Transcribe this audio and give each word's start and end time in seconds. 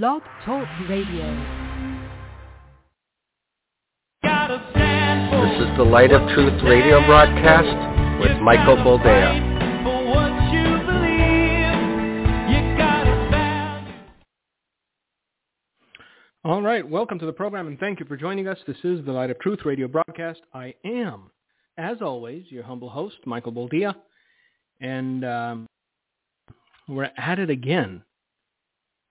Blog 0.00 0.22
Talk 0.46 0.66
Radio. 0.88 1.26
This 4.22 5.60
is 5.60 5.76
the 5.76 5.84
Light 5.86 6.10
of 6.12 6.26
Truth 6.30 6.62
radio 6.64 7.04
broadcast 7.04 8.18
with 8.18 8.40
Michael 8.40 8.76
Boldea. 8.76 9.50
All 16.42 16.62
right, 16.62 16.88
welcome 16.88 17.18
to 17.18 17.26
the 17.26 17.32
program 17.34 17.66
and 17.66 17.78
thank 17.78 18.00
you 18.00 18.06
for 18.06 18.16
joining 18.16 18.48
us. 18.48 18.56
This 18.66 18.78
is 18.84 19.04
the 19.04 19.12
Light 19.12 19.28
of 19.28 19.38
Truth 19.40 19.60
radio 19.66 19.88
broadcast. 19.88 20.40
I 20.54 20.74
am, 20.86 21.30
as 21.76 21.98
always, 22.00 22.46
your 22.48 22.62
humble 22.62 22.88
host, 22.88 23.18
Michael 23.26 23.52
Boldea, 23.52 23.94
and 24.80 25.22
um, 25.22 25.66
we're 26.88 27.10
at 27.18 27.38
it 27.38 27.50
again. 27.50 28.02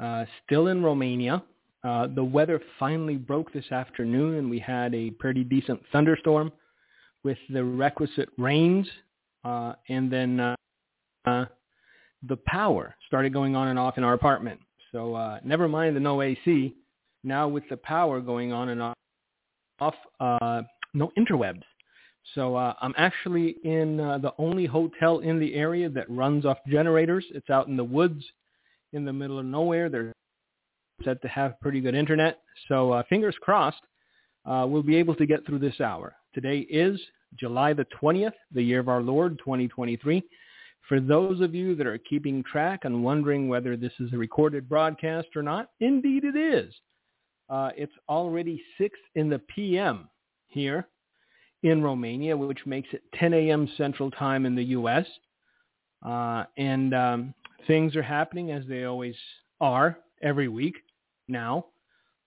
Uh, 0.01 0.25
still 0.45 0.67
in 0.67 0.83
Romania. 0.83 1.43
Uh, 1.83 2.07
the 2.07 2.23
weather 2.23 2.61
finally 2.79 3.15
broke 3.15 3.51
this 3.53 3.71
afternoon 3.71 4.35
and 4.35 4.49
we 4.49 4.59
had 4.59 4.93
a 4.93 5.11
pretty 5.11 5.43
decent 5.43 5.79
thunderstorm 5.91 6.51
with 7.23 7.37
the 7.49 7.63
requisite 7.63 8.29
rains 8.37 8.87
uh, 9.43 9.73
and 9.89 10.11
then 10.11 10.39
uh, 10.39 10.55
uh, 11.25 11.45
the 12.27 12.37
power 12.45 12.95
started 13.07 13.33
going 13.33 13.55
on 13.55 13.67
and 13.67 13.79
off 13.79 13.97
in 13.97 14.03
our 14.03 14.13
apartment. 14.13 14.59
So 14.91 15.15
uh, 15.15 15.39
never 15.43 15.67
mind 15.67 15.95
the 15.95 15.99
no 15.99 16.21
AC 16.21 16.75
now 17.23 17.47
with 17.47 17.63
the 17.69 17.77
power 17.77 18.19
going 18.19 18.51
on 18.51 18.69
and 18.69 18.81
off, 19.79 19.95
uh, 20.19 20.61
no 20.93 21.11
interwebs. 21.17 21.63
So 22.35 22.55
uh, 22.55 22.73
I'm 22.81 22.93
actually 22.97 23.55
in 23.63 23.99
uh, 23.99 24.19
the 24.19 24.33
only 24.37 24.65
hotel 24.65 25.19
in 25.19 25.39
the 25.39 25.55
area 25.55 25.89
that 25.89 26.09
runs 26.09 26.45
off 26.45 26.57
generators. 26.67 27.25
It's 27.31 27.49
out 27.49 27.67
in 27.67 27.77
the 27.77 27.83
woods 27.83 28.23
in 28.93 29.05
the 29.05 29.13
middle 29.13 29.39
of 29.39 29.45
nowhere. 29.45 29.89
They're 29.89 30.13
said 31.03 31.21
to 31.21 31.27
have 31.27 31.59
pretty 31.59 31.81
good 31.81 31.95
internet. 31.95 32.39
So 32.67 32.91
uh, 32.91 33.03
fingers 33.09 33.35
crossed, 33.41 33.81
uh, 34.45 34.65
we'll 34.67 34.83
be 34.83 34.97
able 34.97 35.15
to 35.15 35.25
get 35.25 35.45
through 35.45 35.59
this 35.59 35.79
hour. 35.81 36.15
Today 36.33 36.59
is 36.59 36.99
July 37.39 37.73
the 37.73 37.85
20th, 38.01 38.33
the 38.53 38.61
year 38.61 38.79
of 38.79 38.89
our 38.89 39.01
Lord, 39.01 39.39
2023. 39.39 40.23
For 40.87 40.99
those 40.99 41.41
of 41.41 41.55
you 41.55 41.75
that 41.75 41.87
are 41.87 41.97
keeping 41.97 42.43
track 42.43 42.81
and 42.83 43.03
wondering 43.03 43.47
whether 43.47 43.77
this 43.77 43.93
is 43.99 44.11
a 44.13 44.17
recorded 44.17 44.67
broadcast 44.67 45.27
or 45.35 45.43
not, 45.43 45.69
indeed 45.79 46.23
it 46.23 46.35
is. 46.35 46.73
Uh, 47.49 47.69
it's 47.75 47.93
already 48.09 48.61
6 48.77 48.97
in 49.15 49.29
the 49.29 49.39
p.m. 49.39 50.09
here 50.47 50.87
in 51.63 51.83
Romania, 51.83 52.35
which 52.35 52.65
makes 52.65 52.89
it 52.93 53.03
10 53.15 53.33
a.m. 53.33 53.69
Central 53.77 54.09
Time 54.11 54.45
in 54.45 54.55
the 54.55 54.63
U.S. 54.63 55.05
Uh, 56.03 56.45
and 56.57 56.93
um, 56.95 57.33
things 57.67 57.95
are 57.95 58.03
happening 58.03 58.51
as 58.51 58.63
they 58.67 58.83
always 58.83 59.15
are 59.59 59.97
every 60.21 60.47
week 60.47 60.75
now. 61.27 61.65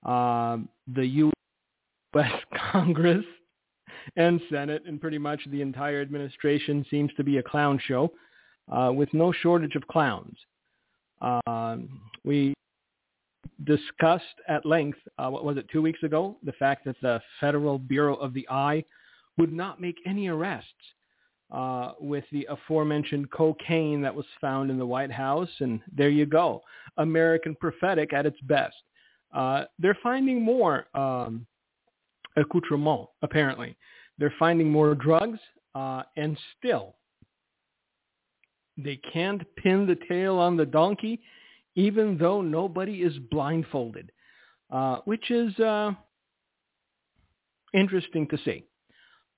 Uh, 0.04 0.58
the 0.94 1.06
U.S. 1.06 2.32
Congress 2.72 3.24
and 4.16 4.40
Senate 4.50 4.82
and 4.86 5.00
pretty 5.00 5.18
much 5.18 5.40
the 5.50 5.62
entire 5.62 6.00
administration 6.00 6.84
seems 6.90 7.10
to 7.16 7.24
be 7.24 7.38
a 7.38 7.42
clown 7.42 7.80
show 7.86 8.12
uh, 8.70 8.92
with 8.92 9.12
no 9.12 9.32
shortage 9.32 9.77
of 9.77 9.86
clowns. 9.88 10.36
Uh, 11.20 11.77
we 12.24 12.55
discussed 13.64 14.24
at 14.48 14.66
length, 14.66 14.98
uh, 15.18 15.28
what 15.28 15.44
was 15.44 15.56
it, 15.56 15.66
two 15.70 15.80
weeks 15.80 16.02
ago, 16.02 16.36
the 16.42 16.52
fact 16.52 16.84
that 16.84 16.96
the 17.00 17.20
Federal 17.40 17.78
Bureau 17.78 18.14
of 18.16 18.34
the 18.34 18.46
Eye 18.50 18.84
would 19.38 19.52
not 19.52 19.80
make 19.80 19.96
any 20.06 20.28
arrests 20.28 20.70
uh, 21.50 21.92
with 22.00 22.25
the 22.33 22.47
aforementioned 22.50 23.31
cocaine 23.31 24.00
that 24.03 24.14
was 24.14 24.27
found 24.41 24.70
in 24.70 24.78
the 24.78 24.87
White 24.87 25.12
House. 25.12 25.51
And 25.61 25.81
there 25.92 26.11
you 26.11 26.27
go. 26.27 26.62
American 26.97 27.55
prophetic 27.55 28.12
at 28.12 28.27
its 28.27 28.41
best. 28.42 28.77
Uh, 29.33 29.64
they're 29.78 29.98
finding 30.03 30.42
more 30.42 30.86
um, 30.95 31.47
accoutrement, 32.36 33.09
apparently. 33.23 33.77
They're 34.19 34.34
finding 34.39 34.70
more 34.70 34.95
drugs, 34.95 35.41
uh, 35.75 36.05
and 36.17 36.39
still, 36.57 36.95
they 38.77 38.97
can't 39.13 39.42
pin 39.57 39.86
the 39.86 39.98
tail 40.08 40.36
on 40.36 40.57
the 40.57 40.67
donkey 40.67 41.20
even 41.77 42.17
though 42.18 42.41
nobody 42.41 43.02
is 43.02 43.18
blindfolded, 43.30 44.13
uh, 44.70 44.98
which 45.05 45.30
is 45.30 45.58
uh, 45.58 45.92
interesting 47.73 48.29
to 48.29 48.39
see. 48.45 48.64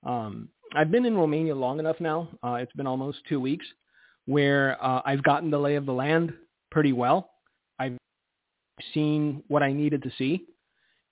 Um, 0.04 0.48
I've 0.76 0.90
been 0.90 1.06
in 1.06 1.16
Romania 1.16 1.54
long 1.54 1.78
enough 1.78 1.96
now. 2.00 2.28
Uh, 2.44 2.54
it's 2.54 2.72
been 2.72 2.86
almost 2.86 3.18
two 3.28 3.40
weeks 3.40 3.66
where 4.26 4.76
uh, 4.84 5.00
I've 5.04 5.22
gotten 5.22 5.50
the 5.50 5.58
lay 5.58 5.76
of 5.76 5.86
the 5.86 5.92
land 5.92 6.34
pretty 6.70 6.92
well. 6.92 7.30
I've 7.78 7.96
seen 8.92 9.42
what 9.48 9.62
I 9.62 9.72
needed 9.72 10.02
to 10.02 10.10
see. 10.18 10.44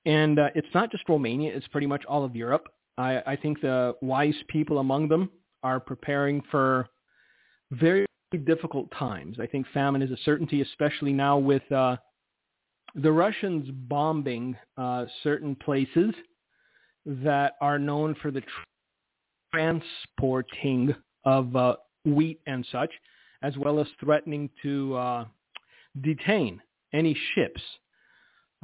And 0.05 0.39
uh, 0.39 0.49
it's 0.55 0.69
not 0.75 0.91
just 0.91 1.09
Romania. 1.09 1.57
It's 1.57 1.67
pretty 1.69 1.87
much 1.87 2.05
all 2.05 2.25
of 2.25 2.37
Europe. 2.37 2.69
I, 2.99 3.23
I 3.27 3.37
think 3.37 3.63
the 3.63 3.95
wise 4.03 4.35
people 4.49 4.79
among 4.79 5.09
them 5.09 5.31
are 5.63 5.81
preparing 5.81 6.43
for 6.51 6.89
very 7.71 8.05
difficult 8.45 8.91
times. 8.99 9.39
I 9.41 9.47
think 9.47 9.67
famine 9.73 10.03
is 10.03 10.11
a 10.11 10.19
certainty, 10.25 10.61
especially 10.61 11.13
now 11.15 11.39
with 11.39 11.71
uh, 11.73 11.97
the 12.95 13.11
Russians 13.11 13.71
bombing 13.71 14.57
uh, 14.77 15.07
certain 15.23 15.57
places 15.57 16.15
that 17.07 17.55
are 17.63 17.79
known 17.79 18.15
for 18.21 18.31
the 18.31 18.43
transporting 19.55 20.95
of 21.25 21.55
uh, 21.55 21.77
wheat 22.05 22.41
and 22.47 22.67
such, 22.71 22.91
as 23.43 23.57
well 23.57 23.79
as 23.81 23.87
threatening 24.01 24.51
to 24.63 24.95
uh, 24.97 25.25
detain 26.03 26.61
any 26.93 27.17
ships. 27.35 27.61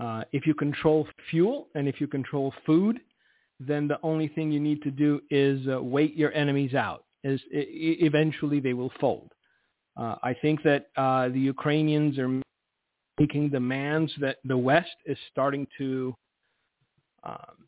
Uh, 0.01 0.23
if 0.33 0.47
you 0.47 0.55
control 0.55 1.07
fuel 1.31 1.69
and 1.75 1.87
if 1.87 2.01
you 2.01 2.07
control 2.07 2.53
food, 2.65 2.99
then 3.61 3.87
the 3.87 3.99
only 4.03 4.29
thing 4.29 4.51
you 4.51 4.61
need 4.61 4.83
to 4.83 4.91
do 4.91 5.21
is 5.31 5.61
uh, 5.69 5.81
wait 5.81 6.17
your 6.17 6.33
enemies 6.33 6.75
out. 6.75 7.05
Is 7.23 7.41
eventually 7.51 8.61
they 8.61 8.73
will 8.73 8.91
fold. 8.99 9.31
Uh, 9.95 10.15
I 10.23 10.35
think 10.41 10.63
that 10.63 10.87
uh, 10.97 11.29
the 11.29 11.39
Ukrainians 11.39 12.19
are 12.19 12.41
making 13.19 13.51
demands 13.51 14.11
that 14.23 14.39
the 14.45 14.57
West 14.57 14.97
is 15.05 15.19
starting 15.31 15.67
to 15.77 16.15
um, 17.25 17.67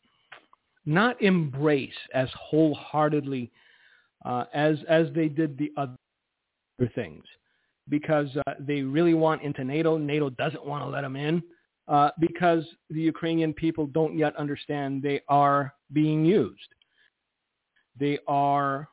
not 0.84 1.20
embrace 1.22 1.90
as 2.14 2.28
wholeheartedly 2.38 3.50
uh, 4.24 4.44
as 4.54 4.78
as 4.88 5.08
they 5.14 5.28
did 5.28 5.58
the 5.58 5.72
other 5.76 5.96
things, 6.94 7.24
because 7.88 8.28
uh, 8.46 8.54
they 8.60 8.82
really 8.82 9.14
want 9.14 9.42
into 9.42 9.64
NATO. 9.64 9.96
NATO 9.96 10.30
doesn't 10.30 10.64
want 10.64 10.84
to 10.84 10.88
let 10.88 11.02
them 11.02 11.16
in 11.16 11.42
uh, 11.88 12.10
because 12.20 12.64
the 12.90 13.00
Ukrainian 13.00 13.52
people 13.52 13.86
don't 13.86 14.16
yet 14.16 14.34
understand 14.36 15.02
they 15.02 15.20
are 15.28 15.74
being 15.92 16.24
used. 16.24 16.74
They 17.98 18.18
are 18.26 18.88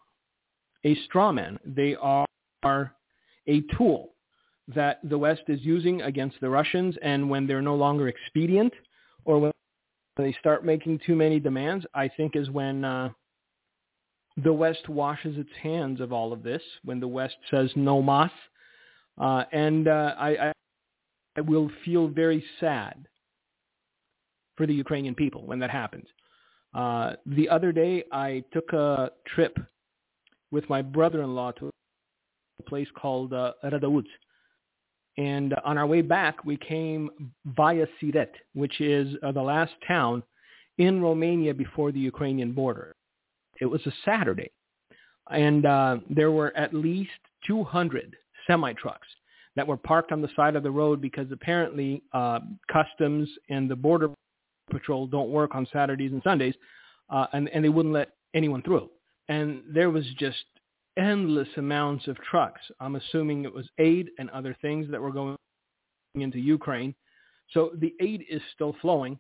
a 0.86 0.96
straw 1.06 1.32
man. 1.32 1.60
They 1.66 1.96
are 1.96 2.26
a 2.64 3.62
tool 3.78 4.14
that 4.76 5.00
the 5.04 5.18
West 5.18 5.44
is 5.48 5.60
using 5.62 6.02
against 6.04 6.40
the 6.42 6.50
Russians, 6.50 6.96
and 7.02 7.30
when 7.30 7.48
they're 7.48 7.62
no 7.62 7.76
longer 7.76 8.08
expedient, 8.08 8.74
or 9.26 9.40
when 9.40 9.52
they 10.22 10.36
start 10.40 10.66
making 10.66 11.00
too 11.06 11.16
many 11.16 11.40
demands, 11.40 11.86
I 11.94 12.10
think 12.10 12.36
is 12.36 12.50
when 12.50 12.84
uh, 12.84 13.10
the 14.44 14.54
West 14.54 14.90
washes 14.90 15.38
its 15.38 15.50
hands 15.62 16.02
of 16.02 16.12
all 16.12 16.34
of 16.34 16.44
this. 16.44 16.62
When 16.84 17.00
the 17.00 17.08
West 17.08 17.36
says 17.50 17.72
no 17.76 18.02
mas, 18.02 18.32
uh, 19.18 19.44
and 19.52 19.88
uh, 19.88 20.16
I, 20.18 20.52
I 21.36 21.42
will 21.42 21.70
feel 21.86 22.08
very 22.08 22.44
sad 22.60 23.08
for 24.58 24.66
the 24.68 24.74
Ukrainian 24.74 25.16
people 25.16 25.46
when 25.46 25.60
that 25.60 25.70
happens. 25.70 26.06
Uh, 26.74 27.14
the 27.26 27.50
other 27.50 27.72
day, 27.72 28.04
I 28.12 28.44
took 28.54 28.72
a 28.74 29.12
trip 29.28 29.58
with 30.52 30.70
my 30.70 30.82
brother-in-law 30.82 31.54
to 31.54 31.70
a 32.60 32.64
place 32.64 32.88
called 32.96 33.34
uh. 33.34 33.54
And 35.20 35.54
on 35.66 35.78
our 35.78 35.86
way 35.86 36.02
back, 36.02 36.46
we 36.46 36.56
came 36.56 37.10
via 37.46 37.86
Siret, 38.02 38.30
which 38.54 38.80
is 38.80 39.18
uh, 39.22 39.34
the 39.34 39.42
last 39.42 39.74
town 39.86 40.24
in 40.78 41.02
Romania 41.02 41.54
before 41.54 41.92
the 41.92 42.00
Ukrainian 42.00 42.54
border. 42.54 42.96
It 43.60 43.66
was 43.66 43.86
a 43.86 43.92
Saturday. 44.06 44.50
And 45.30 45.66
uh, 45.66 45.98
there 46.10 46.32
were 46.32 46.56
at 46.56 46.74
least 46.74 47.20
200 47.46 48.16
semi-trucks 48.48 49.08
that 49.58 49.68
were 49.68 49.76
parked 49.76 50.14
on 50.14 50.22
the 50.22 50.30
side 50.38 50.56
of 50.56 50.64
the 50.64 50.72
road 50.72 51.02
because 51.02 51.28
apparently 51.34 52.02
uh, 52.14 52.40
customs 52.72 53.28
and 53.50 53.70
the 53.70 53.76
border 53.76 54.12
patrol 54.72 55.06
don't 55.06 55.32
work 55.32 55.54
on 55.54 55.68
Saturdays 55.74 56.14
and 56.14 56.24
Sundays, 56.24 56.56
uh, 57.10 57.26
and, 57.34 57.50
and 57.50 57.66
they 57.66 57.70
wouldn't 57.70 57.94
let 57.94 58.12
anyone 58.34 58.62
through. 58.62 58.90
And 59.28 59.64
there 59.70 59.90
was 59.90 60.06
just 60.18 60.46
endless 61.00 61.48
amounts 61.58 62.08
of 62.08 62.18
trucks. 62.18 62.62
I'm 62.80 62.96
assuming 62.96 63.46
it 63.46 63.54
was 63.54 63.68
aid 63.80 64.10
and 64.20 64.30
other 64.30 64.56
things 64.62 64.86
that 64.92 65.02
were 65.02 65.12
going 65.12 65.36
into 66.16 66.40
Ukraine. 66.40 66.94
So 67.52 67.72
the 67.78 67.94
aid 68.02 68.26
is 68.30 68.42
still 68.54 68.76
flowing, 68.82 69.18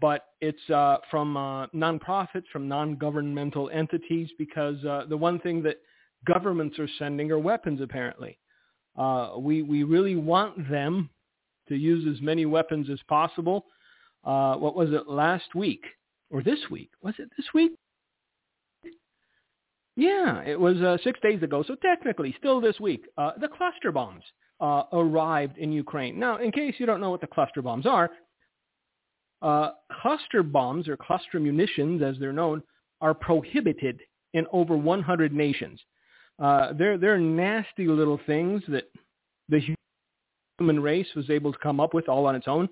but 0.00 0.26
it's 0.40 0.70
uh, 0.70 0.98
from 1.10 1.36
uh, 1.36 1.66
nonprofits, 1.68 2.46
from 2.52 2.68
non-governmental 2.68 3.68
entities, 3.70 4.30
because 4.38 4.82
uh, 4.84 5.04
the 5.08 5.16
one 5.16 5.38
thing 5.40 5.62
that 5.64 5.78
governments 6.24 6.78
are 6.78 6.88
sending 6.98 7.30
are 7.30 7.38
weapons, 7.38 7.80
apparently. 7.80 8.38
Uh, 8.96 9.32
we, 9.38 9.62
we 9.62 9.82
really 9.82 10.16
want 10.16 10.70
them 10.70 11.10
to 11.68 11.76
use 11.76 12.06
as 12.14 12.22
many 12.22 12.46
weapons 12.46 12.88
as 12.90 13.00
possible. 13.08 13.66
Uh, 14.24 14.54
what 14.56 14.76
was 14.76 14.90
it 14.92 15.08
last 15.08 15.54
week 15.54 15.84
or 16.30 16.42
this 16.42 16.60
week? 16.70 16.90
Was 17.02 17.14
it 17.18 17.28
this 17.36 17.46
week? 17.54 17.72
Yeah, 19.96 20.42
it 20.42 20.58
was 20.58 20.78
uh, 20.78 20.96
six 21.04 21.20
days 21.20 21.42
ago. 21.42 21.62
So 21.66 21.74
technically, 21.74 22.34
still 22.38 22.60
this 22.60 22.80
week, 22.80 23.04
uh, 23.18 23.32
the 23.40 23.48
cluster 23.48 23.92
bombs 23.92 24.22
uh, 24.60 24.84
arrived 24.92 25.58
in 25.58 25.72
Ukraine. 25.72 26.18
Now, 26.18 26.38
in 26.38 26.50
case 26.50 26.74
you 26.78 26.86
don't 26.86 27.00
know 27.00 27.10
what 27.10 27.20
the 27.20 27.26
cluster 27.26 27.60
bombs 27.60 27.84
are, 27.84 28.10
uh, 29.42 29.72
cluster 30.00 30.42
bombs 30.42 30.88
or 30.88 30.96
cluster 30.96 31.38
munitions, 31.40 32.02
as 32.02 32.16
they're 32.18 32.32
known, 32.32 32.62
are 33.00 33.12
prohibited 33.12 34.00
in 34.32 34.46
over 34.52 34.76
100 34.76 35.32
nations. 35.32 35.80
Uh, 36.38 36.72
they're 36.72 36.96
they're 36.96 37.18
nasty 37.18 37.86
little 37.86 38.18
things 38.26 38.62
that 38.68 38.84
the 39.48 39.60
human 40.58 40.80
race 40.80 41.08
was 41.14 41.28
able 41.28 41.52
to 41.52 41.58
come 41.58 41.80
up 41.80 41.92
with 41.92 42.08
all 42.08 42.26
on 42.26 42.34
its 42.34 42.48
own, 42.48 42.68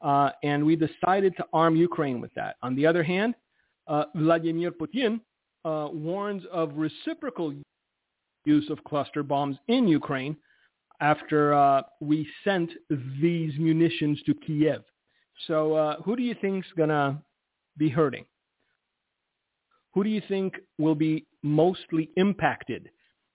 uh, 0.00 0.30
and 0.42 0.64
we 0.64 0.74
decided 0.74 1.36
to 1.36 1.44
arm 1.52 1.76
Ukraine 1.76 2.20
with 2.20 2.32
that. 2.34 2.56
On 2.62 2.74
the 2.74 2.86
other 2.86 3.02
hand, 3.02 3.34
uh, 3.86 4.04
Vladimir 4.16 4.72
Putin 4.72 5.20
uh, 5.64 5.88
warns 5.92 6.42
of 6.52 6.72
reciprocal 6.76 7.52
use 8.44 8.70
of 8.70 8.82
cluster 8.84 9.22
bombs 9.22 9.56
in 9.68 9.86
Ukraine 9.88 10.36
after 11.00 11.54
uh, 11.54 11.82
we 12.00 12.28
sent 12.44 12.70
these 13.20 13.52
munitions 13.58 14.20
to 14.26 14.34
Kiev. 14.34 14.82
So 15.46 15.74
uh, 15.74 16.02
who 16.02 16.16
do 16.16 16.22
you 16.22 16.34
think's 16.40 16.66
going 16.76 16.88
to 16.88 17.18
be 17.76 17.88
hurting? 17.88 18.24
Who 19.94 20.04
do 20.04 20.10
you 20.10 20.22
think 20.28 20.54
will 20.78 20.94
be 20.94 21.26
mostly 21.42 22.10
impacted 22.16 22.90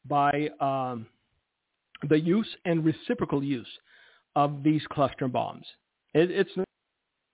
by 0.06 0.50
um, 0.60 1.08
the 2.10 2.20
use 2.20 2.48
and 2.66 2.84
reciprocal 2.86 3.44
use 3.44 3.68
of 4.36 4.64
these 4.64 4.82
cluster 4.92 5.28
bombs? 5.28 5.66
It, 6.14 6.32
it's 6.32 6.52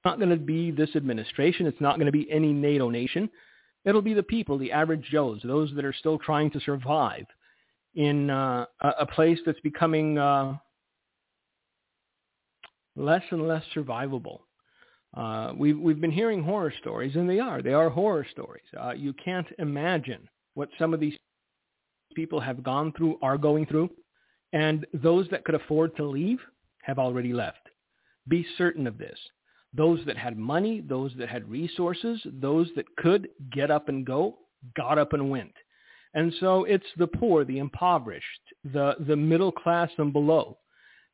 not 0.06 0.18
going 0.18 0.30
to 0.30 0.38
be 0.38 0.72
this 0.72 0.96
administration. 0.96 1.66
It's 1.66 1.82
not 1.82 1.96
going 1.96 2.06
to 2.06 2.12
be 2.12 2.30
any 2.32 2.54
NATO 2.54 2.90
nation. 2.90 3.30
It'll 3.86 4.02
be 4.02 4.14
the 4.14 4.24
people, 4.24 4.58
the 4.58 4.72
average 4.72 5.06
Joes, 5.12 5.42
those 5.44 5.72
that 5.76 5.86
are 5.86 5.94
still 5.94 6.18
trying 6.18 6.52
to 6.52 6.60
survive 6.60 7.26
in 7.96 8.30
uh, 8.30 8.66
a, 8.82 9.06
place 9.06 9.40
that's 9.46 9.60
becoming 9.62 10.18
uh, 10.18 10.58
less 12.96 13.24
and 13.32 13.48
less 13.48 13.64
survivable. 13.76 14.40
Uh, 15.16 15.54
we've, 15.58 15.80
we've 15.80 16.00
been 16.00 16.12
hearing 16.12 16.44
horror 16.44 16.74
stories, 16.80 17.16
and 17.16 17.30
they 17.30 17.40
are. 17.40 17.62
They 17.62 17.74
are 17.74 17.90
horror 17.90 18.28
stories. 18.32 18.66
Uh, 18.80 18.92
you 18.92 19.14
can't 19.14 19.48
imagine 19.58 20.30
what 20.54 20.70
some 20.78 20.94
of 20.94 21.00
these 21.00 21.18
people 22.16 22.40
have 22.40 22.64
gone 22.64 22.94
through, 22.96 23.18
are 23.22 23.38
going 23.38 23.66
through, 23.66 23.90
and 24.54 24.86
those 24.94 25.28
that 25.32 25.44
could 25.46 25.56
afford 25.56 25.96
to 25.96 26.06
leave 26.06 26.40
have 26.84 27.00
already 27.00 27.34
left. 27.34 27.70
Be 28.28 28.46
certain 28.58 28.86
of 28.86 28.98
this. 28.98 29.18
Those 29.74 30.00
that 30.06 30.18
had 30.18 30.38
money, 30.38 30.82
those 30.82 31.12
that 31.18 31.30
had 31.30 31.50
resources, 31.50 32.20
those 32.26 32.70
that 32.76 32.86
could 32.98 33.30
get 33.52 33.70
up 33.70 33.88
and 33.88 34.06
go, 34.06 34.38
got 34.76 34.98
up 34.98 35.14
and 35.14 35.30
went. 35.30 35.54
And 36.14 36.34
so 36.40 36.64
it's 36.64 36.86
the 36.98 37.08
poor, 37.08 37.46
the 37.46 37.60
impoverished, 37.60 38.26
the, 38.64 38.96
the 39.08 39.16
middle 39.16 39.52
class 39.52 39.90
and 39.98 40.12
below 40.12 40.58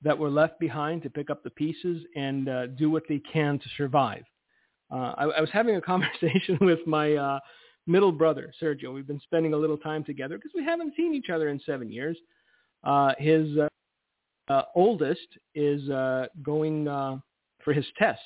that 0.03 0.17
were 0.17 0.29
left 0.29 0.59
behind 0.59 1.03
to 1.03 1.09
pick 1.09 1.29
up 1.29 1.43
the 1.43 1.49
pieces 1.49 2.03
and 2.15 2.47
uh, 2.47 2.67
do 2.67 2.89
what 2.89 3.03
they 3.09 3.21
can 3.31 3.59
to 3.59 3.65
survive. 3.75 4.23
Uh, 4.91 5.13
I, 5.17 5.23
I 5.23 5.41
was 5.41 5.49
having 5.51 5.75
a 5.75 5.81
conversation 5.93 6.57
with 6.61 6.79
my 6.85 7.15
uh, 7.15 7.39
middle 7.87 8.11
brother, 8.11 8.53
Sergio. 8.61 8.93
We've 8.93 9.07
been 9.07 9.21
spending 9.21 9.53
a 9.53 9.57
little 9.57 9.77
time 9.77 10.03
together 10.03 10.37
because 10.37 10.51
we 10.55 10.63
haven't 10.63 10.93
seen 10.95 11.13
each 11.13 11.29
other 11.29 11.49
in 11.49 11.59
seven 11.65 11.91
years. 11.91 12.17
Uh, 12.83 13.13
his 13.17 13.57
uh, 13.57 13.67
uh, 14.47 14.63
oldest 14.75 15.27
is 15.55 15.87
going 16.43 16.85
for 17.63 17.73
his 17.73 17.85
tests 17.97 18.21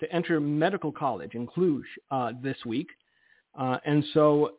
to 0.00 0.12
enter 0.12 0.40
medical 0.40 0.92
college 0.92 1.34
in 1.34 1.46
Cluj 1.46 1.82
uh, 2.10 2.32
this 2.42 2.56
week. 2.66 2.88
Uh, 3.58 3.78
and 3.84 4.04
so 4.12 4.54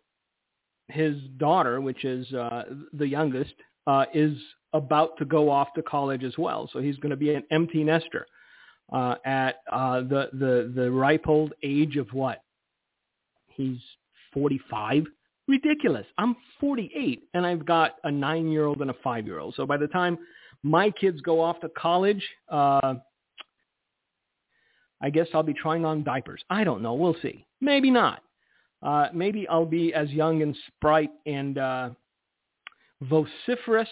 his 0.88 1.16
daughter, 1.38 1.82
which 1.82 2.06
is 2.06 2.32
uh, 2.34 2.64
the 2.94 3.08
youngest, 3.08 3.54
uh, 3.88 4.06
is 4.14 4.38
about 4.74 5.18
to 5.18 5.26
go 5.26 5.50
off 5.50 5.70
to 5.76 5.82
college 5.84 6.24
as 6.24 6.38
well. 6.38 6.70
So 6.72 6.80
he's 6.80 6.98
going 6.98 7.12
to 7.12 7.16
be 7.18 7.34
an 7.34 7.44
empty 7.52 7.84
nester 7.84 8.28
uh, 8.92 9.16
at 9.26 9.58
uh, 9.72 10.02
the, 10.02 10.30
the, 10.34 10.74
the 10.76 10.92
ripe 10.92 11.28
old 11.28 11.54
age 11.64 11.98
of 11.98 12.08
what? 12.14 12.42
He's 13.48 13.80
45? 14.34 15.06
Ridiculous. 15.48 16.06
I'm 16.18 16.36
48 16.60 17.24
and 17.34 17.46
I've 17.46 17.66
got 17.66 17.96
a 18.04 18.12
nine-year-old 18.12 18.82
and 18.82 18.90
a 18.90 18.96
five-year-old. 19.04 19.56
So 19.56 19.66
by 19.66 19.78
the 19.78 19.88
time 19.88 20.18
my 20.64 20.90
kids 20.90 21.22
go 21.22 21.40
off 21.40 21.60
to 21.62 21.70
college, 21.70 22.24
uh, 22.50 22.96
I 25.06 25.12
guess 25.12 25.28
I'll 25.36 25.44
be 25.44 25.54
trying 25.54 25.86
on 25.86 26.04
diapers. 26.04 26.42
I 26.50 26.64
don't 26.64 26.82
know. 26.82 26.96
We'll 26.96 27.16
see. 27.22 27.46
Maybe 27.62 27.92
not. 27.92 28.24
Uh, 28.82 29.10
maybe 29.14 29.48
I'll 29.48 29.64
be 29.64 29.94
as 29.94 30.10
young 30.10 30.42
and 30.42 30.58
sprite 30.66 31.12
and 31.28 31.60
uh, 31.60 31.90
vociferous 33.02 33.88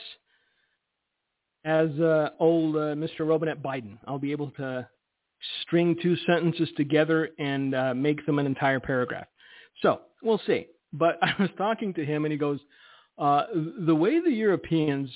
as 1.65 1.91
uh, 1.99 2.29
old 2.39 2.75
uh, 2.75 2.95
Mr. 2.95 3.29
Robinette 3.29 3.61
Biden. 3.61 3.99
I'll 4.07 4.17
be 4.17 4.31
able 4.31 4.49
to 4.57 4.89
string 5.61 5.95
two 6.01 6.15
sentences 6.25 6.67
together 6.77 7.29
and 7.37 7.75
uh, 7.75 7.93
make 7.93 8.25
them 8.25 8.39
an 8.39 8.47
entire 8.47 8.79
paragraph. 8.79 9.27
So 9.83 10.01
we'll 10.23 10.41
see. 10.47 10.65
But 10.93 11.19
I 11.21 11.35
was 11.39 11.51
talking 11.59 11.93
to 11.93 12.03
him, 12.03 12.25
and 12.25 12.31
he 12.31 12.39
goes, 12.39 12.59
uh, 13.19 13.43
"The 13.85 13.93
way 13.93 14.19
the 14.19 14.31
Europeans 14.31 15.11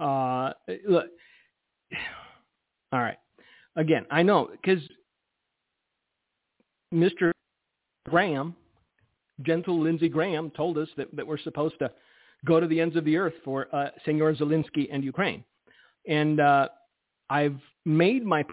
look, 0.00 1.08
all 2.90 3.00
right. 3.00 3.18
Again, 3.76 4.06
I 4.10 4.22
know 4.22 4.48
because 4.50 4.80
Mr. 6.92 7.32
Graham, 8.08 8.54
gentle 9.42 9.80
Lindsey 9.80 10.08
Graham, 10.08 10.50
told 10.50 10.78
us 10.78 10.88
that, 10.96 11.14
that 11.14 11.26
we're 11.26 11.38
supposed 11.38 11.78
to 11.78 11.90
go 12.44 12.60
to 12.60 12.66
the 12.66 12.80
ends 12.80 12.96
of 12.96 13.04
the 13.04 13.16
earth 13.16 13.34
for 13.44 13.68
uh, 13.74 13.90
Senor 14.04 14.34
Zelensky 14.34 14.88
and 14.92 15.04
Ukraine. 15.04 15.44
And 16.06 16.40
uh, 16.40 16.68
I've 17.30 17.58
made 17.84 18.24
my 18.24 18.44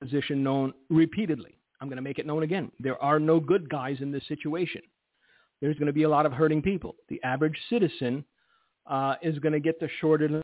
position 0.00 0.42
known 0.42 0.74
repeatedly. 0.90 1.56
I'm 1.80 1.88
going 1.88 1.96
to 1.96 2.02
make 2.02 2.18
it 2.18 2.26
known 2.26 2.42
again. 2.42 2.70
There 2.80 3.00
are 3.02 3.18
no 3.18 3.40
good 3.40 3.68
guys 3.70 3.98
in 4.00 4.10
this 4.10 4.26
situation. 4.28 4.82
There's 5.60 5.76
going 5.76 5.86
to 5.86 5.92
be 5.92 6.04
a 6.04 6.08
lot 6.08 6.26
of 6.26 6.32
hurting 6.32 6.62
people. 6.62 6.96
The 7.08 7.22
average 7.22 7.56
citizen 7.70 8.24
uh, 8.86 9.14
is 9.22 9.38
going 9.38 9.52
to 9.52 9.60
get 9.60 9.80
the 9.80 9.88
short 10.00 10.22
end 10.22 10.42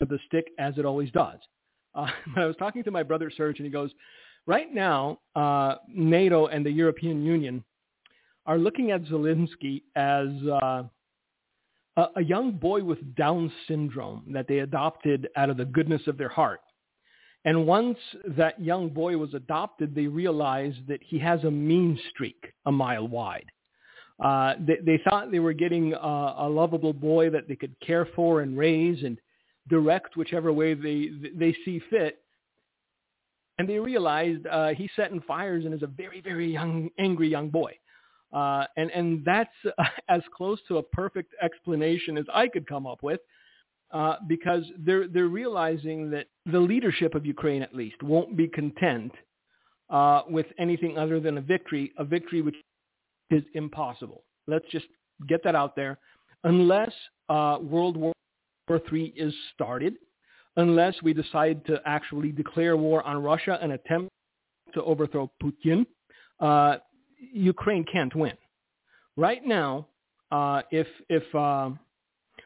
of 0.00 0.08
the 0.08 0.18
stick 0.26 0.48
as 0.58 0.74
it 0.78 0.84
always 0.84 1.10
does. 1.10 1.38
Uh, 1.94 2.06
I 2.36 2.44
was 2.44 2.56
talking 2.56 2.84
to 2.84 2.90
my 2.90 3.02
brother 3.02 3.30
Serge, 3.34 3.58
and 3.58 3.66
he 3.66 3.72
goes, 3.72 3.90
right 4.48 4.74
now, 4.74 5.20
uh, 5.36 5.76
NATO 5.88 6.46
and 6.46 6.66
the 6.66 6.70
European 6.70 7.24
Union 7.24 7.62
are 8.46 8.58
looking 8.58 8.90
at 8.90 9.04
Zelensky 9.04 9.82
as 9.94 10.28
uh, 10.50 10.82
a, 11.96 12.06
a 12.16 12.24
young 12.24 12.52
boy 12.52 12.82
with 12.82 13.14
Down 13.14 13.52
syndrome 13.68 14.24
that 14.32 14.48
they 14.48 14.60
adopted 14.60 15.28
out 15.36 15.50
of 15.50 15.58
the 15.58 15.66
goodness 15.66 16.02
of 16.06 16.16
their 16.16 16.30
heart. 16.30 16.60
And 17.44 17.66
once 17.66 17.98
that 18.36 18.60
young 18.60 18.88
boy 18.88 19.16
was 19.18 19.34
adopted, 19.34 19.94
they 19.94 20.06
realized 20.06 20.88
that 20.88 21.00
he 21.02 21.18
has 21.18 21.44
a 21.44 21.50
mean 21.50 22.00
streak 22.10 22.52
a 22.66 22.72
mile 22.72 23.06
wide. 23.06 23.50
Uh, 24.18 24.54
they, 24.66 24.78
they 24.84 25.00
thought 25.08 25.30
they 25.30 25.38
were 25.38 25.52
getting 25.52 25.94
uh, 25.94 26.34
a 26.38 26.48
lovable 26.48 26.92
boy 26.92 27.30
that 27.30 27.46
they 27.48 27.54
could 27.54 27.78
care 27.80 28.08
for 28.16 28.40
and 28.40 28.58
raise 28.58 29.04
and 29.04 29.20
direct 29.68 30.16
whichever 30.16 30.52
way 30.52 30.74
they 30.74 31.10
they 31.36 31.54
see 31.64 31.80
fit. 31.90 32.22
And 33.58 33.68
they 33.68 33.78
realized 33.78 34.46
uh, 34.46 34.68
he's 34.68 34.90
setting 34.94 35.20
fires 35.22 35.64
and 35.64 35.74
is 35.74 35.82
a 35.82 35.88
very 35.88 36.20
very 36.20 36.52
young 36.52 36.90
angry 36.98 37.28
young 37.28 37.50
boy. 37.50 37.72
Uh, 38.32 38.64
and 38.76 38.90
and 38.90 39.24
that's 39.24 39.50
uh, 39.78 39.84
as 40.08 40.22
close 40.36 40.58
to 40.68 40.78
a 40.78 40.82
perfect 40.82 41.34
explanation 41.42 42.18
as 42.18 42.26
I 42.32 42.48
could 42.48 42.66
come 42.66 42.86
up 42.86 43.02
with, 43.02 43.20
uh, 43.90 44.16
because 44.26 44.64
they're 44.78 45.08
they're 45.08 45.28
realizing 45.28 46.10
that 46.10 46.26
the 46.46 46.60
leadership 46.60 47.14
of 47.14 47.24
Ukraine 47.24 47.62
at 47.62 47.74
least 47.74 48.02
won't 48.02 48.36
be 48.36 48.46
content 48.48 49.12
uh, 49.90 50.22
with 50.28 50.46
anything 50.58 50.98
other 50.98 51.20
than 51.20 51.38
a 51.38 51.40
victory, 51.40 51.92
a 51.98 52.04
victory 52.04 52.42
which 52.42 52.56
is 53.30 53.42
impossible. 53.54 54.24
Let's 54.46 54.66
just 54.70 54.86
get 55.26 55.42
that 55.44 55.54
out 55.54 55.74
there. 55.76 55.98
Unless 56.44 56.92
uh, 57.28 57.58
World 57.60 57.96
War 57.96 58.12
III 58.70 59.12
is 59.16 59.34
started, 59.54 59.96
unless 60.58 60.94
we 61.02 61.14
decide 61.14 61.64
to 61.66 61.80
actually 61.86 62.32
declare 62.32 62.76
war 62.76 63.02
on 63.04 63.22
Russia 63.22 63.58
and 63.62 63.72
attempt 63.72 64.10
to 64.74 64.82
overthrow 64.82 65.30
Putin, 65.42 65.86
uh, 66.40 66.76
Ukraine 67.32 67.84
can't 67.90 68.14
win. 68.14 68.36
Right 69.16 69.44
now, 69.46 69.86
uh, 70.30 70.62
if 70.70 70.86
if 71.08 71.34
uh, 71.34 71.70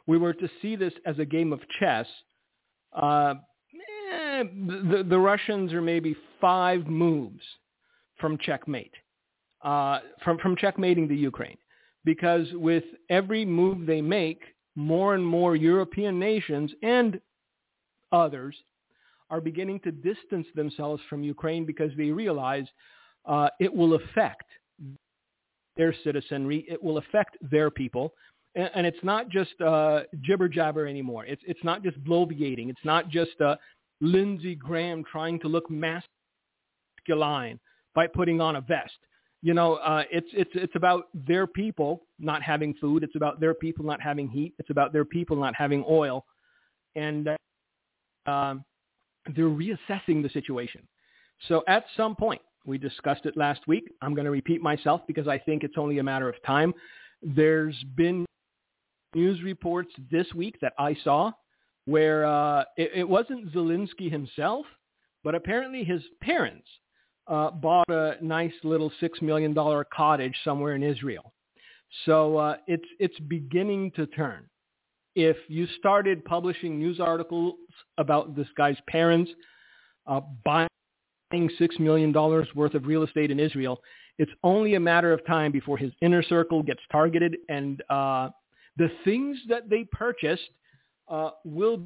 we 0.07 0.19
were 0.19 0.35
to 0.35 0.49
see 0.61 0.77
this 0.77 0.93
as 1.05 1.19
a 1.19 1.25
game 1.25 1.53
of 1.53 1.61
chess, 1.81 2.07
uh, 2.95 3.35
eh, 4.13 4.45
the, 4.91 5.05
the 5.09 5.19
Russians 5.19 5.73
are 5.73 5.83
maybe 5.83 6.15
five 6.41 6.87
moves 6.87 7.43
from 8.19 8.39
checkmate, 8.39 8.95
uh, 9.65 10.01
from 10.23 10.39
from 10.39 10.55
checkmating 10.57 11.09
the 11.09 11.17
Ukraine, 11.17 11.59
because 12.05 12.47
with 12.53 12.85
every 13.11 13.45
move 13.45 13.87
they 13.87 14.03
make, 14.03 14.41
more 14.77 15.15
and 15.15 15.27
more 15.27 15.57
European 15.57 16.19
nations 16.19 16.71
and 16.83 17.21
others 18.13 18.57
are 19.31 19.41
beginning 19.41 19.81
to 19.81 19.91
distance 19.91 20.47
themselves 20.55 21.03
from 21.09 21.23
Ukraine 21.23 21.65
because 21.65 21.91
they 21.97 22.11
realize 22.11 22.67
uh, 23.25 23.49
it 23.61 23.73
will 23.73 23.95
affect 23.95 24.45
their 25.77 25.95
citizenry. 26.05 26.67
It 26.69 26.83
will 26.83 26.99
affect 26.99 27.37
their 27.41 27.71
people. 27.71 28.13
And, 28.55 28.71
and 28.75 28.87
it's 28.87 29.03
not 29.03 29.31
just 29.31 29.59
uh, 29.61 30.03
jibber 30.21 30.49
jabber 30.49 30.87
anymore. 30.87 31.25
It's, 31.25 31.43
it's 31.47 31.65
not 31.65 31.83
just 31.83 32.03
bloviating. 32.05 32.69
It's 32.69 32.85
not 32.85 33.09
just 33.09 33.41
uh, 33.41 33.57
Lindsey 34.03 34.55
Graham 34.55 35.05
trying 35.11 35.41
to 35.41 35.49
look 35.49 35.71
masculine 35.71 37.59
by 37.95 38.07
putting 38.07 38.41
on 38.41 38.57
a 38.57 38.61
vest. 38.61 38.93
You 39.45 39.55
know, 39.55 39.75
uh, 39.77 40.05
it's 40.11 40.29
it's 40.33 40.53
it's 40.55 40.77
about 40.77 41.09
their 41.15 41.49
people 41.49 42.05
not 42.21 42.43
having 42.43 42.75
food. 42.75 43.03
It's 43.03 43.17
about 43.17 43.41
their 43.41 43.55
people 43.55 43.85
not 43.85 44.01
having 44.01 44.29
heat. 44.29 44.55
It's 44.61 44.71
about 44.71 44.93
their 44.93 45.05
people 45.05 45.37
not 45.37 45.57
having 45.57 45.85
oil, 45.89 46.25
and 46.95 47.27
uh, 47.27 47.37
um, 48.27 48.65
they're 49.35 49.47
reassessing 49.47 50.23
the 50.23 50.31
situation. 50.33 50.87
So 51.49 51.63
at 51.69 51.85
some 51.97 52.15
point, 52.15 52.41
we 52.65 52.79
discussed 52.79 53.27
it 53.27 53.37
last 53.37 53.67
week. 53.67 53.91
I'm 54.01 54.15
going 54.15 54.25
to 54.25 54.31
repeat 54.31 54.63
myself 54.63 55.01
because 55.07 55.27
I 55.27 55.39
think 55.39 55.65
it's 55.65 55.75
only 55.77 55.99
a 55.99 56.03
matter 56.03 56.29
of 56.29 56.35
time. 56.45 56.73
There's 57.23 57.77
been 57.97 58.25
news 59.15 59.43
reports 59.43 59.91
this 60.11 60.27
week 60.35 60.57
that 60.61 60.73
I 60.79 60.97
saw 61.03 61.33
where 61.85 62.25
uh, 62.25 62.65
it, 62.77 62.91
it 62.95 63.09
wasn't 63.09 63.53
Zelensky 63.53 64.11
himself, 64.11 64.67
but 65.25 65.35
apparently 65.35 65.85
his 65.85 66.03
parents 66.21 66.67
uh, 67.27 67.51
bought 67.51 67.89
a 67.89 68.17
nice 68.21 68.53
little 68.63 68.93
six 69.01 69.21
million 69.21 69.53
dollar 69.53 69.85
cottage 69.85 70.35
somewhere 70.45 70.75
in 70.75 70.83
Israel. 70.83 71.33
So 72.05 72.37
uh, 72.37 72.57
it's 72.67 72.87
it's 72.99 73.19
beginning 73.21 73.93
to 73.93 74.07
turn. 74.07 74.49
If 75.15 75.37
you 75.49 75.67
started 75.79 76.25
publishing 76.25 76.79
news 76.79 76.99
articles 77.01 77.55
about 77.99 78.35
this 78.35 78.47
guy's 78.57 78.79
parents 78.89 79.31
uh, 80.07 80.21
buying 80.45 80.69
six 81.59 81.79
million 81.79 82.13
dollars 82.13 82.49
worth 82.55 82.75
of 82.75 82.87
real 82.87 83.03
estate 83.03 83.31
in 83.31 83.39
Israel, 83.39 83.81
it's 84.19 84.33
only 84.43 84.75
a 84.75 84.81
matter 84.81 85.13
of 85.13 85.25
time 85.27 85.53
before 85.53 85.77
his 85.77 85.93
inner 86.01 86.23
circle 86.23 86.63
gets 86.63 86.81
targeted, 86.91 87.37
and 87.49 87.83
uh, 87.91 88.29
the 88.77 88.91
things 89.05 89.39
that 89.49 89.69
they 89.69 89.85
purchased 89.85 90.51
uh, 91.09 91.31
will 91.45 91.85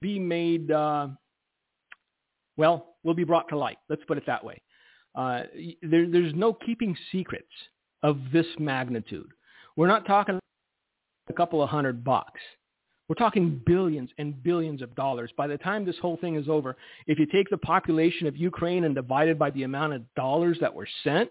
be 0.00 0.18
made. 0.18 0.70
Uh, 0.70 1.08
well, 2.56 2.96
will 3.02 3.14
be 3.14 3.24
brought 3.24 3.48
to 3.48 3.56
light. 3.56 3.78
Let's 3.88 4.02
put 4.06 4.18
it 4.18 4.24
that 4.26 4.42
way. 4.42 4.60
Uh, 5.14 5.42
there, 5.82 6.08
there's 6.10 6.34
no 6.34 6.52
keeping 6.52 6.96
secrets 7.12 7.46
of 8.02 8.18
this 8.32 8.46
magnitude. 8.58 9.28
We're 9.76 9.88
not 9.88 10.06
talking 10.06 10.38
a 11.28 11.32
couple 11.32 11.62
of 11.62 11.68
hundred 11.68 12.04
bucks. 12.04 12.40
We're 13.08 13.14
talking 13.14 13.60
billions 13.64 14.10
and 14.18 14.42
billions 14.42 14.82
of 14.82 14.94
dollars. 14.96 15.30
By 15.36 15.46
the 15.46 15.58
time 15.58 15.84
this 15.84 15.98
whole 16.02 16.16
thing 16.16 16.34
is 16.34 16.48
over, 16.48 16.76
if 17.06 17.18
you 17.18 17.26
take 17.26 17.48
the 17.50 17.58
population 17.58 18.26
of 18.26 18.36
Ukraine 18.36 18.84
and 18.84 18.94
divide 18.94 19.28
it 19.28 19.38
by 19.38 19.50
the 19.50 19.62
amount 19.62 19.92
of 19.92 20.02
dollars 20.14 20.58
that 20.60 20.74
were 20.74 20.88
sent, 21.04 21.30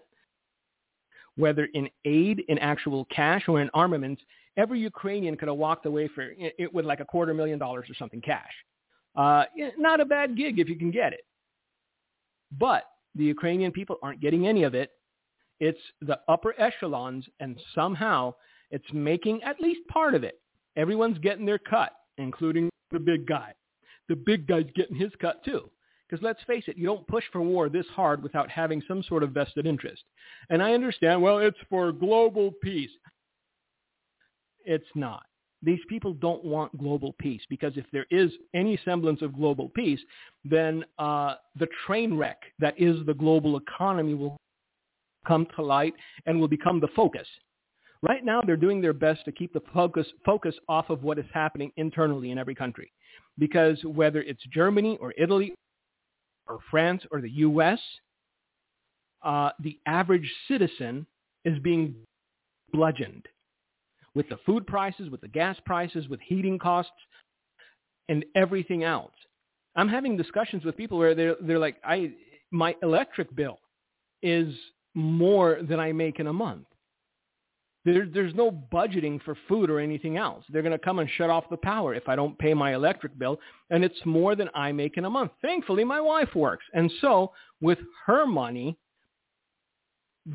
whether 1.36 1.68
in 1.74 1.90
aid, 2.06 2.42
in 2.48 2.58
actual 2.58 3.04
cash, 3.06 3.44
or 3.46 3.60
in 3.60 3.68
armaments, 3.74 4.22
every 4.56 4.80
Ukrainian 4.80 5.36
could 5.36 5.48
have 5.48 5.58
walked 5.58 5.84
away 5.84 6.08
for 6.08 6.32
it 6.38 6.72
with 6.72 6.86
like 6.86 7.00
a 7.00 7.04
quarter 7.04 7.34
million 7.34 7.58
dollars 7.58 7.90
or 7.90 7.94
something 7.94 8.22
cash. 8.22 8.52
Uh, 9.14 9.44
not 9.78 10.00
a 10.00 10.04
bad 10.04 10.36
gig 10.36 10.58
if 10.58 10.68
you 10.68 10.76
can 10.76 10.90
get 10.90 11.12
it. 11.12 11.24
But 12.58 12.84
the 13.14 13.24
Ukrainian 13.24 13.72
people 13.72 13.96
aren't 14.02 14.20
getting 14.20 14.46
any 14.46 14.62
of 14.62 14.74
it. 14.74 14.92
It's 15.60 15.80
the 16.00 16.20
upper 16.28 16.54
echelons, 16.58 17.26
and 17.40 17.58
somehow 17.74 18.34
it's 18.70 18.92
making 18.92 19.42
at 19.42 19.60
least 19.60 19.86
part 19.88 20.14
of 20.14 20.24
it. 20.24 20.40
Everyone's 20.76 21.18
getting 21.18 21.46
their 21.46 21.58
cut, 21.58 21.92
including 22.18 22.68
the 22.90 22.98
big 22.98 23.26
guy. 23.26 23.54
The 24.08 24.16
big 24.16 24.46
guy's 24.46 24.66
getting 24.74 24.96
his 24.96 25.12
cut 25.20 25.44
too. 25.44 25.70
Because 26.08 26.22
let's 26.22 26.42
face 26.46 26.64
it, 26.68 26.76
you 26.76 26.86
don't 26.86 27.06
push 27.08 27.24
for 27.32 27.40
war 27.40 27.68
this 27.68 27.86
hard 27.94 28.22
without 28.22 28.48
having 28.48 28.82
some 28.86 29.02
sort 29.02 29.22
of 29.22 29.30
vested 29.30 29.66
interest. 29.66 30.04
And 30.50 30.62
I 30.62 30.72
understand, 30.72 31.20
well, 31.20 31.38
it's 31.38 31.58
for 31.68 31.90
global 31.90 32.52
peace. 32.62 32.90
It's 34.64 34.86
not. 34.94 35.24
These 35.62 35.80
people 35.88 36.12
don't 36.12 36.44
want 36.44 36.76
global 36.78 37.14
peace 37.18 37.40
because 37.48 37.72
if 37.76 37.86
there 37.92 38.06
is 38.10 38.30
any 38.54 38.78
semblance 38.84 39.22
of 39.22 39.34
global 39.34 39.70
peace, 39.70 40.00
then 40.44 40.84
uh, 40.98 41.36
the 41.58 41.66
train 41.86 42.16
wreck 42.16 42.40
that 42.60 42.80
is 42.80 43.04
the 43.06 43.14
global 43.14 43.56
economy 43.56 44.14
will 44.14 44.36
come 45.26 45.46
to 45.56 45.62
light 45.62 45.94
and 46.26 46.38
will 46.38 46.46
become 46.46 46.78
the 46.78 46.88
focus. 46.94 47.26
Right 48.02 48.24
now, 48.24 48.42
they're 48.42 48.56
doing 48.56 48.80
their 48.80 48.92
best 48.92 49.24
to 49.24 49.32
keep 49.32 49.52
the 49.52 49.62
focus, 49.72 50.06
focus 50.24 50.54
off 50.68 50.90
of 50.90 51.02
what 51.02 51.18
is 51.18 51.24
happening 51.32 51.72
internally 51.76 52.30
in 52.30 52.38
every 52.38 52.54
country. 52.54 52.92
Because 53.38 53.78
whether 53.84 54.22
it's 54.22 54.42
Germany 54.52 54.98
or 55.00 55.14
Italy 55.16 55.54
or 56.46 56.58
France 56.70 57.02
or 57.10 57.20
the 57.20 57.30
U.S., 57.30 57.78
uh, 59.22 59.50
the 59.60 59.78
average 59.86 60.30
citizen 60.46 61.06
is 61.44 61.58
being 61.60 61.94
bludgeoned 62.72 63.26
with 64.14 64.28
the 64.28 64.38
food 64.46 64.66
prices, 64.66 65.10
with 65.10 65.20
the 65.20 65.28
gas 65.28 65.56
prices, 65.64 66.08
with 66.08 66.20
heating 66.20 66.58
costs, 66.58 66.92
and 68.08 68.24
everything 68.34 68.84
else. 68.84 69.12
I'm 69.74 69.88
having 69.88 70.16
discussions 70.16 70.64
with 70.64 70.76
people 70.76 70.96
where 70.96 71.14
they're, 71.14 71.36
they're 71.40 71.58
like, 71.58 71.76
I, 71.84 72.12
my 72.50 72.74
electric 72.82 73.34
bill 73.34 73.58
is 74.22 74.54
more 74.94 75.58
than 75.68 75.78
I 75.78 75.92
make 75.92 76.18
in 76.18 76.28
a 76.28 76.32
month. 76.32 76.66
There, 77.86 78.04
there's 78.12 78.34
no 78.34 78.50
budgeting 78.50 79.22
for 79.22 79.38
food 79.46 79.70
or 79.70 79.78
anything 79.78 80.16
else. 80.16 80.44
They're 80.48 80.62
going 80.62 80.72
to 80.72 80.78
come 80.78 80.98
and 80.98 81.08
shut 81.08 81.30
off 81.30 81.44
the 81.48 81.56
power 81.56 81.94
if 81.94 82.08
I 82.08 82.16
don't 82.16 82.36
pay 82.36 82.52
my 82.52 82.74
electric 82.74 83.16
bill, 83.16 83.38
and 83.70 83.84
it's 83.84 84.00
more 84.04 84.34
than 84.34 84.50
I 84.56 84.72
make 84.72 84.96
in 84.96 85.04
a 85.04 85.10
month. 85.10 85.30
Thankfully, 85.40 85.84
my 85.84 86.00
wife 86.00 86.34
works. 86.34 86.64
And 86.74 86.90
so 87.00 87.30
with 87.60 87.78
her 88.06 88.26
money, 88.26 88.76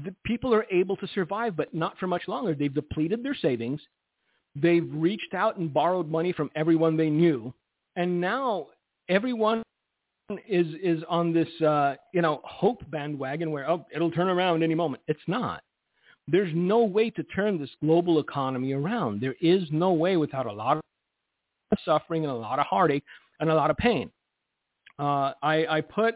the 0.05 0.15
people 0.23 0.53
are 0.53 0.65
able 0.71 0.95
to 0.95 1.07
survive, 1.07 1.57
but 1.57 1.73
not 1.73 1.97
for 1.97 2.07
much 2.07 2.25
longer. 2.29 2.55
They've 2.55 2.73
depleted 2.73 3.21
their 3.21 3.35
savings. 3.35 3.81
They've 4.55 4.89
reached 4.89 5.33
out 5.33 5.57
and 5.57 5.73
borrowed 5.73 6.09
money 6.09 6.31
from 6.31 6.49
everyone 6.55 6.95
they 6.95 7.09
knew. 7.09 7.53
And 7.97 8.21
now 8.21 8.67
everyone 9.09 9.61
is 10.47 10.67
is 10.81 11.03
on 11.09 11.33
this 11.33 11.49
uh, 11.61 11.95
you 12.13 12.21
know 12.21 12.39
hope 12.45 12.89
bandwagon 12.89 13.51
where 13.51 13.69
oh 13.69 13.85
it'll 13.93 14.11
turn 14.11 14.29
around 14.29 14.63
any 14.63 14.75
moment. 14.75 15.03
It's 15.07 15.19
not. 15.27 15.63
There's 16.31 16.51
no 16.55 16.83
way 16.83 17.09
to 17.11 17.23
turn 17.23 17.59
this 17.59 17.69
global 17.81 18.19
economy 18.19 18.73
around. 18.73 19.21
There 19.21 19.35
is 19.41 19.63
no 19.71 19.93
way 19.93 20.17
without 20.17 20.45
a 20.45 20.51
lot 20.51 20.77
of 20.77 20.83
suffering 21.83 22.23
and 22.23 22.31
a 22.31 22.35
lot 22.35 22.59
of 22.59 22.65
heartache 22.65 23.03
and 23.39 23.49
a 23.49 23.55
lot 23.55 23.69
of 23.69 23.77
pain. 23.77 24.09
Uh, 24.97 25.33
I, 25.41 25.65
I 25.69 25.81
put 25.81 26.15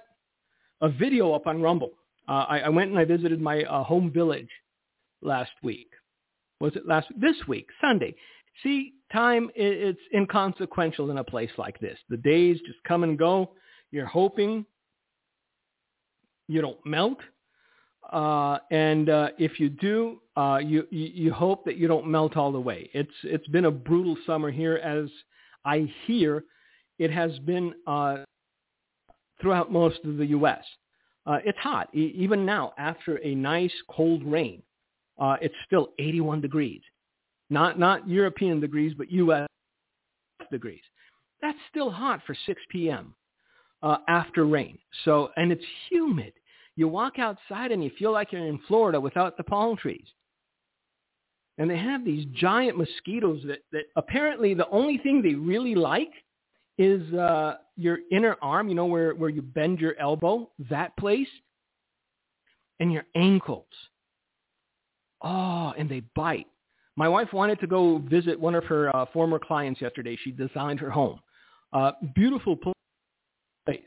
a 0.82 0.90
video 0.90 1.34
up 1.34 1.48
on 1.48 1.62
Rumble 1.62 1.92
uh, 2.28 2.46
I, 2.50 2.60
I, 2.62 2.70
went 2.70 2.90
and 2.90 3.00
I 3.00 3.06
visited 3.06 3.40
my 3.40 3.64
uh, 3.64 3.84
home 3.84 4.12
village 4.12 4.50
last 5.22 5.52
week. 5.62 5.90
Was 6.60 6.76
it 6.76 6.88
last 6.88 7.08
this 7.18 7.36
week, 7.48 7.68
Sunday? 7.82 8.16
See, 8.64 8.94
time 9.12 9.50
it's 9.56 10.00
inconsequential 10.14 11.12
in 11.12 11.18
a 11.18 11.24
place 11.24 11.52
like 11.58 11.80
this. 11.80 12.00
The 12.10 12.18
days 12.18 12.58
just 12.66 12.80
come 12.88 13.04
and 13.04 13.18
go. 13.18 13.52
You're 13.92 14.06
hoping 14.06 14.66
you 16.48 16.62
don't 16.62 16.84
melt, 16.86 17.20
uh, 18.12 18.60
and 18.72 19.10
uh, 19.10 19.30
if 19.38 19.60
you 19.60 19.70
do, 19.70 20.22
uh, 20.38 20.60
you, 20.64 20.86
you, 20.92 21.34
hope 21.34 21.66
that 21.66 21.78
you 21.78 21.88
don't 21.88 22.08
melt 22.08 22.38
all 22.38 22.52
the 22.52 22.60
way. 22.60 22.90
It's 22.94 23.12
it's 23.24 23.48
been 23.48 23.66
a 23.66 23.72
brutal 23.72 24.18
summer 24.26 24.52
here, 24.52 24.76
as 24.76 25.10
I 25.64 25.92
hear 26.06 26.44
it 27.00 27.12
has 27.12 27.38
been 27.40 27.74
uh, 27.88 28.18
throughout 29.42 29.72
most 29.72 30.00
of 30.06 30.18
the 30.18 30.26
U.S. 30.28 30.64
Uh, 31.26 31.40
it's 31.44 31.58
hot. 31.58 31.90
E- 31.94 32.14
even 32.16 32.46
now, 32.46 32.74
after 32.78 33.18
a 33.24 33.34
nice 33.34 33.74
cold 33.90 34.24
rain, 34.24 34.62
uh, 35.20 35.38
it's 35.42 35.56
still 35.66 35.90
81 35.98 36.42
degrees. 36.42 36.82
Not, 37.50 37.80
not 37.80 38.08
European 38.08 38.60
degrees, 38.60 38.94
but 38.98 39.12
U.S. 39.12 39.48
degrees. 40.52 40.82
That's 41.42 41.58
still 41.70 41.92
hot 41.92 42.22
for 42.26 42.36
6 42.46 42.62
p.m. 42.70 43.14
After 44.08 44.48
rain. 44.48 44.80
So, 45.04 45.30
and 45.38 45.52
it's 45.52 45.64
humid. 45.92 46.34
You 46.76 46.88
walk 46.88 47.20
outside 47.20 47.72
and 47.72 47.84
you 47.84 47.92
feel 47.98 48.12
like 48.12 48.32
you're 48.32 48.46
in 48.46 48.60
Florida 48.68 49.00
without 49.00 49.38
the 49.38 49.44
palm 49.44 49.78
trees. 49.78 50.06
And 51.58 51.70
they 51.70 51.78
have 51.78 52.04
these 52.04 52.26
giant 52.34 52.78
mosquitoes 52.78 53.42
that, 53.48 53.60
that 53.72 53.84
apparently 53.96 54.54
the 54.54 54.70
only 54.70 54.98
thing 54.98 55.22
they 55.22 55.36
really 55.36 55.74
like 55.74 56.12
is 56.78 57.14
uh, 57.14 57.56
your 57.78 58.00
inner 58.12 58.36
arm, 58.42 58.68
you 58.68 58.76
know, 58.76 58.86
where, 58.86 59.14
where 59.16 59.30
you 59.30 59.42
bend 59.42 59.80
your 59.80 59.98
elbow, 59.98 60.50
that 60.70 60.96
place, 60.98 61.28
and 62.82 62.92
your 62.92 63.06
ankles. 63.16 63.66
Oh, 65.22 65.74
and 65.78 65.90
they 65.90 66.02
bite. 66.14 66.48
My 66.98 67.08
wife 67.08 67.32
wanted 67.32 67.60
to 67.62 67.68
go 67.68 68.00
visit 68.00 68.38
one 68.38 68.56
of 68.56 68.66
her 68.66 68.94
uh, 68.96 69.06
former 69.14 69.40
clients 69.40 69.82
yesterday. 69.82 70.18
She 70.24 70.32
designed 70.32 70.80
her 70.82 70.90
home. 70.90 71.20
Uh, 71.72 71.92
beautiful 72.14 72.58
place. 73.66 73.82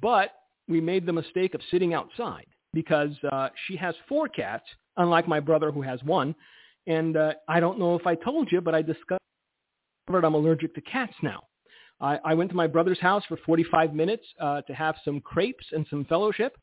But 0.00 0.32
we 0.70 0.80
made 0.80 1.04
the 1.04 1.12
mistake 1.12 1.54
of 1.54 1.60
sitting 1.70 1.92
outside 1.92 2.46
because 2.72 3.10
uh, 3.32 3.48
she 3.66 3.76
has 3.76 3.94
four 4.08 4.28
cats, 4.28 4.64
unlike 4.96 5.26
my 5.26 5.40
brother 5.40 5.70
who 5.70 5.82
has 5.82 6.02
one. 6.04 6.34
And 6.86 7.16
uh, 7.16 7.32
I 7.48 7.60
don't 7.60 7.78
know 7.78 7.96
if 7.96 8.06
I 8.06 8.14
told 8.14 8.50
you, 8.50 8.60
but 8.60 8.74
I 8.74 8.82
discovered 8.82 9.18
I'm 10.08 10.34
allergic 10.34 10.74
to 10.76 10.80
cats 10.80 11.14
now. 11.22 11.42
I, 12.00 12.18
I 12.24 12.34
went 12.34 12.50
to 12.50 12.56
my 12.56 12.66
brother's 12.66 13.00
house 13.00 13.22
for 13.28 13.36
45 13.44 13.94
minutes 13.94 14.24
uh, 14.40 14.62
to 14.62 14.72
have 14.72 14.94
some 15.04 15.20
crepes 15.20 15.66
and 15.72 15.86
some 15.90 16.04
fellowship. 16.06 16.56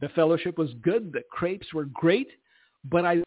The 0.00 0.08
fellowship 0.10 0.58
was 0.58 0.70
good. 0.82 1.12
The 1.12 1.22
crepes 1.30 1.72
were 1.72 1.86
great, 1.86 2.28
but 2.84 3.06
I 3.06 3.22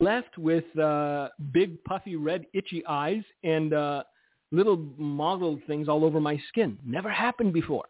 left 0.00 0.38
with 0.38 0.64
uh, 0.78 1.28
big, 1.52 1.82
puffy, 1.84 2.16
red, 2.16 2.46
itchy 2.54 2.84
eyes 2.86 3.22
and 3.42 3.74
uh, 3.74 4.04
little 4.52 4.76
mottled 4.96 5.60
things 5.66 5.88
all 5.88 6.04
over 6.04 6.20
my 6.20 6.40
skin. 6.48 6.78
Never 6.84 7.10
happened 7.10 7.52
before. 7.52 7.84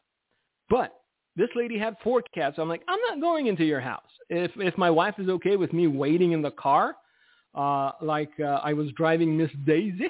But 0.69 0.93
this 1.37 1.49
lady 1.55 1.79
had 1.79 1.97
four 2.03 2.23
cats. 2.35 2.59
I'm 2.59 2.69
like, 2.69 2.83
I'm 2.89 3.01
not 3.09 3.21
going 3.21 3.47
into 3.47 3.65
your 3.65 3.81
house. 3.81 4.03
If 4.29 4.53
if 4.57 4.77
my 4.79 4.91
wife 4.91 5.15
is 5.19 5.29
okay 5.29 5.57
with 5.57 5.73
me 5.73 5.87
waiting 5.87 6.33
in 6.33 6.43
the 6.43 6.53
car, 6.53 6.97
uh, 7.55 7.93
like 8.01 8.33
uh, 8.41 8.61
I 8.63 8.73
was 8.73 8.91
driving 8.93 9.37
Miss 9.37 9.51
Daisy, 9.67 10.09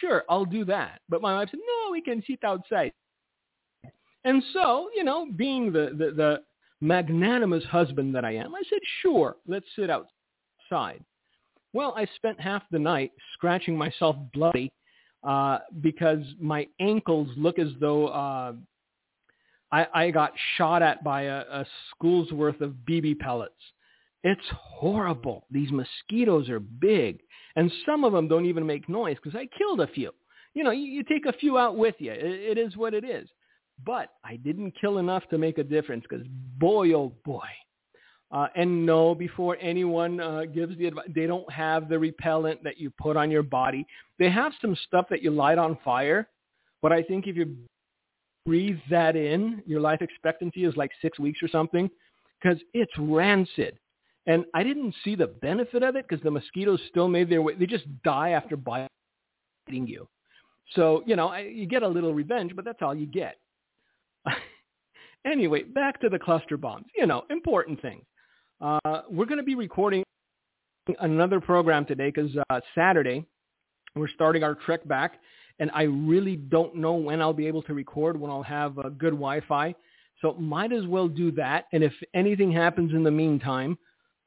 sure, 0.00 0.24
I'll 0.28 0.44
do 0.44 0.64
that. 0.66 1.00
But 1.08 1.22
my 1.22 1.34
wife 1.34 1.48
said, 1.50 1.60
no, 1.60 1.92
we 1.92 2.00
can 2.00 2.22
sit 2.26 2.42
outside. 2.44 2.92
And 4.24 4.42
so, 4.52 4.88
you 4.94 5.04
know, 5.04 5.26
being 5.36 5.72
the, 5.72 5.90
the, 5.98 6.10
the 6.12 6.42
magnanimous 6.80 7.64
husband 7.64 8.14
that 8.14 8.24
I 8.24 8.32
am, 8.32 8.54
I 8.54 8.62
said, 8.70 8.78
sure, 9.02 9.36
let's 9.46 9.66
sit 9.76 9.90
outside. 9.90 11.04
Well, 11.72 11.94
I 11.96 12.06
spent 12.16 12.40
half 12.40 12.62
the 12.70 12.78
night 12.78 13.12
scratching 13.34 13.76
myself 13.76 14.16
bloody 14.32 14.72
uh, 15.24 15.58
because 15.80 16.22
my 16.40 16.66
ankles 16.80 17.28
look 17.36 17.58
as 17.58 17.68
though 17.80 18.08
uh, 18.08 18.52
I, 19.74 19.86
I 19.92 20.10
got 20.12 20.32
shot 20.56 20.82
at 20.82 21.02
by 21.02 21.22
a, 21.22 21.40
a 21.40 21.66
school's 21.90 22.30
worth 22.30 22.60
of 22.60 22.74
BB 22.88 23.18
pellets. 23.18 23.54
It's 24.22 24.40
horrible. 24.52 25.46
These 25.50 25.70
mosquitoes 25.72 26.48
are 26.48 26.60
big, 26.60 27.18
and 27.56 27.72
some 27.84 28.04
of 28.04 28.12
them 28.12 28.28
don't 28.28 28.46
even 28.46 28.64
make 28.64 28.88
noise 28.88 29.16
because 29.22 29.36
I 29.36 29.48
killed 29.58 29.80
a 29.80 29.88
few. 29.88 30.12
You 30.54 30.62
know, 30.62 30.70
you, 30.70 30.84
you 30.84 31.02
take 31.02 31.26
a 31.26 31.32
few 31.32 31.58
out 31.58 31.76
with 31.76 31.96
you. 31.98 32.12
It, 32.12 32.56
it 32.56 32.58
is 32.58 32.76
what 32.76 32.94
it 32.94 33.04
is. 33.04 33.28
But 33.84 34.10
I 34.24 34.36
didn't 34.36 34.74
kill 34.80 34.98
enough 34.98 35.24
to 35.30 35.38
make 35.38 35.58
a 35.58 35.64
difference 35.64 36.04
because 36.08 36.24
boy, 36.58 36.92
oh 36.92 37.12
boy, 37.24 37.48
uh, 38.30 38.46
and 38.54 38.86
no, 38.86 39.12
before 39.12 39.56
anyone 39.60 40.20
uh, 40.20 40.44
gives 40.44 40.78
the 40.78 40.86
advice, 40.86 41.08
they 41.12 41.26
don't 41.26 41.50
have 41.50 41.88
the 41.88 41.98
repellent 41.98 42.62
that 42.62 42.78
you 42.78 42.90
put 42.90 43.16
on 43.16 43.28
your 43.28 43.42
body. 43.42 43.84
They 44.20 44.30
have 44.30 44.52
some 44.60 44.76
stuff 44.86 45.06
that 45.10 45.20
you 45.20 45.32
light 45.32 45.58
on 45.58 45.76
fire, 45.84 46.28
but 46.80 46.92
I 46.92 47.02
think 47.02 47.26
if 47.26 47.34
you 47.34 47.56
breathe 48.44 48.78
that 48.90 49.16
in, 49.16 49.62
your 49.66 49.80
life 49.80 50.02
expectancy 50.02 50.64
is 50.64 50.76
like 50.76 50.90
six 51.00 51.18
weeks 51.18 51.42
or 51.42 51.48
something, 51.48 51.90
because 52.40 52.58
it's 52.72 52.92
rancid. 52.98 53.78
And 54.26 54.44
I 54.54 54.62
didn't 54.62 54.94
see 55.04 55.14
the 55.14 55.26
benefit 55.26 55.82
of 55.82 55.96
it 55.96 56.06
because 56.08 56.22
the 56.22 56.30
mosquitoes 56.30 56.80
still 56.88 57.08
made 57.08 57.28
their 57.28 57.42
way. 57.42 57.54
They 57.54 57.66
just 57.66 57.84
die 58.02 58.30
after 58.30 58.56
biting 58.56 58.88
you. 59.68 60.08
So, 60.74 61.02
you 61.06 61.14
know, 61.14 61.28
I, 61.28 61.40
you 61.40 61.66
get 61.66 61.82
a 61.82 61.88
little 61.88 62.14
revenge, 62.14 62.56
but 62.56 62.64
that's 62.64 62.80
all 62.80 62.94
you 62.94 63.06
get. 63.06 63.36
anyway, 65.26 65.62
back 65.62 66.00
to 66.00 66.08
the 66.08 66.18
cluster 66.18 66.56
bombs. 66.56 66.86
You 66.96 67.06
know, 67.06 67.24
important 67.30 67.80
things. 67.82 68.04
Uh, 68.60 69.02
we're 69.10 69.26
going 69.26 69.38
to 69.38 69.44
be 69.44 69.54
recording 69.54 70.02
another 71.00 71.40
program 71.40 71.84
today 71.84 72.10
because 72.14 72.30
uh, 72.50 72.60
Saturday 72.74 73.26
we're 73.94 74.08
starting 74.08 74.42
our 74.42 74.54
trek 74.54 74.86
back, 74.88 75.14
and 75.58 75.70
I 75.72 75.82
really 75.82 76.36
don't 76.36 76.76
know 76.76 76.94
when 76.94 77.20
I'll 77.20 77.32
be 77.32 77.46
able 77.46 77.62
to 77.62 77.74
record 77.74 78.18
when 78.18 78.30
I'll 78.30 78.42
have 78.42 78.78
uh, 78.78 78.88
good 78.90 79.12
Wi-Fi. 79.12 79.74
So 80.20 80.34
might 80.34 80.72
as 80.72 80.86
well 80.86 81.08
do 81.08 81.30
that. 81.32 81.66
And 81.72 81.84
if 81.84 81.92
anything 82.14 82.50
happens 82.50 82.92
in 82.92 83.02
the 83.02 83.10
meantime, 83.10 83.78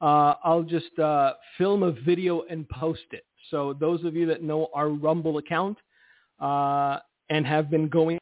uh, 0.01 0.35
I'll 0.43 0.63
just 0.63 0.97
uh, 0.99 1.33
film 1.57 1.83
a 1.83 1.91
video 1.91 2.43
and 2.49 2.67
post 2.69 3.01
it. 3.11 3.25
So 3.49 3.73
those 3.79 4.03
of 4.03 4.15
you 4.15 4.25
that 4.27 4.43
know 4.43 4.69
our 4.73 4.89
Rumble 4.89 5.37
account 5.37 5.77
uh, 6.39 6.99
and 7.29 7.45
have 7.45 7.69
been 7.69 7.87
going 7.87 8.19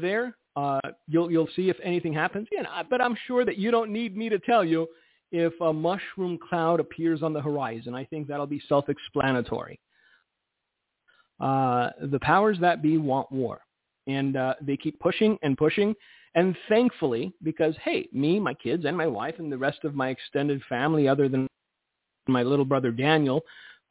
there, 0.00 0.36
uh, 0.56 0.80
you'll 1.08 1.30
you'll 1.30 1.48
see 1.54 1.68
if 1.68 1.76
anything 1.82 2.12
happens. 2.12 2.48
Yeah, 2.50 2.82
but 2.88 3.00
I'm 3.00 3.16
sure 3.26 3.44
that 3.44 3.58
you 3.58 3.70
don't 3.70 3.92
need 3.92 4.16
me 4.16 4.28
to 4.28 4.38
tell 4.38 4.64
you 4.64 4.88
if 5.30 5.52
a 5.60 5.72
mushroom 5.72 6.38
cloud 6.38 6.80
appears 6.80 7.22
on 7.22 7.32
the 7.32 7.40
horizon. 7.40 7.94
I 7.94 8.04
think 8.04 8.28
that'll 8.28 8.46
be 8.46 8.62
self-explanatory. 8.68 9.78
Uh, 11.42 11.90
the 12.00 12.20
powers 12.20 12.56
that 12.60 12.82
be 12.82 12.98
want 12.98 13.30
war, 13.32 13.60
and 14.06 14.36
uh, 14.36 14.54
they 14.62 14.76
keep 14.76 14.98
pushing 15.00 15.36
and 15.42 15.58
pushing. 15.58 15.94
And 16.34 16.56
thankfully, 16.68 17.32
because 17.42 17.74
hey, 17.84 18.08
me, 18.12 18.38
my 18.38 18.54
kids, 18.54 18.84
and 18.84 18.96
my 18.96 19.08
wife, 19.08 19.34
and 19.38 19.50
the 19.50 19.58
rest 19.58 19.80
of 19.84 19.94
my 19.94 20.08
extended 20.10 20.62
family, 20.68 21.08
other 21.08 21.28
than 21.28 21.48
my 22.28 22.44
little 22.44 22.64
brother 22.64 22.92
Daniel, 22.92 23.42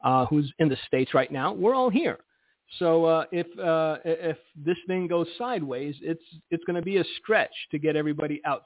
uh, 0.02 0.24
who's 0.26 0.50
in 0.58 0.68
the 0.68 0.78
states 0.86 1.12
right 1.14 1.30
now, 1.30 1.52
we're 1.52 1.74
all 1.74 1.90
here. 1.90 2.18
So 2.78 3.04
uh, 3.04 3.24
if 3.32 3.46
uh, 3.58 3.98
if 4.04 4.38
this 4.56 4.78
thing 4.86 5.06
goes 5.06 5.26
sideways, 5.36 5.94
it's 6.00 6.24
it's 6.50 6.64
going 6.64 6.76
to 6.76 6.82
be 6.82 6.96
a 6.96 7.04
stretch 7.20 7.52
to 7.70 7.78
get 7.78 7.96
everybody 7.96 8.40
out 8.46 8.62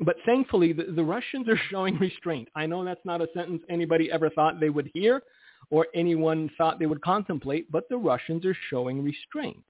but 0.00 0.16
thankfully, 0.26 0.72
the, 0.72 0.84
the 0.84 1.04
Russians 1.04 1.48
are 1.48 1.60
showing 1.70 1.96
restraint. 1.98 2.48
I 2.56 2.66
know 2.66 2.84
that's 2.84 3.04
not 3.04 3.20
a 3.20 3.28
sentence 3.34 3.62
anybody 3.68 4.10
ever 4.10 4.30
thought 4.30 4.58
they 4.60 4.70
would 4.70 4.90
hear 4.94 5.22
or 5.70 5.86
anyone 5.94 6.50
thought 6.56 6.78
they 6.78 6.86
would 6.86 7.02
contemplate, 7.02 7.70
but 7.70 7.88
the 7.88 7.96
Russians 7.96 8.44
are 8.44 8.56
showing 8.70 9.02
restraint 9.02 9.64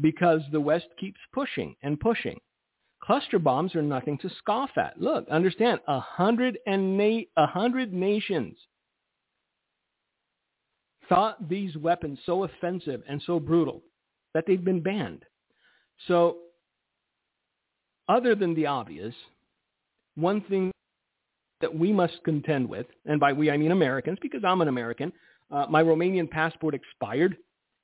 because 0.00 0.40
the 0.52 0.60
West 0.60 0.86
keeps 0.98 1.20
pushing 1.32 1.74
and 1.82 1.98
pushing. 1.98 2.38
Cluster 3.00 3.38
bombs 3.38 3.74
are 3.74 3.82
nothing 3.82 4.18
to 4.18 4.30
scoff 4.38 4.70
at. 4.76 5.00
Look, 5.00 5.28
understand, 5.28 5.80
a 5.86 6.00
hundred 6.00 6.58
and 6.66 6.96
na- 6.98 7.22
a 7.36 7.46
hundred 7.46 7.92
nations 7.92 8.56
thought 11.08 11.48
these 11.48 11.76
weapons 11.76 12.18
so 12.26 12.44
offensive 12.44 13.02
and 13.08 13.22
so 13.24 13.40
brutal 13.40 13.82
that 14.34 14.44
they've 14.46 14.64
been 14.64 14.82
banned. 14.82 15.24
So 16.06 16.38
other 18.08 18.34
than 18.34 18.54
the 18.54 18.66
obvious, 18.66 19.14
one 20.16 20.42
thing 20.42 20.70
that 21.60 21.74
we 21.74 21.92
must 21.92 22.22
contend 22.24 22.68
with, 22.68 22.86
and 23.06 23.18
by 23.18 23.32
we 23.32 23.50
I 23.50 23.56
mean 23.56 23.72
Americans, 23.72 24.18
because 24.22 24.42
I'm 24.44 24.60
an 24.60 24.68
American. 24.68 25.12
Uh, 25.50 25.66
my 25.68 25.82
Romanian 25.82 26.30
passport 26.30 26.74
expired, 26.74 27.36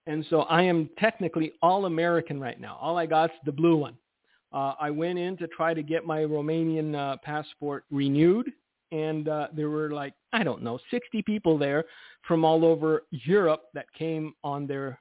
and 0.06 0.24
so 0.30 0.42
I 0.42 0.62
am 0.62 0.90
technically 0.98 1.52
all 1.62 1.86
American 1.86 2.38
right 2.40 2.60
now. 2.60 2.78
All 2.80 2.98
I 2.98 3.06
got 3.06 3.30
is 3.30 3.36
the 3.44 3.52
blue 3.52 3.76
one. 3.76 3.96
Uh, 4.52 4.74
I 4.80 4.90
went 4.90 5.18
in 5.18 5.36
to 5.38 5.48
try 5.48 5.74
to 5.74 5.82
get 5.82 6.06
my 6.06 6.20
Romanian 6.20 6.94
uh, 6.94 7.16
passport 7.24 7.84
renewed, 7.90 8.52
and 8.92 9.28
uh, 9.28 9.48
there 9.52 9.70
were 9.70 9.90
like 9.90 10.14
I 10.32 10.44
don't 10.44 10.62
know 10.62 10.78
60 10.90 11.22
people 11.22 11.58
there 11.58 11.84
from 12.22 12.44
all 12.44 12.64
over 12.64 13.02
Europe 13.10 13.62
that 13.74 13.86
came 13.98 14.34
on 14.44 14.66
their 14.66 15.00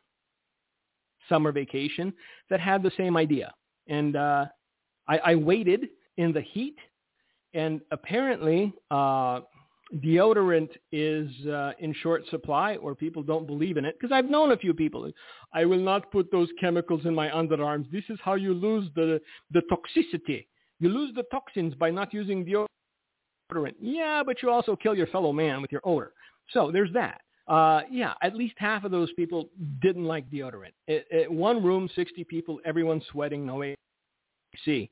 summer 1.30 1.52
vacation 1.52 2.14
that 2.50 2.60
had 2.60 2.82
the 2.82 2.92
same 2.98 3.18
idea, 3.18 3.54
and 3.88 4.16
uh, 4.16 4.46
I, 5.08 5.18
I 5.20 5.36
waited 5.36 5.90
in 6.18 6.32
the 6.34 6.42
heat 6.42 6.78
and 7.54 7.82
apparently 7.92 8.74
uh, 8.92 9.42
deodorant 9.98 10.70
is 10.92 11.30
uh, 11.46 11.72
in 11.80 11.94
short 12.02 12.24
supply 12.30 12.76
or 12.78 12.96
people 12.96 13.22
don't 13.22 13.46
believe 13.46 13.78
in 13.78 13.86
it 13.86 13.96
because 14.00 14.14
I've 14.14 14.30
known 14.30 14.52
a 14.52 14.58
few 14.58 14.74
people. 14.74 15.10
I 15.54 15.66
will 15.66 15.80
not 15.80 16.12
put 16.12 16.32
those 16.32 16.50
chemicals 16.60 17.02
in 17.06 17.14
my 17.14 17.30
underarms. 17.30 17.92
This 17.92 18.04
is 18.10 18.18
how 18.24 18.36
you 18.36 18.54
lose 18.54 18.90
the, 18.96 19.22
the 19.52 19.62
toxicity. 19.72 20.48
You 20.80 20.90
lose 20.90 21.14
the 21.16 21.24
toxins 21.32 21.74
by 21.76 21.92
not 21.92 22.14
using 22.14 22.46
deodorant. 22.46 23.76
Yeah, 23.80 24.24
but 24.26 24.42
you 24.42 24.50
also 24.50 24.76
kill 24.76 24.96
your 24.96 25.08
fellow 25.08 25.32
man 25.32 25.62
with 25.62 25.72
your 25.72 25.82
odor. 25.84 26.14
So 26.52 26.72
there's 26.72 26.92
that. 26.94 27.22
Uh, 27.48 27.82
yeah, 27.92 28.14
at 28.22 28.36
least 28.36 28.56
half 28.58 28.86
of 28.86 28.92
those 28.92 29.12
people 29.14 29.50
didn't 29.82 30.06
like 30.06 30.30
deodorant. 30.30 30.72
It, 30.88 31.06
it, 31.12 31.32
one 31.32 31.62
room, 31.62 31.90
60 31.94 32.24
people, 32.24 32.60
everyone 32.66 33.02
sweating, 33.12 33.46
no 33.46 33.64
AC. 33.64 34.90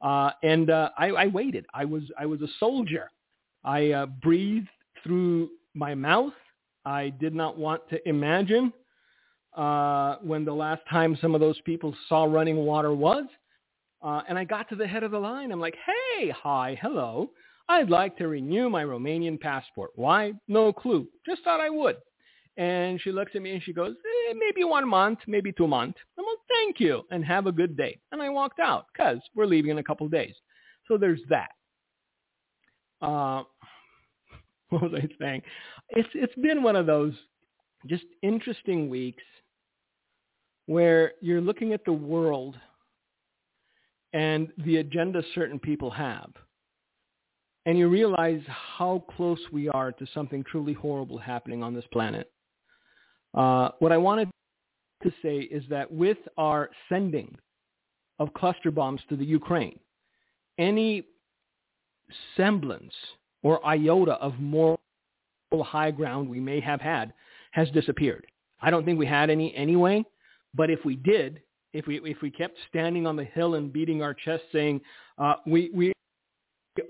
Uh, 0.00 0.30
and 0.42 0.70
uh, 0.70 0.90
I, 0.96 1.08
I 1.08 1.26
waited. 1.26 1.66
I 1.74 1.84
was 1.84 2.02
I 2.18 2.26
was 2.26 2.40
a 2.42 2.48
soldier. 2.60 3.10
I 3.64 3.90
uh, 3.90 4.06
breathed 4.06 4.68
through 5.02 5.50
my 5.74 5.94
mouth. 5.94 6.32
I 6.84 7.10
did 7.10 7.34
not 7.34 7.58
want 7.58 7.82
to 7.90 8.08
imagine 8.08 8.72
uh, 9.56 10.16
when 10.22 10.44
the 10.44 10.52
last 10.52 10.82
time 10.88 11.18
some 11.20 11.34
of 11.34 11.40
those 11.40 11.60
people 11.62 11.94
saw 12.08 12.24
running 12.24 12.56
water 12.56 12.94
was. 12.94 13.24
Uh, 14.00 14.22
and 14.28 14.38
I 14.38 14.44
got 14.44 14.68
to 14.68 14.76
the 14.76 14.86
head 14.86 15.02
of 15.02 15.10
the 15.10 15.18
line. 15.18 15.50
I'm 15.50 15.60
like, 15.60 15.76
hey, 15.84 16.30
hi, 16.30 16.78
hello. 16.80 17.30
I'd 17.68 17.90
like 17.90 18.16
to 18.18 18.28
renew 18.28 18.70
my 18.70 18.84
Romanian 18.84 19.38
passport. 19.38 19.90
Why? 19.96 20.32
No 20.46 20.72
clue. 20.72 21.08
Just 21.26 21.42
thought 21.42 21.60
I 21.60 21.68
would. 21.68 21.96
And 22.56 23.00
she 23.00 23.12
looks 23.12 23.32
at 23.34 23.42
me 23.42 23.52
and 23.52 23.62
she 23.62 23.72
goes, 23.72 23.94
maybe 24.34 24.64
one 24.64 24.88
month, 24.88 25.20
maybe 25.26 25.52
two 25.52 25.66
months. 25.66 25.98
I'm 26.18 26.24
like, 26.24 26.38
thank 26.48 26.80
you 26.80 27.02
and 27.10 27.24
have 27.24 27.46
a 27.46 27.52
good 27.52 27.76
day. 27.76 27.98
And 28.12 28.22
I 28.22 28.28
walked 28.28 28.60
out 28.60 28.86
because 28.92 29.18
we're 29.34 29.46
leaving 29.46 29.70
in 29.70 29.78
a 29.78 29.82
couple 29.82 30.08
days. 30.08 30.34
So 30.86 30.96
there's 30.96 31.20
that. 31.28 31.50
Uh, 33.00 33.44
what 34.70 34.82
was 34.82 34.92
I 34.94 35.08
saying? 35.20 35.42
It's 35.90 36.08
it's 36.14 36.34
been 36.36 36.62
one 36.62 36.76
of 36.76 36.86
those 36.86 37.14
just 37.86 38.04
interesting 38.22 38.88
weeks 38.88 39.22
where 40.66 41.12
you're 41.20 41.40
looking 41.40 41.72
at 41.72 41.84
the 41.84 41.92
world 41.92 42.56
and 44.12 44.48
the 44.64 44.78
agenda 44.78 45.22
certain 45.34 45.58
people 45.58 45.90
have. 45.90 46.30
And 47.66 47.78
you 47.78 47.88
realize 47.88 48.40
how 48.46 49.04
close 49.16 49.40
we 49.52 49.68
are 49.68 49.92
to 49.92 50.06
something 50.14 50.44
truly 50.44 50.72
horrible 50.72 51.18
happening 51.18 51.62
on 51.62 51.74
this 51.74 51.84
planet. 51.92 52.30
Uh, 53.34 53.70
what 53.78 53.92
I 53.92 53.96
wanted 53.96 54.28
to 55.02 55.12
say 55.22 55.38
is 55.38 55.62
that 55.70 55.90
with 55.90 56.18
our 56.36 56.70
sending 56.88 57.36
of 58.18 58.32
cluster 58.34 58.70
bombs 58.70 59.00
to 59.08 59.16
the 59.16 59.24
Ukraine, 59.24 59.78
any 60.58 61.04
semblance 62.36 62.94
or 63.42 63.64
iota 63.66 64.12
of 64.14 64.38
moral 64.40 64.78
high 65.52 65.90
ground 65.90 66.28
we 66.28 66.40
may 66.40 66.60
have 66.60 66.80
had 66.80 67.12
has 67.52 67.70
disappeared. 67.70 68.26
I 68.60 68.70
don't 68.70 68.84
think 68.84 68.98
we 68.98 69.06
had 69.06 69.30
any 69.30 69.54
anyway, 69.54 70.04
but 70.54 70.70
if 70.70 70.84
we 70.84 70.96
did, 70.96 71.40
if 71.72 71.86
we 71.86 72.00
if 72.04 72.20
we 72.22 72.30
kept 72.30 72.56
standing 72.68 73.06
on 73.06 73.16
the 73.16 73.24
hill 73.24 73.54
and 73.54 73.72
beating 73.72 74.02
our 74.02 74.14
chest 74.14 74.42
saying 74.52 74.80
uh, 75.18 75.34
we 75.46 75.70
we 75.72 75.92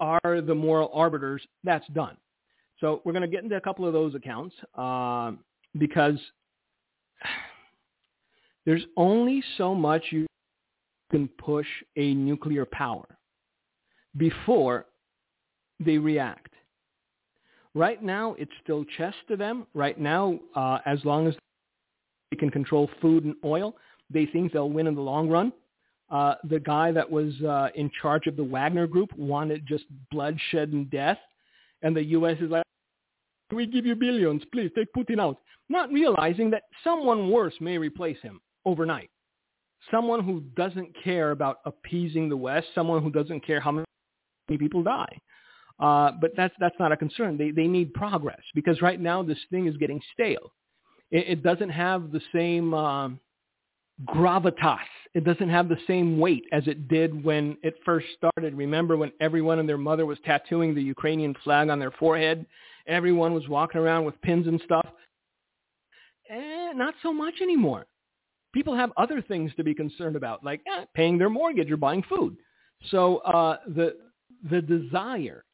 are 0.01 0.41
the 0.41 0.55
moral 0.55 0.91
arbiters, 0.93 1.43
that's 1.65 1.87
done. 1.89 2.17
So 2.81 3.03
we're 3.05 3.13
going 3.13 3.23
to 3.23 3.29
get 3.29 3.43
into 3.43 3.57
a 3.57 3.61
couple 3.61 3.87
of 3.87 3.93
those 3.93 4.15
accounts 4.15 4.55
uh, 4.77 5.33
because 5.79 6.19
there's 8.67 8.85
only 8.97 9.43
so 9.57 9.75
much 9.75 10.05
you 10.11 10.27
can 11.11 11.29
push 11.39 11.67
a 11.97 12.15
nuclear 12.15 12.67
power 12.67 13.07
before 14.17 14.87
they 15.81 15.99
react. 15.99 16.53
Right 17.75 18.03
now, 18.03 18.35
it's 18.39 18.53
still 18.63 18.85
chess 18.97 19.15
to 19.29 19.37
them. 19.37 19.67
Right 19.75 19.99
now, 19.99 20.39
uh, 20.55 20.79
as 20.85 20.99
long 21.05 21.29
as 21.29 21.35
they 22.31 22.37
can 22.37 22.51
control 22.51 22.91
food 23.01 23.25
and 23.25 23.35
oil, 23.45 23.77
they 24.11 24.27
think 24.27 24.53
they'll 24.53 24.71
win 24.71 24.87
in 24.87 24.95
the 24.95 25.01
long 25.01 25.29
run. 25.29 25.53
Uh, 26.11 26.35
the 26.45 26.59
guy 26.59 26.91
that 26.91 27.09
was 27.09 27.35
uh, 27.43 27.69
in 27.75 27.91
charge 28.01 28.27
of 28.27 28.37
the 28.37 28.45
Wagner 28.45 28.87
group 28.87 29.11
wanted 29.17 29.67
just 29.67 29.85
bloodshed 30.11 30.71
and 30.73 30.91
death. 30.91 31.19
And 31.83 31.95
the 31.95 32.03
U.S. 32.05 32.37
is 32.41 32.51
like, 32.51 32.65
we 33.53 33.67
give 33.67 33.87
you 33.87 33.95
billions. 33.95 34.43
Please 34.53 34.71
take 34.75 34.93
Putin 34.93 35.21
out. 35.21 35.39
Not 35.69 35.93
realizing 35.93 36.51
that 36.51 36.65
someone 36.83 37.31
worse 37.31 37.55
may 37.61 37.79
replace 37.79 38.21
him 38.23 38.41
overnight. 38.65 39.11
Someone 39.91 40.25
who 40.25 40.41
doesn't 40.57 40.93
care 41.03 41.31
about 41.31 41.59
appeasing 41.65 42.29
the 42.29 42.37
West. 42.37 42.67
Someone 42.75 43.03
who 43.03 43.11
doesn't 43.11 43.47
care 43.47 43.61
how 43.61 43.73
many 43.73 43.87
people 44.59 44.83
die. 44.83 45.21
Uh, 45.79 46.11
but 46.21 46.33
that's 46.37 46.55
that's 46.59 46.75
not 46.81 46.91
a 46.91 46.97
concern. 46.97 47.39
They 47.39 47.53
they 47.53 47.69
need 47.69 47.95
progress 47.95 48.41
because 48.55 48.83
right 48.83 49.01
now 49.01 49.23
this 49.23 49.39
thing 49.51 49.67
is 49.67 49.77
getting 49.77 50.01
stale. 50.13 50.53
It, 51.11 51.29
it 51.29 51.43
doesn't 51.43 51.71
have 51.71 52.11
the 52.11 52.21
same 52.35 52.75
uh, 52.75 53.11
gravitas. 54.07 54.79
It 55.15 55.25
doesn't 55.25 55.49
have 55.49 55.69
the 55.69 55.79
same 55.87 56.19
weight 56.19 56.45
as 56.53 56.67
it 56.67 56.89
did 56.89 57.25
when 57.25 57.57
it 57.63 57.75
first 57.85 58.07
started. 58.17 58.55
Remember 58.55 58.97
when 58.97 59.13
everyone 59.21 59.59
and 59.59 59.69
their 59.69 59.79
mother 59.79 60.05
was 60.05 60.19
tattooing 60.25 60.75
the 60.75 60.83
Ukrainian 60.83 61.35
flag 61.45 61.69
on 61.69 61.79
their 61.79 61.93
forehead? 61.93 62.45
Everyone 62.89 63.35
was 63.35 63.47
walking 63.49 63.81
around 63.81 64.05
with 64.05 64.21
pins 64.23 64.47
and 64.47 64.61
stuff. 64.65 64.87
Eh, 66.31 66.73
not 66.75 66.95
so 67.03 67.13
much 67.13 67.35
anymore. 67.41 67.87
People 68.55 68.75
have 68.75 68.91
other 68.97 69.23
things 69.23 69.53
to 69.57 69.65
be 69.65 69.75
concerned 69.75 70.17
about, 70.17 70.43
like 70.45 70.61
eh, 70.67 70.85
paying 70.95 71.19
their 71.19 71.31
mortgage 71.31 71.71
or 71.71 71.77
buying 71.77 72.03
food. 72.09 72.37
So 72.91 73.19
uh, 73.19 73.59
the 73.67 73.97
the 74.51 74.63
desire 74.63 75.45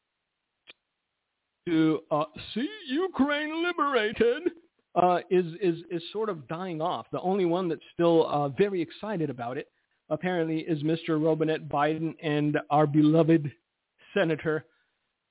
to 1.67 2.01
uh, 2.11 2.25
see 2.53 2.69
Ukraine 2.87 3.63
liberated 3.63 4.51
uh, 4.95 5.19
is, 5.29 5.45
is, 5.61 5.79
is 5.89 6.01
sort 6.13 6.29
of 6.29 6.47
dying 6.47 6.81
off. 6.81 7.07
The 7.11 7.19
only 7.21 7.45
one 7.45 7.67
that's 7.67 7.81
still 7.93 8.27
uh, 8.27 8.49
very 8.49 8.81
excited 8.81 9.29
about 9.29 9.57
it 9.57 9.67
apparently 10.09 10.59
is 10.59 10.83
Mr. 10.83 11.23
Robinette 11.23 11.67
Biden 11.67 12.13
and 12.21 12.57
our 12.69 12.85
beloved 12.85 13.51
Senator 14.13 14.65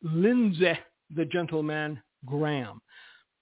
Lindsey, 0.02 0.72
the 1.14 1.24
gentleman 1.24 2.00
Graham. 2.26 2.80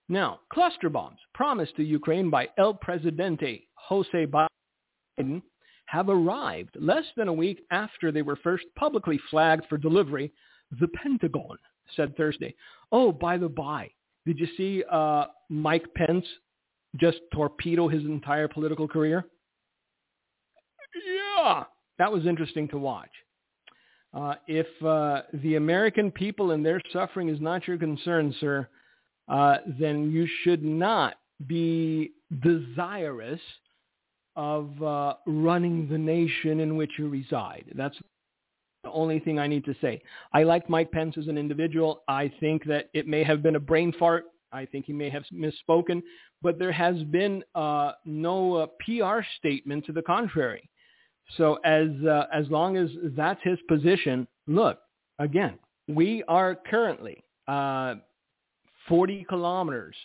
Now, 0.08 0.40
cluster 0.52 0.88
bombs 0.88 1.18
promised 1.34 1.76
to 1.76 1.84
Ukraine 1.84 2.30
by 2.30 2.48
El 2.58 2.74
Presidente 2.74 3.66
Jose 3.88 4.26
Biden 4.26 5.42
have 5.86 6.08
arrived 6.08 6.76
less 6.78 7.04
than 7.16 7.28
a 7.28 7.32
week 7.32 7.64
after 7.70 8.10
they 8.10 8.22
were 8.22 8.36
first 8.36 8.64
publicly 8.76 9.20
flagged 9.30 9.64
for 9.68 9.76
delivery, 9.78 10.32
the 10.80 10.88
Pentagon 10.88 11.56
said 11.96 12.16
Thursday. 12.16 12.54
Oh, 12.90 13.12
by 13.12 13.36
the 13.36 13.48
by, 13.48 13.90
did 14.26 14.38
you 14.38 14.48
see 14.56 14.82
uh, 14.90 15.26
Mike 15.50 15.86
Pence 15.94 16.24
just 16.96 17.18
torpedo 17.32 17.88
his 17.88 18.04
entire 18.04 18.48
political 18.48 18.88
career? 18.88 19.24
Yeah, 21.06 21.64
that 21.98 22.12
was 22.12 22.26
interesting 22.26 22.68
to 22.68 22.78
watch. 22.78 23.10
Uh, 24.14 24.34
if 24.46 24.66
uh, 24.84 25.22
the 25.42 25.56
American 25.56 26.10
people 26.10 26.50
and 26.50 26.64
their 26.64 26.80
suffering 26.92 27.28
is 27.28 27.40
not 27.40 27.66
your 27.66 27.78
concern, 27.78 28.34
sir, 28.40 28.68
uh, 29.28 29.56
then 29.78 30.10
you 30.10 30.26
should 30.42 30.62
not 30.62 31.14
be 31.46 32.12
desirous 32.42 33.40
of 34.36 34.82
uh, 34.82 35.14
running 35.26 35.88
the 35.88 35.98
nation 35.98 36.60
in 36.60 36.76
which 36.76 36.90
you 36.98 37.08
reside. 37.08 37.64
That's 37.74 37.96
the 38.84 38.90
only 38.90 39.18
thing 39.20 39.38
I 39.38 39.46
need 39.46 39.64
to 39.64 39.74
say. 39.80 40.02
I 40.32 40.42
like 40.42 40.68
Mike 40.68 40.90
Pence 40.90 41.16
as 41.18 41.28
an 41.28 41.38
individual. 41.38 42.02
I 42.08 42.32
think 42.40 42.64
that 42.64 42.90
it 42.94 43.06
may 43.06 43.22
have 43.22 43.42
been 43.42 43.56
a 43.56 43.60
brain 43.60 43.92
fart. 43.98 44.24
I 44.52 44.66
think 44.66 44.86
he 44.86 44.92
may 44.92 45.08
have 45.08 45.24
misspoken, 45.32 46.02
but 46.42 46.58
there 46.58 46.72
has 46.72 47.02
been 47.04 47.42
uh, 47.54 47.92
no 48.04 48.56
uh, 48.56 48.66
PR 48.84 49.20
statement 49.38 49.86
to 49.86 49.92
the 49.92 50.02
contrary. 50.02 50.68
So 51.36 51.58
as 51.64 51.88
uh, 52.06 52.26
as 52.32 52.48
long 52.50 52.76
as 52.76 52.90
that's 53.16 53.40
his 53.42 53.58
position, 53.68 54.26
look 54.46 54.78
again, 55.18 55.58
we 55.88 56.22
are 56.28 56.54
currently 56.54 57.24
uh, 57.48 57.96
40 58.88 59.24
kilometers, 59.28 59.96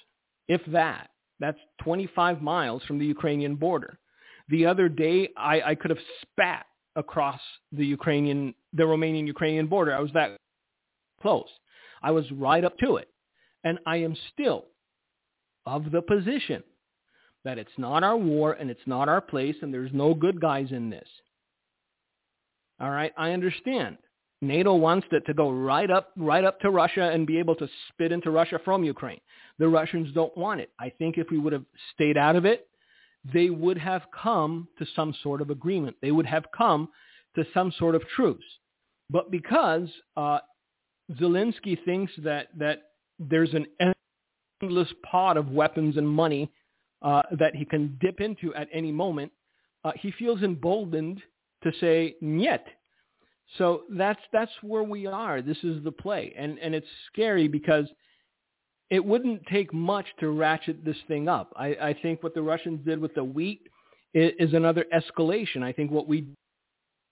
if 0.47 0.61
that. 0.67 1.09
That's 1.39 1.59
25 1.83 2.41
miles 2.41 2.81
from 2.85 2.97
the 2.97 3.05
Ukrainian 3.05 3.55
border. 3.55 3.99
The 4.49 4.65
other 4.65 4.89
day, 4.89 5.29
I, 5.37 5.61
I 5.61 5.75
could 5.75 5.91
have 5.91 5.99
spat 6.21 6.65
across 6.95 7.39
the 7.71 7.85
Ukrainian, 7.85 8.55
the 8.73 8.83
Romanian-Ukrainian 8.83 9.67
border. 9.67 9.93
I 9.93 9.99
was 9.99 10.11
that 10.13 10.37
close. 11.21 11.49
I 12.01 12.11
was 12.11 12.25
right 12.31 12.63
up 12.63 12.77
to 12.79 12.95
it. 12.95 13.09
And 13.63 13.77
I 13.85 13.97
am 13.97 14.15
still 14.33 14.65
of 15.65 15.91
the 15.91 16.01
position 16.01 16.63
that 17.47 17.57
it's 17.57 17.77
not 17.77 18.03
our 18.03 18.17
war 18.17 18.51
and 18.51 18.69
it's 18.69 18.85
not 18.85 19.07
our 19.07 19.21
place 19.21 19.55
and 19.61 19.73
there's 19.73 19.93
no 19.93 20.13
good 20.13 20.41
guys 20.41 20.67
in 20.71 20.89
this. 20.89 21.07
All 22.81 22.89
right, 22.89 23.13
I 23.17 23.31
understand. 23.31 23.97
NATO 24.41 24.75
wants 24.75 25.07
it 25.13 25.25
to 25.27 25.33
go 25.33 25.49
right 25.49 25.89
up 25.89 26.11
right 26.17 26.43
up 26.43 26.59
to 26.59 26.69
Russia 26.69 27.09
and 27.09 27.25
be 27.25 27.39
able 27.39 27.55
to 27.55 27.69
spit 27.87 28.11
into 28.11 28.31
Russia 28.31 28.59
from 28.65 28.83
Ukraine. 28.83 29.21
The 29.59 29.67
Russians 29.69 30.13
don't 30.13 30.35
want 30.37 30.59
it. 30.59 30.71
I 30.77 30.89
think 30.89 31.17
if 31.17 31.31
we 31.31 31.37
would 31.37 31.53
have 31.53 31.63
stayed 31.93 32.17
out 32.17 32.35
of 32.35 32.43
it, 32.43 32.67
they 33.33 33.49
would 33.49 33.77
have 33.77 34.01
come 34.11 34.67
to 34.77 34.85
some 34.93 35.15
sort 35.23 35.41
of 35.41 35.49
agreement. 35.49 35.95
They 36.01 36.11
would 36.11 36.25
have 36.25 36.45
come 36.55 36.89
to 37.35 37.45
some 37.53 37.71
sort 37.79 37.95
of 37.95 38.03
truce. 38.13 38.43
But 39.09 39.31
because 39.31 39.87
uh, 40.17 40.39
Zelensky 41.13 41.77
thinks 41.85 42.11
that, 42.25 42.49
that 42.57 42.79
there's 43.19 43.53
an 43.53 43.67
endless 44.61 44.89
pot 45.09 45.37
of 45.37 45.49
weapons 45.49 45.95
and 45.95 46.07
money 46.07 46.51
uh, 47.01 47.23
that 47.37 47.55
he 47.55 47.65
can 47.65 47.97
dip 48.01 48.21
into 48.21 48.53
at 48.55 48.67
any 48.73 48.91
moment, 48.91 49.31
uh, 49.83 49.91
he 49.99 50.11
feels 50.11 50.41
emboldened 50.41 51.21
to 51.63 51.71
say 51.79 52.15
"niet." 52.21 52.63
So 53.57 53.83
that's 53.89 54.19
that's 54.33 54.51
where 54.61 54.83
we 54.83 55.07
are. 55.07 55.41
This 55.41 55.63
is 55.63 55.83
the 55.83 55.91
play, 55.91 56.33
and 56.37 56.59
and 56.59 56.75
it's 56.75 56.87
scary 57.11 57.47
because 57.47 57.87
it 58.89 59.03
wouldn't 59.03 59.45
take 59.47 59.73
much 59.73 60.05
to 60.19 60.29
ratchet 60.29 60.83
this 60.83 60.97
thing 61.07 61.27
up. 61.27 61.53
I, 61.57 61.67
I 61.67 61.95
think 62.01 62.23
what 62.23 62.33
the 62.33 62.41
Russians 62.41 62.85
did 62.85 62.99
with 62.99 63.13
the 63.15 63.23
wheat 63.23 63.61
is, 64.13 64.31
is 64.39 64.53
another 64.53 64.85
escalation. 64.93 65.61
I 65.61 65.73
think 65.73 65.91
what 65.91 66.07
we 66.07 66.25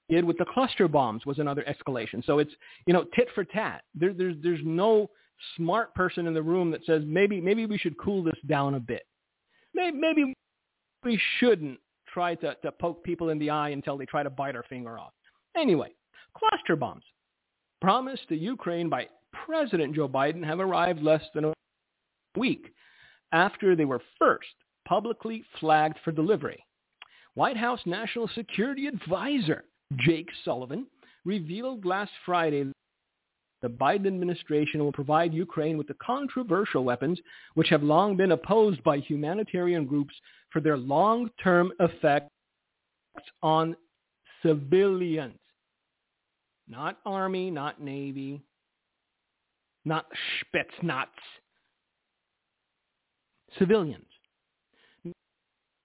did 0.10 0.24
with 0.24 0.38
the 0.38 0.45
cluster 0.54 0.88
bombs 0.88 1.26
was 1.26 1.39
another 1.39 1.63
escalation. 1.63 2.26
So 2.26 2.39
it's 2.39 2.54
you 2.86 2.93
know 2.93 3.06
tit 3.15 3.28
for 3.34 3.43
tat. 3.43 3.84
There, 3.93 4.13
there's 4.13 4.36
there's 4.41 4.62
no 4.63 5.10
smart 5.58 5.93
person 5.95 6.28
in 6.28 6.34
the 6.34 6.41
room 6.41 6.71
that 6.71 6.86
says 6.86 7.04
maybe 7.06 7.41
maybe 7.41 7.65
we 7.65 7.78
should 7.78 7.98
cool 7.98 8.24
this 8.24 8.39
down 8.48 8.76
a 8.76 8.80
bit. 8.80 9.04
Maybe, 9.76 9.98
maybe 9.98 10.34
we 11.04 11.20
shouldn't 11.40 11.80
try 12.12 12.34
to, 12.36 12.56
to 12.56 12.72
poke 12.72 13.04
people 13.04 13.30
in 13.30 13.38
the 13.38 13.50
eye 13.50 13.70
until 13.70 13.98
they 13.98 14.06
try 14.06 14.24
to 14.24 14.30
bite 14.30 14.56
our 14.56 14.64
finger 14.64 14.98
off. 14.98 15.12
Anyway, 15.56 15.94
cluster 16.36 16.76
bombs 16.76 17.04
promised 17.82 18.28
to 18.30 18.36
Ukraine 18.36 18.90
by 18.90 19.08
President 19.46 19.94
Joe 19.96 20.08
Biden 20.08 20.44
have 20.44 20.60
arrived 20.60 21.04
less 21.04 21.22
than 21.34 21.46
a 21.46 21.54
week 22.38 22.74
after 23.32 23.76
they 23.76 23.86
were 23.86 24.02
first 24.18 24.48
publicly 24.88 25.44
flagged 25.60 25.98
for 26.04 26.12
delivery. 26.12 26.64
White 27.34 27.58
House 27.58 27.82
National 27.86 28.30
Security 28.30 28.88
Advisor 28.88 29.66
Jake 29.98 30.30
Sullivan 30.46 30.88
revealed 31.26 31.86
last 31.86 32.12
Friday 32.26 32.72
the 33.65 33.69
Biden 33.71 34.06
administration 34.06 34.80
will 34.80 34.91
provide 34.91 35.34
Ukraine 35.34 35.75
with 35.75 35.88
the 35.88 35.95
controversial 35.95 36.84
weapons 36.84 37.19
which 37.56 37.67
have 37.69 37.82
long 37.82 38.15
been 38.15 38.34
opposed 38.34 38.84
by 38.84 38.97
humanitarian 38.97 39.88
groups 39.88 40.13
for 40.51 40.62
their 40.62 40.78
long-term 40.78 41.71
effects 41.80 42.30
on 43.41 43.75
civilians. 44.43 45.39
Not 46.67 46.99
Army, 47.08 47.49
not 47.49 47.82
Navy, 47.82 48.39
not 49.84 50.06
Spetsnaz, 50.43 51.08
civilians. 53.58 54.06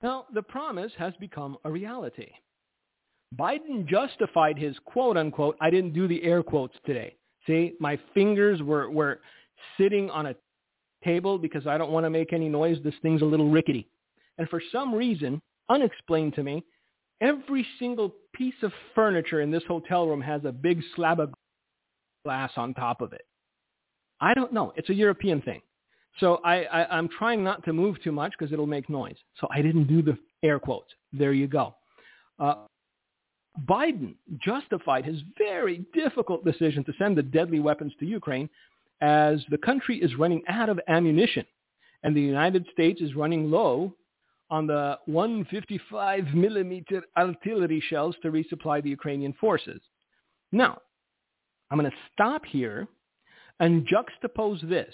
Now, 0.02 0.26
the 0.34 0.42
promise 0.42 0.92
has 0.98 1.14
become 1.18 1.56
a 1.64 1.70
reality. 1.70 2.28
Biden 3.38 3.86
justified 3.86 4.58
his 4.58 4.76
quote 4.84 5.16
unquote, 5.16 5.56
I 5.62 5.70
didn't 5.70 5.94
do 5.94 6.06
the 6.06 6.22
air 6.22 6.42
quotes 6.42 6.76
today. 6.84 7.16
See, 7.46 7.74
my 7.81 7.98
fingers 8.14 8.62
were, 8.62 8.90
were 8.90 9.20
sitting 9.79 10.11
on 10.11 10.26
a 10.26 10.35
table 11.05 11.38
because 11.38 11.66
I 11.66 11.79
don't 11.79 11.90
want 11.90 12.05
to 12.05 12.11
make 12.11 12.33
any 12.33 12.48
noise. 12.48 12.79
This 12.85 12.94
thing's 13.03 13.22
a 13.22 13.26
little 13.26 13.50
rickety. 13.50 13.88
And 14.38 14.48
for 14.48 14.62
some 14.72 14.94
reason, 14.94 15.40
unexplained 15.68 16.35
to 16.35 16.42
me, 16.42 16.64
every 17.20 17.66
single 17.79 18.14
piece 18.35 18.55
of 18.62 18.72
furniture 18.94 19.40
in 19.40 19.50
this 19.50 19.62
hotel 19.66 20.07
room 20.07 20.20
has 20.20 20.44
a 20.44 20.53
big 20.53 20.83
slab 20.96 21.20
of 21.20 21.33
glass 22.24 22.53
on 22.57 22.74
top 22.74 23.00
of 23.00 23.12
it. 23.12 23.22
I 24.20 24.35
don't 24.35 24.53
know. 24.53 24.72
It's 24.76 24.90
a 24.90 24.94
European 24.94 25.40
thing. 25.42 25.62
So 26.18 26.40
I, 26.44 26.64
I, 26.64 26.98
am 26.98 27.09
trying 27.09 27.42
not 27.42 27.64
to 27.64 27.72
move 27.72 28.03
too 28.03 28.12
much 28.12 28.33
because 28.38 28.53
it'll 28.53 28.66
make 28.66 28.90
noise. 28.90 29.16
So 29.40 29.46
I 29.50 29.62
didn't 29.62 29.87
do 29.87 30.03
the 30.03 30.18
air 30.42 30.59
quotes. 30.59 30.90
There 31.12 31.33
you 31.33 31.46
go. 31.46 31.74
Uh, 32.38 32.66
Biden 33.66 34.14
justified 34.38 35.04
his 35.04 35.20
very 35.36 35.84
difficult 35.92 36.44
decision 36.44 36.84
to 36.84 36.92
send 36.98 37.16
the 37.16 37.22
deadly 37.22 37.60
weapons 37.60 37.92
to 38.00 38.06
Ukraine 38.06 38.48
as 39.00 39.44
the 39.50 39.58
country 39.58 39.98
is 39.98 40.14
running 40.16 40.42
out 40.48 40.68
of 40.68 40.80
ammunition 40.88 41.44
and 42.02 42.16
the 42.16 42.20
United 42.20 42.66
States 42.72 43.00
is 43.00 43.14
running 43.14 43.50
low 43.50 43.94
on 44.50 44.66
the 44.66 44.98
155 45.06 46.26
millimeter 46.34 47.02
artillery 47.16 47.82
shells 47.88 48.16
to 48.22 48.30
resupply 48.30 48.82
the 48.82 48.90
Ukrainian 48.90 49.32
forces. 49.34 49.80
Now, 50.52 50.78
I'm 51.70 51.78
going 51.78 51.90
to 51.90 51.96
stop 52.12 52.44
here 52.44 52.88
and 53.60 53.86
juxtapose 53.86 54.68
this. 54.68 54.92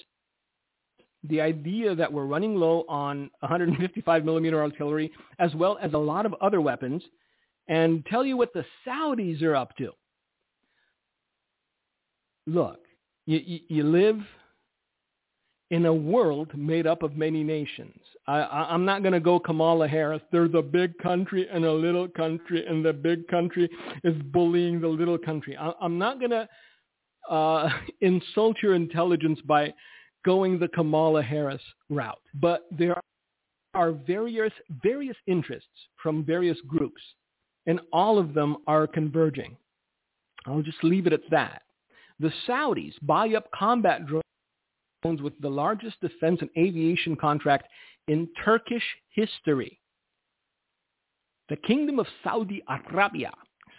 The 1.25 1.41
idea 1.41 1.95
that 1.95 2.13
we're 2.13 2.27
running 2.27 2.57
low 2.57 2.85
on 2.89 3.31
155 3.41 4.25
millimeter 4.25 4.63
artillery 4.63 5.11
as 5.39 5.55
well 5.55 5.79
as 5.81 5.93
a 5.95 5.99
lot 5.99 6.27
of 6.27 6.35
other 6.41 6.61
weapons 6.61 7.03
and 7.69 8.05
tell 8.07 8.25
you 8.25 8.37
what 8.37 8.53
the 8.53 8.65
Saudis 8.87 9.43
are 9.43 9.57
up 9.57 9.77
to. 9.77 9.93
Look, 12.47 12.81
you, 13.27 13.61
you, 13.69 13.83
live 13.83 14.21
in 15.71 15.87
a 15.87 15.93
world 15.93 16.53
made 16.57 16.87
up 16.87 17.03
of 17.03 17.17
many 17.17 17.43
nations. 17.43 17.99
I, 18.29 18.43
I'm 18.43 18.85
not 18.85 19.03
going 19.03 19.15
to 19.15 19.21
go 19.21 19.41
Kamala 19.41 19.89
Harris. 19.89 20.23
There's 20.31 20.55
a 20.55 20.63
big 20.63 20.97
country 20.99 21.49
and 21.53 21.65
a 21.65 21.73
little 21.73 22.07
country, 22.07 22.65
and 22.65 22.85
the 22.85 22.93
big 22.93 23.27
country 23.27 23.69
is 24.05 24.15
bullying 24.33 24.81
the 24.81 24.89
little 24.89 25.19
country. 25.19 25.57
I, 25.57 25.73
I'm 25.81 25.99
not 25.99 26.21
going 26.21 26.31
to 26.31 26.49
uh, 27.29 27.69
insult 28.01 28.59
your 28.63 28.75
intelligence 28.75 29.41
by 29.45 29.75
going 30.25 30.59
the 30.59 30.69
Kamala 30.69 31.23
Harris 31.23 31.63
route. 31.89 32.21
But 32.35 32.67
there 32.71 33.01
are 33.75 33.93
various 33.93 34.53
various 34.83 35.17
interests 35.27 35.69
from 36.03 36.25
various 36.25 36.59
groups, 36.67 37.01
and 37.67 37.81
all 37.93 38.19
of 38.19 38.35
them 38.35 38.59
are 38.67 38.87
converging. 38.87 39.57
I'll 40.47 40.63
just 40.63 40.83
leave 40.85 41.07
it 41.07 41.13
at 41.13 41.29
that. 41.31 41.63
The 42.21 42.33
Saudis 42.47 42.95
buy 43.03 43.35
up 43.35 43.51
combat 43.53 44.07
drones 44.07 45.23
with 45.23 45.39
the 45.41 45.51
largest 45.51 46.01
defense 46.01 46.41
and 46.41 46.51
aviation 46.57 47.17
contract 47.17 47.69
in 48.09 48.29
Turkish 48.45 48.85
history. 49.11 49.79
The 51.49 51.57
Kingdom 51.57 51.99
of 51.99 52.07
Saudi 52.25 52.63
Arabia 52.69 53.33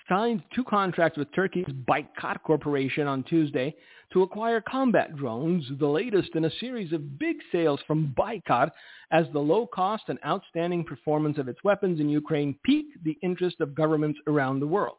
signed 0.10 0.44
two 0.54 0.64
contracts 0.64 1.18
with 1.18 1.34
Turkey's 1.34 1.66
Baykar 1.88 2.42
Corporation 2.44 3.08
on 3.08 3.24
Tuesday 3.24 3.76
to 4.14 4.24
acquire 4.24 4.62
combat 4.62 5.16
drones, 5.16 5.66
the 5.80 5.88
latest 5.88 6.36
in 6.36 6.46
a 6.46 6.52
series 6.60 6.94
of 6.94 7.20
big 7.20 7.38
sales 7.52 7.80
from 7.86 8.14
Baykar 8.18 8.72
as 9.12 9.26
the 9.34 9.40
low 9.40 9.68
cost 9.68 10.04
and 10.08 10.20
outstanding 10.26 10.84
performance 10.84 11.38
of 11.38 11.48
its 11.48 11.64
weapons 11.64 12.00
in 12.00 12.10
Ukraine 12.10 12.58
piqued 12.66 13.04
the 13.04 13.18
interest 13.22 13.60
of 13.60 13.76
governments 13.76 14.20
around 14.28 14.60
the 14.60 14.68
world. 14.68 14.98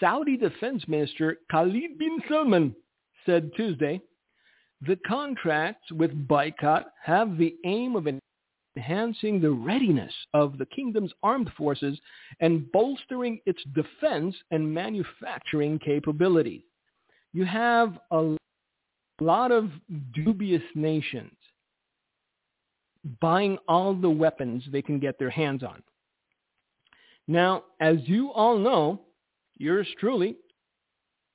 Saudi 0.00 0.36
Defense 0.36 0.82
Minister 0.88 1.38
Khalid 1.50 1.98
bin 1.98 2.18
Salman 2.28 2.74
said 3.26 3.50
Tuesday, 3.56 4.00
the 4.86 4.98
contracts 5.06 5.90
with 5.92 6.28
Baykar 6.28 6.84
have 7.02 7.38
the 7.38 7.56
aim 7.64 7.96
of 7.96 8.06
enhancing 8.76 9.40
the 9.40 9.50
readiness 9.50 10.12
of 10.32 10.58
the 10.58 10.66
kingdom's 10.66 11.12
armed 11.22 11.50
forces 11.56 11.98
and 12.40 12.70
bolstering 12.72 13.40
its 13.46 13.62
defense 13.74 14.34
and 14.50 14.72
manufacturing 14.72 15.78
capabilities. 15.78 16.62
You 17.32 17.44
have 17.44 17.98
a 18.10 18.36
lot 19.20 19.52
of 19.52 19.70
dubious 20.12 20.62
nations 20.74 21.32
buying 23.20 23.58
all 23.68 23.94
the 23.94 24.10
weapons 24.10 24.64
they 24.70 24.82
can 24.82 24.98
get 24.98 25.18
their 25.18 25.30
hands 25.30 25.62
on. 25.62 25.82
Now, 27.28 27.64
as 27.80 27.96
you 28.04 28.32
all 28.32 28.58
know, 28.58 29.00
yours 29.56 29.86
truly 29.98 30.36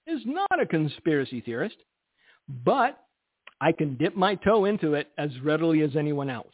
is 0.08 0.22
not 0.26 0.62
a 0.62 0.66
conspiracy 0.66 1.42
theorist, 1.42 1.78
but 2.66 3.04
I 3.62 3.72
can 3.72 3.98
dip 3.98 4.16
my 4.16 4.36
toe 4.36 4.66
into 4.66 4.94
it 4.94 5.10
as 5.18 5.30
readily 5.42 5.82
as 5.82 5.96
anyone 5.96 6.30
else. 6.30 6.54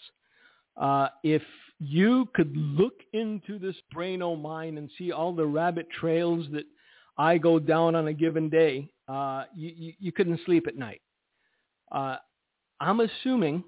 Uh, 0.77 1.07
if 1.23 1.41
you 1.79 2.27
could 2.33 2.55
look 2.55 2.93
into 3.13 3.59
this 3.59 3.75
brain 3.91 4.21
o' 4.21 4.35
mine 4.35 4.77
and 4.77 4.89
see 4.97 5.11
all 5.11 5.33
the 5.33 5.45
rabbit 5.45 5.87
trails 5.89 6.45
that 6.51 6.65
I 7.17 7.37
go 7.37 7.59
down 7.59 7.95
on 7.95 8.07
a 8.07 8.13
given 8.13 8.49
day, 8.49 8.89
uh, 9.07 9.43
you, 9.55 9.71
you, 9.75 9.93
you, 9.99 10.11
couldn't 10.11 10.39
sleep 10.45 10.67
at 10.67 10.77
night. 10.77 11.01
Uh, 11.91 12.17
I'm 12.79 12.99
assuming, 12.99 13.63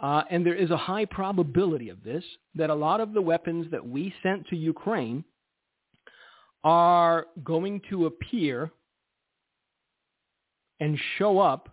uh, 0.00 0.22
and 0.30 0.44
there 0.44 0.54
is 0.54 0.70
a 0.70 0.76
high 0.76 1.06
probability 1.06 1.88
of 1.88 2.02
this, 2.04 2.24
that 2.54 2.70
a 2.70 2.74
lot 2.74 3.00
of 3.00 3.12
the 3.12 3.22
weapons 3.22 3.66
that 3.70 3.86
we 3.86 4.14
sent 4.22 4.46
to 4.48 4.56
Ukraine 4.56 5.24
are 6.62 7.26
going 7.42 7.80
to 7.88 8.06
appear 8.06 8.70
and 10.78 10.98
show 11.18 11.38
up 11.38 11.68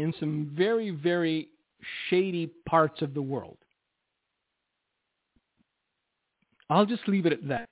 in 0.00 0.14
some 0.18 0.50
very, 0.56 0.90
very 0.90 1.48
shady 2.08 2.50
parts 2.68 3.02
of 3.02 3.14
the 3.14 3.22
world. 3.22 3.58
I'll 6.68 6.86
just 6.86 7.06
leave 7.08 7.26
it 7.26 7.32
at 7.32 7.48
that. 7.48 7.68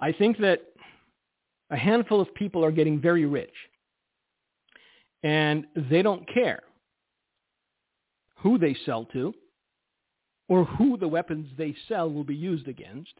I 0.00 0.12
think 0.12 0.38
that 0.38 0.60
a 1.70 1.76
handful 1.76 2.20
of 2.20 2.34
people 2.34 2.64
are 2.64 2.72
getting 2.72 3.00
very 3.00 3.24
rich 3.24 3.54
and 5.22 5.66
they 5.90 6.02
don't 6.02 6.28
care 6.32 6.62
who 8.36 8.58
they 8.58 8.76
sell 8.84 9.06
to 9.06 9.32
or 10.48 10.64
who 10.64 10.98
the 10.98 11.08
weapons 11.08 11.48
they 11.56 11.74
sell 11.88 12.10
will 12.10 12.24
be 12.24 12.34
used 12.34 12.68
against. 12.68 13.14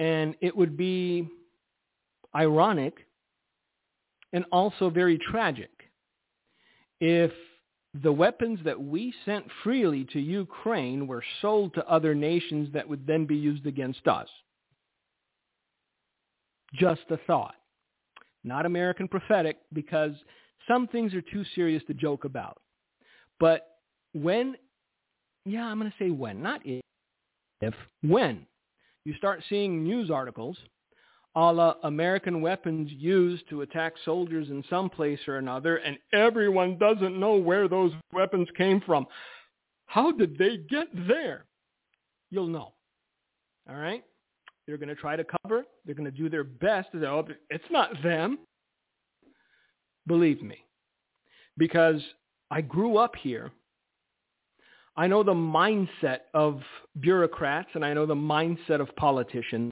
And 0.00 0.34
it 0.40 0.56
would 0.56 0.76
be 0.76 1.28
ironic 2.34 3.07
and 4.32 4.44
also 4.52 4.90
very 4.90 5.18
tragic. 5.18 5.70
If 7.00 7.32
the 8.02 8.12
weapons 8.12 8.60
that 8.64 8.80
we 8.80 9.14
sent 9.24 9.46
freely 9.64 10.04
to 10.12 10.20
Ukraine 10.20 11.06
were 11.06 11.24
sold 11.40 11.74
to 11.74 11.88
other 11.88 12.14
nations 12.14 12.68
that 12.72 12.88
would 12.88 13.06
then 13.06 13.24
be 13.24 13.36
used 13.36 13.66
against 13.66 14.06
us. 14.06 14.28
Just 16.74 17.02
a 17.10 17.16
thought. 17.26 17.54
Not 18.44 18.66
American 18.66 19.08
prophetic 19.08 19.58
because 19.72 20.12
some 20.68 20.86
things 20.86 21.14
are 21.14 21.22
too 21.22 21.44
serious 21.54 21.82
to 21.86 21.94
joke 21.94 22.24
about. 22.24 22.60
But 23.40 23.78
when, 24.12 24.56
yeah, 25.46 25.64
I'm 25.64 25.78
going 25.78 25.90
to 25.90 26.04
say 26.04 26.10
when, 26.10 26.42
not 26.42 26.60
if, 26.64 27.74
when 28.02 28.46
you 29.04 29.14
start 29.14 29.42
seeing 29.48 29.82
news 29.82 30.10
articles 30.10 30.56
a 31.34 31.52
la 31.52 31.74
American 31.84 32.40
weapons 32.40 32.90
used 32.90 33.48
to 33.48 33.62
attack 33.62 33.94
soldiers 34.04 34.48
in 34.48 34.64
some 34.68 34.90
place 34.90 35.20
or 35.28 35.36
another, 35.36 35.76
and 35.76 35.98
everyone 36.12 36.78
doesn't 36.78 37.18
know 37.18 37.34
where 37.34 37.68
those 37.68 37.92
weapons 38.12 38.48
came 38.56 38.80
from. 38.80 39.06
How 39.86 40.12
did 40.12 40.36
they 40.38 40.58
get 40.68 40.88
there? 41.06 41.44
You'll 42.30 42.46
know. 42.46 42.72
All 43.68 43.76
right? 43.76 44.04
They're 44.66 44.76
going 44.76 44.88
to 44.90 44.94
try 44.94 45.16
to 45.16 45.24
cover. 45.42 45.64
They're 45.84 45.94
going 45.94 46.10
to 46.10 46.16
do 46.16 46.28
their 46.28 46.44
best 46.44 46.92
to 46.92 47.00
say, 47.00 47.06
oh, 47.06 47.26
it's 47.48 47.64
not 47.70 48.02
them. 48.02 48.38
Believe 50.06 50.42
me. 50.42 50.58
Because 51.56 52.02
I 52.50 52.60
grew 52.60 52.98
up 52.98 53.16
here. 53.16 53.50
I 54.96 55.06
know 55.06 55.22
the 55.22 55.32
mindset 55.32 56.18
of 56.34 56.60
bureaucrats 57.00 57.68
and 57.74 57.84
I 57.84 57.94
know 57.94 58.04
the 58.04 58.14
mindset 58.14 58.80
of 58.80 58.94
politicians. 58.96 59.70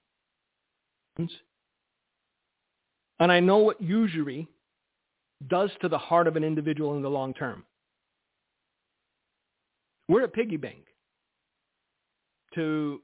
And 3.19 3.33
I 3.33 3.41
know 3.41 3.59
what 3.59 3.81
usury 3.81 4.49
does 5.49 5.71
to 5.81 5.89
the 5.89 5.99
heart 5.99 6.27
of 6.27 6.37
an 6.37 6.45
individual 6.45 6.95
in 6.97 7.03
the 7.03 7.11
long 7.11 7.35
term. 7.35 7.65
We're 10.09 10.25
a 10.25 10.29
piggy 10.29 10.57
bank 10.57 10.85
to 12.55 13.01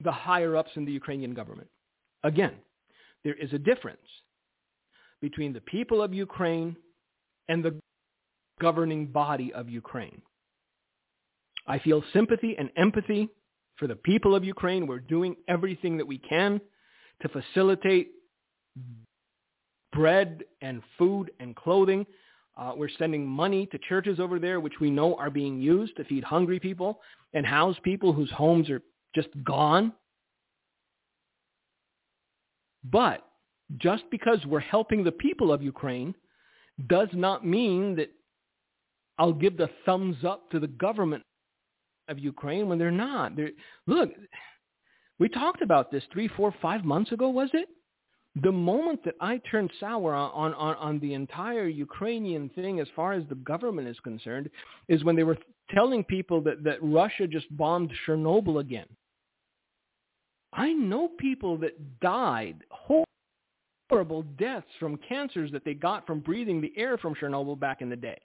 the 0.00 0.12
higher 0.12 0.56
ups 0.56 0.70
in 0.76 0.84
the 0.84 0.92
Ukrainian 0.92 1.34
government. 1.34 1.68
Again, 2.24 2.54
there 3.24 3.34
is 3.34 3.52
a 3.52 3.58
difference 3.58 3.98
between 5.20 5.52
the 5.52 5.60
people 5.60 6.02
of 6.02 6.12
Ukraine 6.12 6.76
and 7.48 7.64
the 7.64 7.78
governing 8.60 9.06
body 9.06 9.52
of 9.52 9.68
Ukraine. 9.68 10.22
I 11.66 11.78
feel 11.78 12.02
sympathy 12.12 12.56
and 12.58 12.70
empathy 12.76 13.28
for 13.76 13.86
the 13.86 13.96
people 13.96 14.34
of 14.34 14.44
Ukraine. 14.44 14.86
We're 14.86 14.98
doing 14.98 15.36
everything 15.48 15.96
that 15.98 16.06
we 16.06 16.18
can 16.18 16.60
to 17.22 17.28
facilitate 17.28 18.10
bread 19.92 20.44
and 20.60 20.82
food 20.98 21.30
and 21.40 21.54
clothing. 21.56 22.06
Uh, 22.56 22.72
we're 22.76 22.88
sending 22.98 23.26
money 23.26 23.66
to 23.66 23.78
churches 23.88 24.20
over 24.20 24.38
there, 24.38 24.60
which 24.60 24.80
we 24.80 24.90
know 24.90 25.14
are 25.16 25.30
being 25.30 25.60
used 25.60 25.96
to 25.96 26.04
feed 26.04 26.24
hungry 26.24 26.60
people 26.60 27.00
and 27.32 27.46
house 27.46 27.76
people 27.82 28.12
whose 28.12 28.30
homes 28.32 28.68
are 28.68 28.82
just 29.14 29.28
gone. 29.44 29.92
But 32.90 33.26
just 33.78 34.04
because 34.10 34.44
we're 34.44 34.60
helping 34.60 35.04
the 35.04 35.12
people 35.12 35.52
of 35.52 35.62
Ukraine 35.62 36.14
does 36.88 37.08
not 37.12 37.46
mean 37.46 37.96
that 37.96 38.10
I'll 39.18 39.32
give 39.32 39.56
the 39.56 39.70
thumbs 39.86 40.16
up 40.26 40.50
to 40.50 40.58
the 40.58 40.66
government 40.66 41.22
of 42.08 42.18
Ukraine 42.18 42.68
when 42.68 42.78
they're 42.78 42.90
not. 42.90 43.36
They're, 43.36 43.50
look, 43.86 44.10
we 45.22 45.28
talked 45.28 45.62
about 45.62 45.92
this 45.92 46.02
three, 46.12 46.26
four, 46.26 46.52
five 46.60 46.84
months 46.84 47.12
ago, 47.12 47.28
was 47.28 47.48
it? 47.52 47.68
The 48.42 48.50
moment 48.50 49.04
that 49.04 49.14
I 49.20 49.40
turned 49.48 49.70
sour 49.78 50.14
on, 50.14 50.52
on, 50.52 50.74
on 50.74 50.98
the 50.98 51.14
entire 51.14 51.68
Ukrainian 51.68 52.48
thing 52.48 52.80
as 52.80 52.88
far 52.96 53.12
as 53.12 53.22
the 53.28 53.36
government 53.36 53.86
is 53.86 54.00
concerned 54.00 54.50
is 54.88 55.04
when 55.04 55.14
they 55.14 55.22
were 55.22 55.38
telling 55.70 56.02
people 56.02 56.40
that, 56.40 56.64
that 56.64 56.78
Russia 56.82 57.28
just 57.28 57.56
bombed 57.56 57.92
Chernobyl 58.04 58.58
again. 58.58 58.88
I 60.52 60.72
know 60.72 61.06
people 61.06 61.56
that 61.58 62.00
died 62.00 62.64
horrible 63.88 64.22
deaths 64.22 64.66
from 64.80 64.98
cancers 65.08 65.52
that 65.52 65.64
they 65.64 65.74
got 65.74 66.04
from 66.04 66.18
breathing 66.18 66.60
the 66.60 66.72
air 66.76 66.98
from 66.98 67.14
Chernobyl 67.14 67.60
back 67.60 67.80
in 67.80 67.88
the 67.88 67.94
day. 67.94 68.18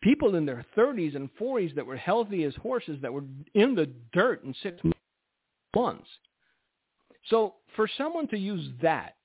People 0.00 0.36
in 0.36 0.46
their 0.46 0.64
30s 0.74 1.16
and 1.16 1.28
40s 1.38 1.74
that 1.74 1.84
were 1.84 1.98
healthy 1.98 2.44
as 2.44 2.54
horses 2.62 2.98
that 3.02 3.12
were 3.12 3.24
in 3.52 3.74
the 3.74 3.90
dirt 4.14 4.42
in 4.42 4.54
six 4.62 4.80
So 7.28 7.54
for 7.74 7.88
someone 7.98 8.28
to 8.28 8.38
use 8.38 8.70
that 8.82 9.16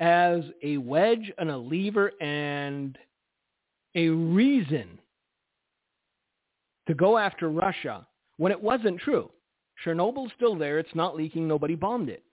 as 0.00 0.42
a 0.62 0.76
wedge 0.78 1.32
and 1.38 1.50
a 1.50 1.56
lever 1.56 2.12
and 2.20 2.96
a 3.94 4.08
reason 4.08 4.98
to 6.86 6.94
go 6.94 7.18
after 7.18 7.50
Russia 7.50 8.06
when 8.36 8.52
it 8.52 8.60
wasn't 8.60 9.00
true. 9.00 9.30
Chernobyl's 9.84 10.32
still 10.36 10.56
there. 10.56 10.78
It's 10.78 10.94
not 10.94 11.16
leaking. 11.16 11.46
Nobody 11.46 11.74
bombed 11.74 12.08
it. 12.08 12.24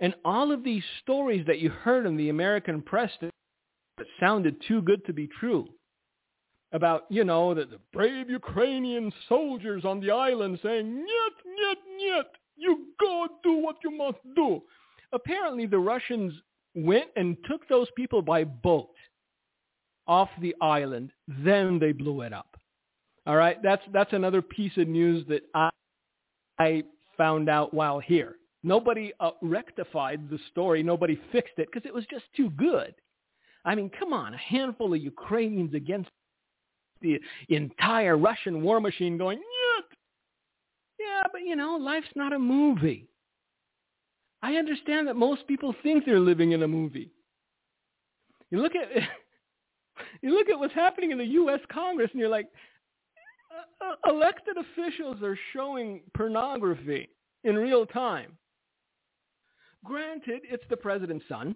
And 0.00 0.14
all 0.24 0.52
of 0.52 0.64
these 0.64 0.82
stories 1.02 1.46
that 1.46 1.58
you 1.58 1.70
heard 1.70 2.06
in 2.06 2.16
the 2.16 2.28
American 2.28 2.82
press 2.82 3.10
that 3.20 3.30
sounded 4.20 4.56
too 4.66 4.82
good 4.82 5.04
to 5.06 5.12
be 5.12 5.28
true 5.40 5.68
about, 6.72 7.04
you 7.08 7.24
know, 7.24 7.54
the, 7.54 7.64
the 7.64 7.80
brave 7.92 8.28
Ukrainian 8.28 9.12
soldiers 9.28 9.84
on 9.84 10.00
the 10.00 10.10
island 10.10 10.58
saying, 10.62 10.94
Niet, 10.94 11.36
niet, 11.44 11.78
niet, 11.96 12.26
you 12.56 12.86
go 13.00 13.28
do 13.42 13.54
what 13.58 13.76
you 13.82 13.90
must 13.90 14.18
do. 14.34 14.62
Apparently 15.12 15.66
the 15.66 15.78
Russians 15.78 16.34
went 16.74 17.08
and 17.16 17.36
took 17.48 17.66
those 17.68 17.88
people 17.96 18.20
by 18.20 18.44
boat 18.44 18.94
off 20.06 20.28
the 20.40 20.54
island. 20.60 21.12
Then 21.26 21.78
they 21.78 21.92
blew 21.92 22.22
it 22.22 22.32
up. 22.32 22.58
All 23.26 23.36
right, 23.36 23.62
that's 23.62 23.82
that's 23.92 24.12
another 24.12 24.42
piece 24.42 24.76
of 24.76 24.88
news 24.88 25.24
that 25.28 25.42
I 25.54 25.70
I 26.58 26.84
found 27.16 27.48
out 27.48 27.74
while 27.74 27.98
here. 27.98 28.36
Nobody 28.62 29.12
uh, 29.20 29.30
rectified 29.42 30.28
the 30.30 30.38
story. 30.50 30.82
Nobody 30.82 31.20
fixed 31.30 31.58
it 31.58 31.68
because 31.72 31.86
it 31.86 31.94
was 31.94 32.04
just 32.10 32.24
too 32.36 32.50
good. 32.50 32.94
I 33.64 33.74
mean, 33.74 33.90
come 33.98 34.12
on, 34.12 34.34
a 34.34 34.38
handful 34.38 34.94
of 34.94 35.02
Ukrainians 35.02 35.74
against 35.74 36.10
the 37.00 37.20
entire 37.48 38.16
Russian 38.16 38.62
war 38.62 38.80
machine 38.80 39.18
going, 39.18 39.38
Nyet! 39.38 39.96
yeah, 40.98 41.22
but 41.32 41.42
you 41.42 41.56
know, 41.56 41.76
life's 41.76 42.08
not 42.14 42.32
a 42.32 42.38
movie. 42.38 43.08
I 44.42 44.54
understand 44.54 45.08
that 45.08 45.16
most 45.16 45.46
people 45.46 45.74
think 45.82 46.04
they're 46.04 46.20
living 46.20 46.52
in 46.52 46.62
a 46.62 46.68
movie. 46.68 47.10
You 48.50 48.60
look 48.60 48.74
at 48.74 48.88
you 50.22 50.30
look 50.30 50.48
at 50.48 50.58
what's 50.58 50.74
happening 50.74 51.10
in 51.10 51.18
the 51.18 51.24
U.S. 51.24 51.60
Congress, 51.72 52.10
and 52.12 52.20
you're 52.20 52.28
like, 52.28 52.46
elected 54.08 54.56
officials 54.56 55.22
are 55.22 55.38
showing 55.52 56.02
pornography 56.14 57.08
in 57.44 57.56
real 57.56 57.86
time. 57.86 58.32
Granted, 59.84 60.42
it's 60.44 60.64
the 60.70 60.76
president's 60.76 61.24
son 61.28 61.54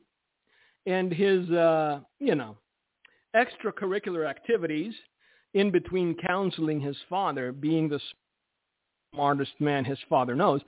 and 0.87 1.13
his, 1.13 1.49
uh, 1.51 2.01
you 2.19 2.35
know, 2.35 2.57
extracurricular 3.35 4.29
activities 4.29 4.95
in 5.55 5.71
between 5.71 6.17
counseling 6.27 6.81
his 6.81 6.97
father, 7.09 7.53
being 7.53 7.89
the 7.89 8.01
smartest 9.15 9.53
man 9.61 9.85
his 9.85 9.99
father 10.09 10.35
knows. 10.35 10.61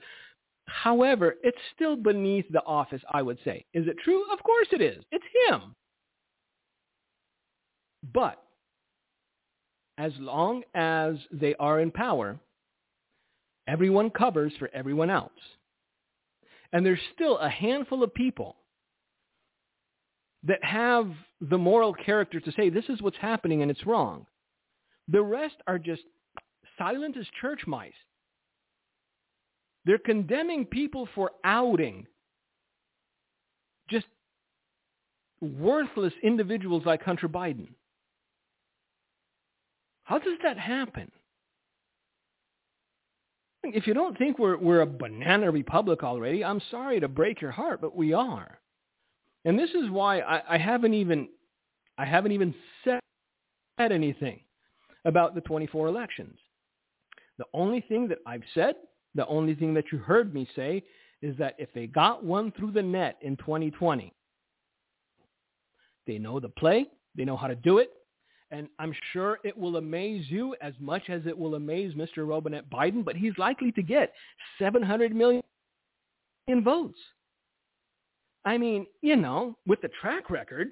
However, 0.67 1.35
it's 1.43 1.57
still 1.75 1.95
beneath 1.95 2.45
the 2.51 2.63
office, 2.63 3.01
I 3.11 3.21
would 3.21 3.37
say. 3.43 3.65
Is 3.73 3.87
it 3.87 3.97
true? 4.03 4.23
Of 4.31 4.41
course 4.43 4.67
it 4.71 4.81
is. 4.81 5.03
It's 5.11 5.25
him. 5.47 5.75
But 8.13 8.41
as 9.97 10.11
long 10.19 10.63
as 10.73 11.15
they 11.31 11.55
are 11.55 11.79
in 11.79 11.91
power, 11.91 12.39
everyone 13.67 14.09
covers 14.09 14.53
for 14.59 14.69
everyone 14.73 15.09
else. 15.09 15.31
And 16.73 16.85
there's 16.85 16.99
still 17.13 17.37
a 17.37 17.49
handful 17.49 18.03
of 18.03 18.13
people 18.13 18.55
that 20.43 20.63
have 20.63 21.09
the 21.41 21.57
moral 21.57 21.93
character 21.93 22.39
to 22.39 22.51
say 22.51 22.69
this 22.69 22.85
is 22.89 23.01
what's 23.01 23.17
happening 23.17 23.61
and 23.61 23.71
it's 23.71 23.85
wrong. 23.85 24.25
The 25.07 25.21
rest 25.21 25.55
are 25.67 25.77
just 25.77 26.03
silent 26.77 27.17
as 27.17 27.25
church 27.39 27.61
mice. 27.67 27.93
They're 29.85 29.97
condemning 29.99 30.65
people 30.65 31.07
for 31.13 31.31
outing 31.43 32.07
just 33.87 34.07
worthless 35.41 36.13
individuals 36.23 36.83
like 36.85 37.03
Hunter 37.03 37.29
Biden. 37.29 37.67
How 40.05 40.17
does 40.17 40.37
that 40.43 40.57
happen? 40.57 41.11
If 43.63 43.87
you 43.87 43.93
don't 43.95 44.17
think 44.17 44.37
we're, 44.37 44.57
we're 44.57 44.81
a 44.81 44.87
banana 44.87 45.49
republic 45.51 46.03
already, 46.03 46.43
I'm 46.43 46.61
sorry 46.69 46.99
to 46.99 47.07
break 47.07 47.41
your 47.41 47.51
heart, 47.51 47.81
but 47.81 47.95
we 47.95 48.13
are. 48.13 48.59
And 49.43 49.57
this 49.57 49.71
is 49.71 49.89
why 49.89 50.19
I, 50.19 50.55
I 50.55 50.57
haven't 50.57 50.93
even 50.93 51.29
I 51.97 52.05
haven't 52.05 52.33
even 52.33 52.53
said 52.83 52.99
anything 53.79 54.41
about 55.05 55.35
the 55.35 55.41
24 55.41 55.87
elections. 55.87 56.37
The 57.37 57.45
only 57.53 57.81
thing 57.81 58.07
that 58.09 58.19
I've 58.25 58.43
said, 58.53 58.75
the 59.13 59.27
only 59.27 59.55
thing 59.55 59.73
that 59.75 59.85
you 59.91 59.97
heard 59.99 60.33
me 60.33 60.47
say, 60.55 60.83
is 61.21 61.37
that 61.37 61.55
if 61.57 61.71
they 61.73 61.87
got 61.87 62.23
one 62.23 62.51
through 62.51 62.71
the 62.71 62.81
net 62.81 63.17
in 63.21 63.37
2020, 63.37 64.13
they 66.07 66.17
know 66.17 66.39
the 66.39 66.49
play, 66.49 66.85
they 67.15 67.25
know 67.25 67.37
how 67.37 67.47
to 67.47 67.55
do 67.55 67.79
it, 67.79 67.91
and 68.51 68.67
I'm 68.77 68.93
sure 69.11 69.39
it 69.43 69.57
will 69.57 69.77
amaze 69.77 70.25
you 70.29 70.55
as 70.61 70.73
much 70.79 71.09
as 71.09 71.21
it 71.25 71.37
will 71.37 71.55
amaze 71.55 71.93
Mr. 71.93 72.27
Robinette 72.27 72.69
Biden, 72.69 73.03
but 73.03 73.15
he's 73.15 73.37
likely 73.37 73.71
to 73.73 73.81
get 73.81 74.13
700 74.59 75.15
million 75.15 75.41
in 76.47 76.63
votes. 76.63 76.99
I 78.45 78.57
mean, 78.57 78.85
you 79.01 79.15
know, 79.15 79.57
with 79.65 79.81
the 79.81 79.89
track 79.99 80.29
record, 80.29 80.69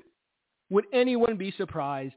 would 0.69 0.86
anyone 0.93 1.36
be 1.36 1.52
surprised? 1.58 2.13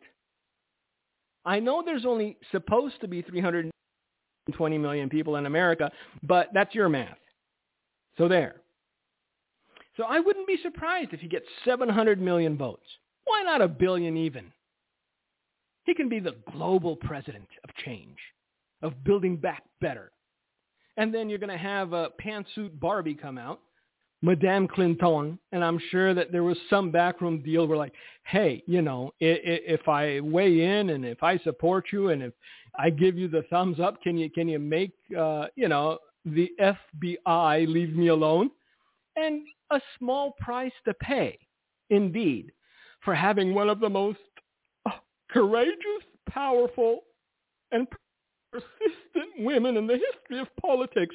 I 1.46 1.60
know 1.60 1.82
there's 1.84 2.04
only 2.04 2.36
supposed 2.50 3.00
to 3.00 3.08
be 3.08 3.22
320 3.22 4.78
million 4.78 5.08
people 5.08 5.36
in 5.36 5.46
America, 5.46 5.90
but 6.24 6.48
that's 6.52 6.74
your 6.74 6.88
math. 6.88 7.18
So 8.18 8.28
there. 8.28 8.56
So 9.96 10.04
I 10.04 10.20
wouldn't 10.20 10.46
be 10.46 10.58
surprised 10.62 11.12
if 11.12 11.20
he 11.20 11.28
gets 11.28 11.46
700 11.64 12.20
million 12.20 12.58
votes. 12.58 12.84
Why 13.24 13.42
not 13.42 13.62
a 13.62 13.68
billion 13.68 14.16
even? 14.16 14.52
He 15.84 15.94
can 15.94 16.08
be 16.08 16.18
the 16.18 16.36
global 16.52 16.96
president 16.96 17.48
of 17.64 17.74
change, 17.76 18.18
of 18.82 19.04
building 19.04 19.36
back 19.36 19.62
better. 19.80 20.10
And 20.96 21.14
then 21.14 21.28
you're 21.28 21.38
going 21.38 21.50
to 21.50 21.56
have 21.56 21.92
a 21.92 22.10
pantsuit 22.20 22.78
Barbie 22.80 23.14
come 23.14 23.38
out, 23.38 23.60
Madame 24.26 24.66
Clinton, 24.66 25.38
and 25.52 25.64
I'm 25.64 25.78
sure 25.92 26.12
that 26.12 26.32
there 26.32 26.42
was 26.42 26.58
some 26.68 26.90
backroom 26.90 27.42
deal 27.42 27.64
where 27.68 27.78
like, 27.78 27.92
hey, 28.24 28.60
you 28.66 28.82
know, 28.82 29.12
if, 29.20 29.86
I 29.88 30.18
weigh 30.18 30.62
in 30.62 30.90
and 30.90 31.04
if 31.04 31.22
I 31.22 31.38
support 31.38 31.86
you 31.92 32.08
and 32.08 32.24
if 32.24 32.32
I 32.76 32.90
give 32.90 33.16
you 33.16 33.28
the 33.28 33.42
thumbs 33.50 33.78
up, 33.78 34.02
can 34.02 34.18
you 34.18 34.28
can 34.28 34.48
you 34.48 34.58
make 34.58 34.90
uh, 35.16 35.46
you 35.54 35.68
know 35.68 35.98
the 36.24 36.50
FBI 36.60 37.68
leave 37.68 37.94
me 37.94 38.08
alone? 38.08 38.50
And 39.14 39.46
a 39.70 39.80
small 39.96 40.34
price 40.40 40.72
to 40.86 40.94
pay, 40.94 41.38
indeed, 41.90 42.50
for 43.04 43.14
having 43.14 43.54
one 43.54 43.70
of 43.70 43.78
the 43.78 43.88
most 43.88 44.18
courageous, 45.30 46.02
powerful, 46.28 47.02
and 47.70 47.86
persistent 48.50 49.30
women 49.38 49.76
in 49.76 49.86
the 49.86 49.94
history 49.98 50.40
of 50.40 50.48
politics 50.60 51.14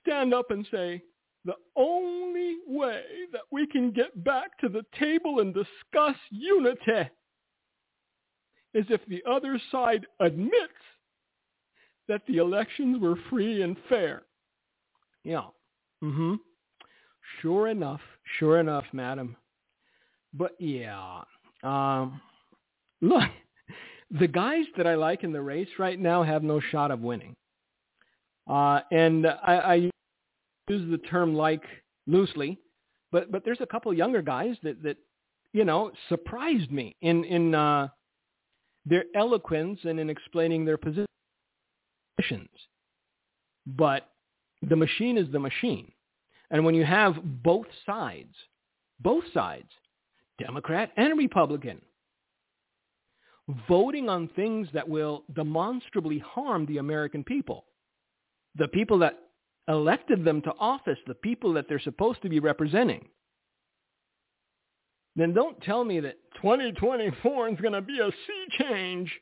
stand 0.00 0.32
up 0.32 0.52
and 0.52 0.64
say, 0.70 1.02
the 1.44 1.54
only 1.76 2.56
way 2.66 3.02
that 3.32 3.42
we 3.50 3.66
can 3.66 3.90
get 3.90 4.24
back 4.24 4.58
to 4.60 4.68
the 4.68 4.84
table 4.98 5.40
and 5.40 5.52
discuss 5.54 6.16
unity 6.30 7.10
is 8.72 8.86
if 8.88 9.00
the 9.06 9.22
other 9.30 9.60
side 9.70 10.06
admits 10.20 10.72
that 12.08 12.22
the 12.26 12.38
elections 12.38 13.00
were 13.00 13.16
free 13.30 13.62
and 13.62 13.76
fair. 13.88 14.22
Yeah. 15.22 15.44
Mm-hmm. 16.02 16.34
Sure 17.40 17.68
enough. 17.68 18.00
Sure 18.38 18.60
enough, 18.60 18.84
madam. 18.92 19.36
But 20.32 20.52
yeah. 20.58 21.22
Um, 21.62 22.20
look, 23.00 23.22
the 24.18 24.28
guys 24.28 24.64
that 24.76 24.86
I 24.86 24.94
like 24.94 25.24
in 25.24 25.32
the 25.32 25.40
race 25.40 25.68
right 25.78 25.98
now 25.98 26.22
have 26.22 26.42
no 26.42 26.60
shot 26.60 26.90
of 26.90 27.00
winning. 27.00 27.34
Uh, 28.48 28.80
and 28.90 29.26
I, 29.26 29.56
I 29.56 29.90
use 30.68 30.90
the 30.90 30.98
term 31.08 31.34
like 31.34 31.62
loosely, 32.06 32.58
but 33.12 33.30
but 33.30 33.44
there's 33.44 33.60
a 33.60 33.66
couple 33.66 33.92
younger 33.92 34.22
guys 34.22 34.56
that 34.62 34.82
that 34.82 34.96
you 35.52 35.64
know 35.64 35.90
surprised 36.08 36.70
me 36.70 36.96
in 37.02 37.24
in 37.24 37.54
uh, 37.54 37.88
their 38.86 39.04
eloquence 39.14 39.80
and 39.84 39.98
in 40.00 40.10
explaining 40.10 40.64
their 40.64 40.78
positions. 40.78 41.08
But 43.66 44.08
the 44.62 44.76
machine 44.76 45.18
is 45.18 45.30
the 45.32 45.38
machine, 45.38 45.92
and 46.50 46.64
when 46.64 46.74
you 46.74 46.84
have 46.84 47.16
both 47.42 47.66
sides, 47.86 48.34
both 49.00 49.24
sides, 49.32 49.68
Democrat 50.38 50.92
and 50.96 51.16
Republican, 51.18 51.80
voting 53.68 54.08
on 54.08 54.28
things 54.28 54.68
that 54.72 54.88
will 54.88 55.24
demonstrably 55.34 56.18
harm 56.18 56.66
the 56.66 56.78
American 56.78 57.24
people, 57.24 57.64
the 58.56 58.68
people 58.68 58.98
that 58.98 59.18
elected 59.68 60.24
them 60.24 60.42
to 60.42 60.52
office, 60.58 60.98
the 61.06 61.14
people 61.14 61.54
that 61.54 61.66
they're 61.68 61.80
supposed 61.80 62.22
to 62.22 62.28
be 62.28 62.40
representing, 62.40 63.06
then 65.16 65.32
don't 65.32 65.60
tell 65.62 65.84
me 65.84 66.00
that 66.00 66.16
2024 66.42 67.48
is 67.50 67.60
going 67.60 67.72
to 67.72 67.80
be 67.80 68.00
a 68.00 68.10
sea 68.10 68.64
change. 68.64 69.12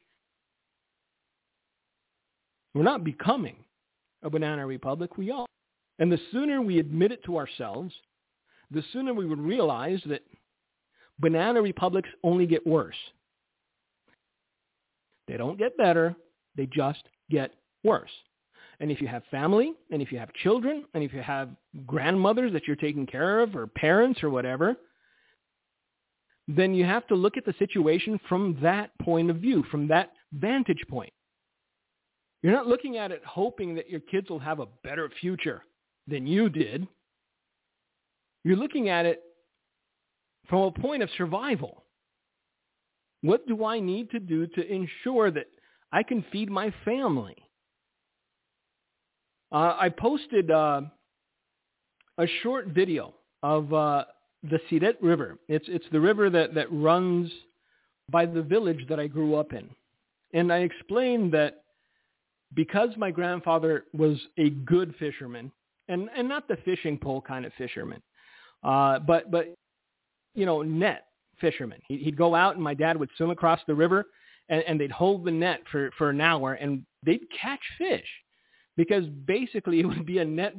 We're 2.74 2.82
not 2.82 3.05
becoming 3.05 3.57
a 4.22 4.30
banana 4.30 4.66
republic. 4.66 5.18
We 5.18 5.30
are. 5.30 5.47
And 5.99 6.11
the 6.11 6.18
sooner 6.32 6.62
we 6.62 6.78
admit 6.78 7.12
it 7.12 7.22
to 7.24 7.36
ourselves, 7.36 7.93
the 8.70 8.82
sooner 8.93 9.12
we 9.12 9.26
would 9.26 9.40
realize 9.40 10.01
that 10.07 10.22
banana 11.18 11.61
republics 11.61 12.09
only 12.24 12.47
get 12.47 12.66
worse. 12.66 12.97
They 15.28 15.36
don't 15.36 15.59
get 15.59 15.76
better. 15.76 16.16
They 16.57 16.66
just 16.66 17.03
get 17.30 17.53
worse. 17.84 18.11
And 18.83 18.91
if 18.91 19.01
you 19.01 19.07
have 19.07 19.22
family, 19.30 19.74
and 19.93 20.03
if 20.03 20.11
you 20.11 20.18
have 20.18 20.33
children, 20.43 20.85
and 20.93 21.05
if 21.05 21.12
you 21.12 21.22
have 21.22 21.51
grandmothers 21.87 22.53
that 22.53 22.66
you're 22.66 22.74
taking 22.74 23.07
care 23.07 23.39
of, 23.39 23.55
or 23.55 23.68
parents, 23.68 24.24
or 24.24 24.28
whatever, 24.28 24.74
then 26.49 26.74
you 26.74 26.85
have 26.85 27.07
to 27.07 27.14
look 27.14 27.37
at 27.37 27.45
the 27.45 27.55
situation 27.61 28.18
from 28.28 28.59
that 28.61 28.91
point 29.01 29.30
of 29.30 29.37
view, 29.37 29.62
from 29.70 29.87
that 29.87 30.11
vantage 30.33 30.83
point. 30.91 31.12
You're 32.43 32.53
not 32.53 32.66
looking 32.66 32.97
at 32.97 33.12
it 33.12 33.22
hoping 33.24 33.76
that 33.76 33.89
your 33.89 34.01
kids 34.01 34.28
will 34.28 34.41
have 34.41 34.59
a 34.59 34.66
better 34.83 35.09
future 35.20 35.62
than 36.09 36.26
you 36.26 36.49
did. 36.49 36.89
You're 38.43 38.57
looking 38.57 38.89
at 38.89 39.07
it 39.07 39.22
from 40.49 40.62
a 40.62 40.72
point 40.72 41.05
of 41.05 41.09
survival. 41.16 41.85
What 43.20 43.47
do 43.47 43.64
I 43.64 43.78
need 43.78 44.11
to 44.11 44.18
do 44.18 44.49
to 44.49 44.66
ensure 44.66 45.30
that 45.30 45.47
I 45.93 46.03
can 46.03 46.24
feed 46.33 46.51
my 46.51 46.74
family? 46.85 47.37
Uh, 49.53 49.77
I 49.79 49.91
posted 49.91 50.51
uh, 50.51 50.81
a 52.17 52.27
short 52.43 52.69
video 52.69 53.13
of 53.43 53.73
uh, 53.73 54.05
the 54.43 54.59
Siret 54.71 54.97
River. 55.03 55.39
It's 55.49 55.67
it's 55.69 55.85
the 55.93 56.01
river 56.01 56.31
that 56.31 56.55
that 56.55 56.73
runs 56.73 57.31
by 58.11 58.25
the 58.25 58.43
village 58.43 58.87
that 58.89 58.99
I 58.99 59.07
grew 59.07 59.35
up 59.35 59.53
in, 59.53 59.69
and 60.33 60.51
I 60.51 60.59
explained 60.59 61.33
that 61.33 61.65
because 62.55 62.91
my 62.97 63.11
grandfather 63.11 63.85
was 63.93 64.19
a 64.39 64.51
good 64.51 64.95
fisherman, 64.99 65.53
and 65.89 66.09
and 66.17 66.29
not 66.29 66.49
the 66.49 66.57
fishing 66.65 66.97
pole 66.97 67.21
kind 67.21 67.45
of 67.45 67.53
fisherman, 67.59 68.03
uh, 68.65 69.01
but 69.01 69.31
but 69.31 69.55
you 70.35 70.47
know 70.47 70.63
net 70.63 71.09
fisherman. 71.43 71.81
He, 71.89 71.99
he'd 71.99 72.17
go 72.17 72.35
out, 72.35 72.55
and 72.55 72.65
my 72.65 72.75
dad 72.75 72.97
would 72.97 73.11
swim 73.19 73.31
across 73.31 73.61
the 73.67 73.75
river, 73.75 74.07
and, 74.49 74.63
and 74.67 74.81
they'd 74.81 74.91
hold 74.91 75.27
the 75.27 75.31
net 75.31 75.61
for 75.71 75.91
for 75.99 76.09
an 76.09 76.23
hour, 76.23 76.55
and 76.55 76.87
they'd 77.05 77.27
catch 77.39 77.61
fish 77.77 78.09
because 78.77 79.07
basically 79.07 79.81
it 79.81 79.87
would 79.87 80.07
be 80.07 80.18
a 80.18 80.25
net 80.25 80.55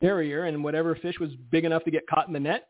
barrier 0.00 0.44
and 0.44 0.64
whatever 0.64 0.94
fish 0.94 1.18
was 1.20 1.30
big 1.50 1.64
enough 1.64 1.84
to 1.84 1.90
get 1.90 2.06
caught 2.06 2.26
in 2.26 2.32
the 2.32 2.40
net, 2.40 2.68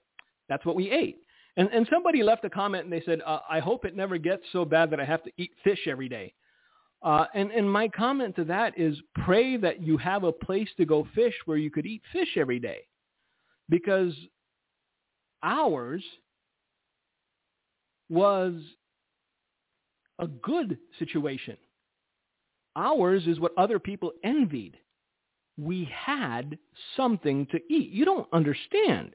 that's 0.49 0.65
what 0.67 0.77
we 0.77 0.91
ate. 0.91 1.19
And, 1.57 1.69
and 1.73 1.87
somebody 1.91 2.23
left 2.23 2.45
a 2.45 2.51
comment 2.51 2.85
and 2.85 2.93
they 2.93 3.03
said, 3.05 3.21
uh, 3.27 3.41
I 3.49 3.61
hope 3.61 3.85
it 3.85 3.97
never 3.97 4.19
gets 4.19 4.43
so 4.53 4.65
bad 4.65 4.91
that 4.91 5.01
I 5.01 5.05
have 5.05 5.23
to 5.25 5.31
eat 5.37 5.51
fish 5.63 5.81
every 5.89 6.09
day. 6.09 6.35
Uh, 7.03 7.25
and, 7.35 7.51
and 7.51 7.71
my 7.71 7.89
comment 7.89 8.37
to 8.37 8.45
that 8.45 8.79
is 8.79 8.97
pray 9.25 9.57
that 9.57 9.83
you 9.83 9.97
have 9.97 10.25
a 10.25 10.33
place 10.33 10.69
to 10.77 10.85
go 10.85 11.07
fish 11.15 11.35
where 11.47 11.57
you 11.57 11.71
could 11.71 11.87
eat 11.87 12.03
fish 12.13 12.37
every 12.37 12.59
day. 12.59 12.81
Because 13.69 14.13
ours 15.43 16.05
was 18.09 18.55
a 20.19 20.27
good 20.27 20.79
situation. 20.99 21.57
Ours 22.77 23.27
is 23.27 23.41
what 23.41 23.53
other 23.57 23.79
people 23.79 24.13
envied. 24.25 24.77
We 25.59 25.91
had 25.93 26.59
something 26.97 27.47
to 27.47 27.59
eat. 27.69 27.91
You 27.91 28.05
don't 28.05 28.29
understand. 28.33 29.15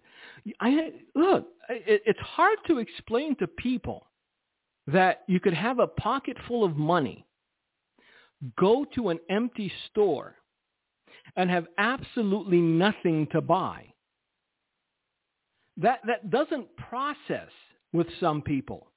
I, 0.59 0.91
look, 1.15 1.47
it, 1.69 2.03
it's 2.05 2.19
hard 2.19 2.59
to 2.67 2.79
explain 2.79 3.35
to 3.37 3.47
people 3.47 4.07
that 4.87 5.23
you 5.27 5.39
could 5.39 5.53
have 5.53 5.79
a 5.79 5.87
pocket 5.87 6.37
full 6.47 6.63
of 6.63 6.77
money, 6.77 7.25
go 8.57 8.85
to 8.95 9.09
an 9.09 9.19
empty 9.29 9.71
store, 9.89 10.35
and 11.35 11.49
have 11.49 11.65
absolutely 11.77 12.61
nothing 12.61 13.27
to 13.31 13.41
buy. 13.41 13.85
That, 15.77 16.01
that 16.05 16.29
doesn't 16.29 16.67
process 16.77 17.49
with 17.91 18.07
some 18.19 18.41
people. 18.41 18.91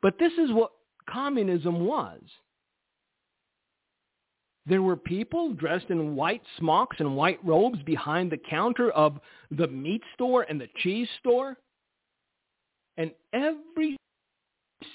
But 0.00 0.18
this 0.18 0.32
is 0.34 0.52
what 0.52 0.70
communism 1.10 1.84
was. 1.84 2.20
There 4.68 4.82
were 4.82 4.96
people 4.96 5.54
dressed 5.54 5.88
in 5.88 6.14
white 6.14 6.42
smocks 6.58 6.98
and 7.00 7.16
white 7.16 7.38
robes 7.42 7.82
behind 7.84 8.30
the 8.30 8.36
counter 8.36 8.90
of 8.90 9.18
the 9.50 9.66
meat 9.66 10.02
store 10.12 10.42
and 10.42 10.60
the 10.60 10.68
cheese 10.76 11.08
store. 11.20 11.56
And 12.98 13.12
every 13.32 13.96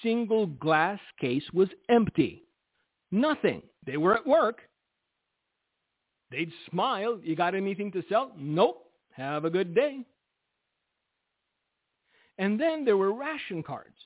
single 0.03 0.45
glass 0.45 0.99
case 1.19 1.43
was 1.53 1.69
empty. 1.89 2.43
Nothing. 3.11 3.63
They 3.85 3.97
were 3.97 4.15
at 4.15 4.27
work. 4.27 4.61
They'd 6.29 6.51
smile. 6.69 7.19
You 7.23 7.35
got 7.35 7.55
anything 7.55 7.91
to 7.93 8.03
sell? 8.09 8.31
Nope. 8.37 8.91
Have 9.13 9.43
a 9.45 9.49
good 9.49 9.73
day. 9.73 10.05
And 12.37 12.59
then 12.59 12.85
there 12.85 12.97
were 12.97 13.13
ration 13.13 13.63
cards. 13.63 13.97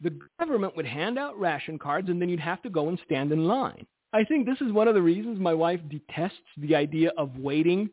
The 0.00 0.16
government 0.38 0.76
would 0.76 0.86
hand 0.86 1.18
out 1.18 1.38
ration 1.40 1.78
cards 1.78 2.08
and 2.08 2.22
then 2.22 2.28
you'd 2.28 2.38
have 2.38 2.62
to 2.62 2.70
go 2.70 2.88
and 2.88 3.00
stand 3.04 3.32
in 3.32 3.46
line. 3.46 3.86
I 4.16 4.24
think 4.24 4.46
this 4.46 4.62
is 4.62 4.72
one 4.72 4.88
of 4.88 4.94
the 4.94 5.02
reasons 5.02 5.38
my 5.38 5.52
wife 5.52 5.80
detests 5.90 6.38
the 6.56 6.74
idea 6.74 7.12
of 7.18 7.36
waiting 7.36 7.90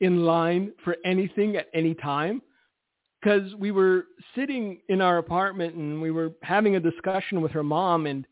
in 0.00 0.26
line 0.26 0.72
for 0.84 0.98
anything 1.02 1.56
at 1.56 1.68
any 1.72 1.94
time. 1.94 2.42
Because 3.18 3.54
we 3.54 3.70
were 3.70 4.04
sitting 4.34 4.82
in 4.90 5.00
our 5.00 5.16
apartment 5.16 5.74
and 5.74 6.02
we 6.02 6.10
were 6.10 6.32
having 6.42 6.76
a 6.76 6.80
discussion 6.80 7.40
with 7.40 7.52
her 7.52 7.62
mom 7.62 8.04
and 8.04 8.26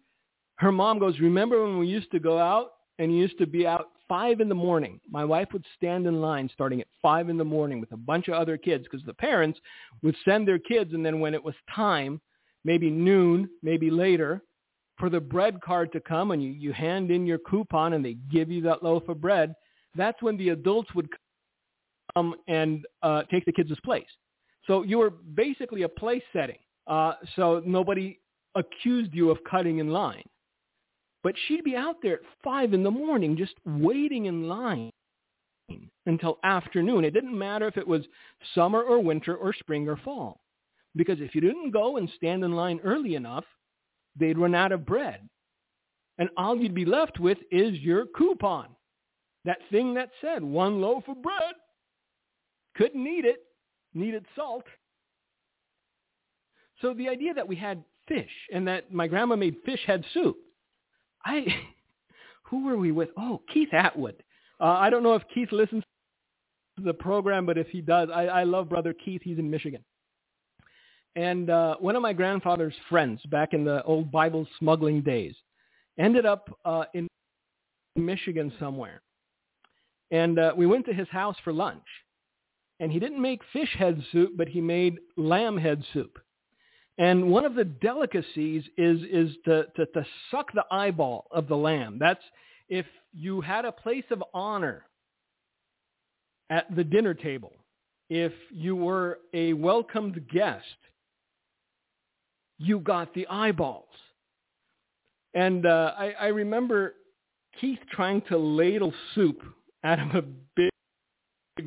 her 0.57 0.71
mom 0.71 0.99
goes, 0.99 1.19
remember 1.19 1.65
when 1.65 1.79
we 1.79 1.87
used 1.87 2.11
to 2.11 2.19
go 2.19 2.39
out 2.39 2.73
and 2.99 3.17
used 3.17 3.39
to 3.39 3.47
be 3.47 3.67
out 3.67 3.87
five 4.07 4.41
in 4.41 4.51
the 4.51 4.55
morning. 4.55 5.01
My 5.09 5.25
wife 5.25 5.49
would 5.55 5.65
stand 5.79 6.07
in 6.07 6.21
line 6.21 6.51
starting 6.53 6.83
at 6.83 6.89
five 7.01 7.31
in 7.31 7.39
the 7.39 7.45
morning 7.45 7.81
with 7.81 7.93
a 7.93 7.97
bunch 7.97 8.29
of 8.29 8.35
other 8.35 8.59
kids 8.59 8.85
because 8.85 9.07
the 9.07 9.15
parents 9.15 9.59
would 10.03 10.17
send 10.27 10.47
their 10.47 10.59
kids 10.59 10.93
and 10.93 11.07
then 11.07 11.21
when 11.21 11.33
it 11.33 11.43
was 11.43 11.55
time, 11.75 12.21
maybe 12.65 12.91
noon, 12.91 13.49
maybe 13.63 13.89
later, 13.89 14.43
for 15.01 15.11
the 15.11 15.19
bread 15.19 15.61
card 15.63 15.91
to 15.93 16.01
come 16.01 16.31
and 16.31 16.43
you, 16.43 16.51
you 16.51 16.73
hand 16.73 17.11
in 17.11 17.27
your 17.27 17.39
coupon 17.39 17.95
and 17.95 18.05
they 18.05 18.17
give 18.31 18.51
you 18.51 18.61
that 18.63 18.83
loaf 18.83 19.09
of 19.09 19.21
bread, 19.21 19.55
that's 19.97 20.23
when 20.23 20.37
the 20.37 20.51
adults 20.51 20.95
would 20.95 21.09
come 22.15 22.35
and 22.47 22.87
uh, 23.03 23.23
take 23.31 23.45
the 23.47 23.53
kids' 23.53 23.73
place. 23.85 24.07
So 24.67 24.83
you 24.83 24.99
were 24.99 25.11
basically 25.11 25.83
a 25.83 25.89
place 25.89 26.23
setting. 26.33 26.59
Uh, 26.87 27.15
so 27.35 27.63
nobody 27.67 28.21
accused 28.55 29.13
you 29.15 29.31
of 29.31 29.39
cutting 29.51 29.79
in 29.79 29.89
line. 29.89 30.23
But 31.23 31.35
she'd 31.47 31.65
be 31.65 31.77
out 31.77 31.97
there 32.03 32.15
at 32.15 32.21
5 32.45 32.75
in 32.75 32.83
the 32.83 32.91
morning 32.91 33.37
just 33.37 33.55
waiting 33.65 34.27
in 34.27 34.49
line 34.49 34.91
until 36.07 36.39
afternoon. 36.45 37.05
It 37.05 37.13
didn't 37.13 37.37
matter 37.37 37.67
if 37.67 37.77
it 37.77 37.87
was 37.87 38.03
summer 38.55 38.83
or 38.83 39.01
winter 39.03 39.37
or 39.37 39.53
spring 39.53 39.89
or 39.89 39.97
fall. 39.97 40.41
Because 40.97 41.21
if 41.21 41.35
you 41.35 41.41
didn't 41.41 41.71
go 41.71 41.97
and 41.99 42.11
stand 42.17 42.43
in 42.43 42.53
line 42.53 42.81
early 42.83 43.15
enough, 43.15 43.45
they'd 44.17 44.39
run 44.39 44.55
out 44.55 44.73
of 44.73 44.87
bread. 44.87 45.29
And 46.19 46.29
all 46.37 46.57
you'd 46.57 46.75
be 46.75 46.85
left 46.85 47.19
with 47.19 47.39
is 47.51 47.79
your 47.79 48.07
coupon. 48.07 48.69
That 49.45 49.59
thing 49.71 49.95
that 49.95 50.11
said 50.21 50.43
one 50.43 50.81
loaf 50.81 51.05
of 51.09 51.23
bread. 51.23 51.55
Couldn't 52.77 53.07
eat 53.07 53.25
it. 53.25 53.41
Needed 53.95 54.27
salt. 54.37 54.65
So 56.81 56.95
the 56.95 57.09
idea 57.09 57.35
that 57.35 57.49
we 57.49 57.57
had 57.57 57.83
fish 58.07 58.31
and 58.53 58.67
that 58.69 58.93
my 58.93 59.07
grandma 59.07 59.37
made 59.37 59.57
fish 59.65 59.81
head 59.87 60.05
soup. 60.13 60.37
I, 61.25 61.45
who 62.45 62.65
were 62.65 62.77
we 62.77 62.93
with? 62.93 63.11
Oh, 63.17 63.41
Keith 63.53 63.73
Atwood. 63.73 64.23
Uh, 64.61 64.65
I 64.65 64.91
don't 64.91 65.03
know 65.03 65.15
if 65.15 65.23
Keith 65.33 65.53
listens 65.53 65.83
to 66.77 66.85
the 66.85 66.95
program, 66.95 67.47
but 67.47 67.59
if 67.59 67.69
he 67.69 67.81
does, 67.81 68.09
I, 68.15 68.27
I 68.27 68.45
love 68.45 68.69
brother 68.69 68.93
Keith. 68.93 69.23
He's 69.25 69.39
in 69.39 69.51
Michigan. 69.51 69.83
And 71.17 71.51
uh, 71.51 71.77
one 71.81 71.97
of 71.97 72.03
my 72.03 72.13
grandfather's 72.13 72.75
friends 72.89 73.21
back 73.31 73.53
in 73.53 73.65
the 73.65 73.83
old 73.83 74.13
Bible 74.13 74.47
smuggling 74.59 75.03
days 75.03 75.35
ended 75.99 76.25
up 76.25 76.49
uh, 76.65 76.85
in 76.95 77.09
Michigan 77.97 78.53
somewhere. 78.59 79.03
And 80.11 80.39
uh, 80.39 80.53
we 80.57 80.67
went 80.67 80.87
to 80.87 80.93
his 80.93 81.09
house 81.09 81.37
for 81.43 81.53
lunch. 81.53 81.85
And 82.79 82.91
he 82.91 82.99
didn't 82.99 83.21
make 83.21 83.41
fish 83.53 83.69
head 83.79 84.03
soup, 84.11 84.33
but 84.37 84.49
he 84.49 84.61
made 84.61 84.99
lamb 85.17 85.59
head 85.59 85.85
soup. 85.93 86.19
And 86.97 87.31
one 87.31 87.45
of 87.45 87.55
the 87.55 87.65
delicacies 87.65 88.63
is, 88.79 89.01
is 89.11 89.37
to, 89.45 89.67
to, 89.77 89.87
to 89.87 90.07
suck 90.31 90.53
the 90.53 90.65
eyeball 90.71 91.27
of 91.31 91.49
the 91.49 91.57
lamb. 91.57 91.99
That's 91.99 92.23
if 92.69 92.87
you 93.13 93.41
had 93.41 93.65
a 93.65 93.73
place 93.73 94.05
of 94.11 94.23
honor 94.33 94.87
at 96.49 96.75
the 96.75 96.85
dinner 96.85 97.15
table, 97.15 97.53
if 98.09 98.33
you 98.51 98.77
were 98.77 99.19
a 99.35 99.53
welcomed 99.53 100.29
guest, 100.29 100.65
you 102.61 102.79
got 102.79 103.13
the 103.15 103.27
eyeballs. 103.29 103.87
And 105.35 105.65
uh, 105.65 105.95
I, 105.97 106.13
I 106.21 106.27
remember 106.27 106.95
Keith 107.61 107.79
trying 107.91 108.21
to 108.23 108.37
ladle 108.37 108.93
soup 109.15 109.43
out 109.83 109.99
of 109.99 110.15
a 110.15 110.23
big, 110.57 110.71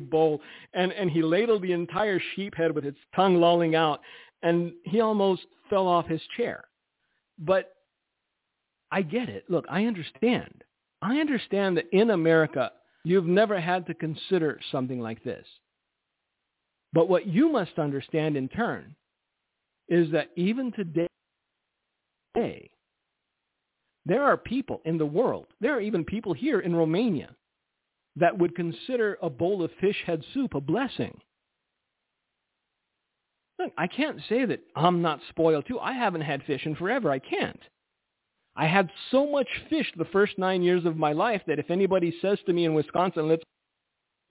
bowl, 0.08 0.40
and, 0.72 0.92
and 0.92 1.10
he 1.10 1.22
ladled 1.22 1.62
the 1.62 1.72
entire 1.72 2.20
sheep 2.34 2.54
head 2.56 2.74
with 2.74 2.84
its 2.84 2.98
tongue 3.14 3.36
lolling 3.36 3.74
out, 3.74 4.00
and 4.42 4.72
he 4.84 5.00
almost 5.00 5.42
fell 5.68 5.86
off 5.86 6.06
his 6.06 6.22
chair. 6.36 6.64
But 7.38 7.74
I 8.90 9.02
get 9.02 9.28
it. 9.28 9.44
Look, 9.48 9.64
I 9.68 9.84
understand. 9.84 10.64
I 11.02 11.18
understand 11.18 11.76
that 11.76 11.86
in 11.92 12.10
America, 12.10 12.72
you've 13.04 13.26
never 13.26 13.60
had 13.60 13.86
to 13.86 13.94
consider 13.94 14.60
something 14.70 15.00
like 15.00 15.22
this. 15.22 15.46
But 16.92 17.08
what 17.08 17.26
you 17.26 17.50
must 17.50 17.78
understand 17.78 18.36
in 18.36 18.48
turn 18.48 18.94
is 19.88 20.10
that 20.12 20.30
even 20.36 20.72
today, 20.72 21.08
there 24.06 24.22
are 24.22 24.36
people 24.36 24.80
in 24.84 24.98
the 24.98 25.06
world, 25.06 25.46
there 25.60 25.74
are 25.76 25.80
even 25.80 26.04
people 26.04 26.32
here 26.32 26.60
in 26.60 26.74
Romania 26.74 27.34
that 28.16 28.38
would 28.38 28.54
consider 28.54 29.18
a 29.22 29.30
bowl 29.30 29.62
of 29.62 29.70
fish 29.80 29.96
head 30.06 30.22
soup 30.32 30.54
a 30.54 30.60
blessing. 30.60 31.18
Look, 33.58 33.72
I 33.78 33.86
can't 33.86 34.20
say 34.28 34.44
that 34.44 34.60
I'm 34.76 35.00
not 35.00 35.20
spoiled 35.30 35.66
too. 35.66 35.78
I 35.78 35.92
haven't 35.92 36.22
had 36.22 36.42
fish 36.44 36.66
in 36.66 36.74
forever. 36.74 37.10
I 37.10 37.18
can't. 37.18 37.60
I 38.56 38.66
had 38.66 38.90
so 39.10 39.30
much 39.30 39.48
fish 39.68 39.90
the 39.96 40.04
first 40.06 40.38
nine 40.38 40.62
years 40.62 40.84
of 40.84 40.96
my 40.96 41.12
life 41.12 41.42
that 41.46 41.58
if 41.58 41.70
anybody 41.70 42.14
says 42.20 42.38
to 42.46 42.52
me 42.52 42.64
in 42.64 42.74
Wisconsin, 42.74 43.28
let's 43.28 43.42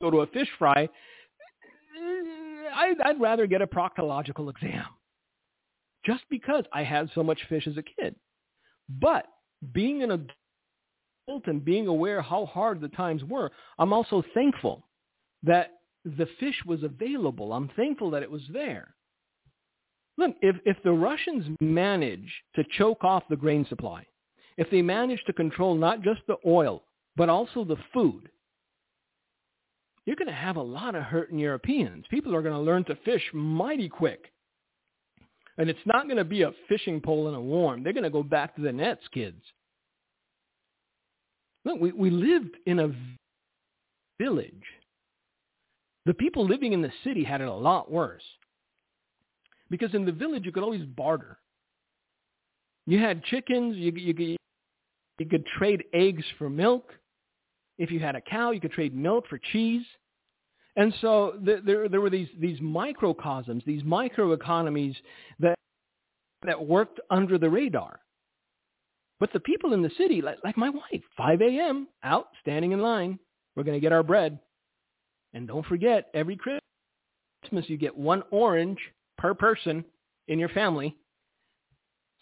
go 0.01 0.11
to 0.11 0.21
a 0.21 0.27
fish 0.27 0.47
fry, 0.57 0.87
I'd, 2.75 3.01
I'd 3.03 3.19
rather 3.19 3.47
get 3.47 3.61
a 3.61 3.67
proctological 3.67 4.49
exam 4.49 4.85
just 6.05 6.23
because 6.29 6.65
I 6.73 6.83
had 6.83 7.09
so 7.13 7.23
much 7.23 7.39
fish 7.49 7.67
as 7.67 7.77
a 7.77 7.83
kid. 7.83 8.15
But 8.89 9.25
being 9.73 10.03
an 10.03 10.11
adult 10.11 11.47
and 11.47 11.63
being 11.63 11.87
aware 11.87 12.21
how 12.21 12.45
hard 12.45 12.81
the 12.81 12.89
times 12.89 13.23
were, 13.23 13.51
I'm 13.79 13.93
also 13.93 14.23
thankful 14.33 14.87
that 15.43 15.71
the 16.05 16.27
fish 16.39 16.61
was 16.65 16.83
available. 16.83 17.53
I'm 17.53 17.69
thankful 17.75 18.11
that 18.11 18.23
it 18.23 18.31
was 18.31 18.41
there. 18.51 18.95
Look, 20.17 20.35
if, 20.41 20.55
if 20.65 20.77
the 20.83 20.91
Russians 20.91 21.45
manage 21.59 22.31
to 22.55 22.63
choke 22.77 23.03
off 23.03 23.23
the 23.29 23.35
grain 23.35 23.65
supply, 23.67 24.05
if 24.57 24.69
they 24.69 24.81
manage 24.81 25.23
to 25.25 25.33
control 25.33 25.75
not 25.75 26.01
just 26.01 26.21
the 26.27 26.37
oil, 26.45 26.83
but 27.15 27.29
also 27.29 27.63
the 27.63 27.77
food, 27.93 28.29
you're 30.05 30.15
going 30.17 30.27
to 30.27 30.33
have 30.33 30.57
a 30.57 30.61
lot 30.61 30.95
of 30.95 31.03
hurting 31.03 31.39
Europeans. 31.39 32.05
People 32.09 32.35
are 32.35 32.41
going 32.41 32.53
to 32.53 32.59
learn 32.59 32.83
to 32.85 32.95
fish 33.05 33.23
mighty 33.33 33.87
quick. 33.87 34.32
And 35.57 35.69
it's 35.69 35.79
not 35.85 36.05
going 36.05 36.17
to 36.17 36.23
be 36.23 36.41
a 36.41 36.51
fishing 36.67 36.99
pole 36.99 37.29
in 37.29 37.35
a 37.35 37.41
warm. 37.41 37.83
They're 37.83 37.93
going 37.93 38.03
to 38.03 38.09
go 38.09 38.23
back 38.23 38.55
to 38.55 38.61
the 38.61 38.71
nets, 38.71 39.03
kids. 39.13 39.41
Look, 41.65 41.79
we, 41.79 41.91
we 41.91 42.09
lived 42.09 42.57
in 42.65 42.79
a 42.79 42.91
village. 44.19 44.63
The 46.05 46.13
people 46.13 46.45
living 46.45 46.73
in 46.73 46.81
the 46.81 46.91
city 47.03 47.23
had 47.23 47.41
it 47.41 47.47
a 47.47 47.53
lot 47.53 47.91
worse. 47.91 48.23
Because 49.69 49.93
in 49.93 50.05
the 50.05 50.11
village, 50.11 50.45
you 50.45 50.51
could 50.51 50.63
always 50.63 50.83
barter. 50.83 51.37
You 52.85 52.99
had 52.99 53.23
chickens. 53.23 53.77
You, 53.77 53.91
you, 53.95 54.37
you 55.19 55.25
could 55.25 55.45
trade 55.57 55.83
eggs 55.93 56.25
for 56.37 56.49
milk. 56.49 56.93
If 57.77 57.91
you 57.91 57.99
had 57.99 58.15
a 58.15 58.21
cow, 58.21 58.51
you 58.51 58.59
could 58.59 58.71
trade 58.71 58.95
milk 58.95 59.27
for 59.27 59.39
cheese. 59.51 59.85
And 60.75 60.93
so 61.01 61.33
there, 61.39 61.87
there 61.87 62.01
were 62.01 62.09
these, 62.09 62.29
these 62.39 62.59
microcosms, 62.59 63.63
these 63.65 63.83
microeconomies 63.83 64.95
that, 65.39 65.55
that 66.45 66.65
worked 66.65 66.99
under 67.11 67.37
the 67.37 67.49
radar. 67.49 67.99
But 69.19 69.31
the 69.31 69.39
people 69.39 69.73
in 69.73 69.81
the 69.81 69.91
city, 69.97 70.21
like, 70.21 70.39
like 70.43 70.57
my 70.57 70.69
wife, 70.69 71.01
5 71.15 71.41
a.m., 71.41 71.87
out, 72.03 72.27
standing 72.41 72.71
in 72.71 72.79
line. 72.81 73.19
We're 73.55 73.63
going 73.63 73.77
to 73.77 73.81
get 73.81 73.93
our 73.93 74.03
bread. 74.03 74.39
And 75.33 75.47
don't 75.47 75.65
forget, 75.65 76.09
every 76.13 76.37
Christmas 76.37 77.69
you 77.69 77.77
get 77.77 77.95
one 77.95 78.23
orange 78.31 78.79
per 79.17 79.33
person 79.33 79.85
in 80.27 80.39
your 80.39 80.49
family. 80.49 80.95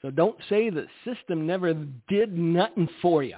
So 0.01 0.11
don't 0.11 0.37
say 0.49 0.69
the 0.69 0.87
system 1.05 1.45
never 1.45 1.73
did 2.09 2.37
nothing 2.37 2.89
for 3.01 3.23
you. 3.23 3.37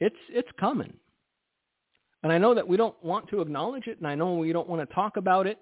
It's, 0.00 0.16
it's 0.28 0.48
coming. 0.58 0.92
And 2.24 2.32
I 2.32 2.38
know 2.38 2.54
that 2.54 2.66
we 2.66 2.78
don't 2.78 2.96
want 3.04 3.28
to 3.28 3.42
acknowledge 3.42 3.86
it, 3.86 3.98
and 3.98 4.06
I 4.06 4.14
know 4.14 4.36
we 4.36 4.50
don't 4.50 4.68
want 4.68 4.88
to 4.88 4.94
talk 4.94 5.18
about 5.18 5.46
it, 5.46 5.58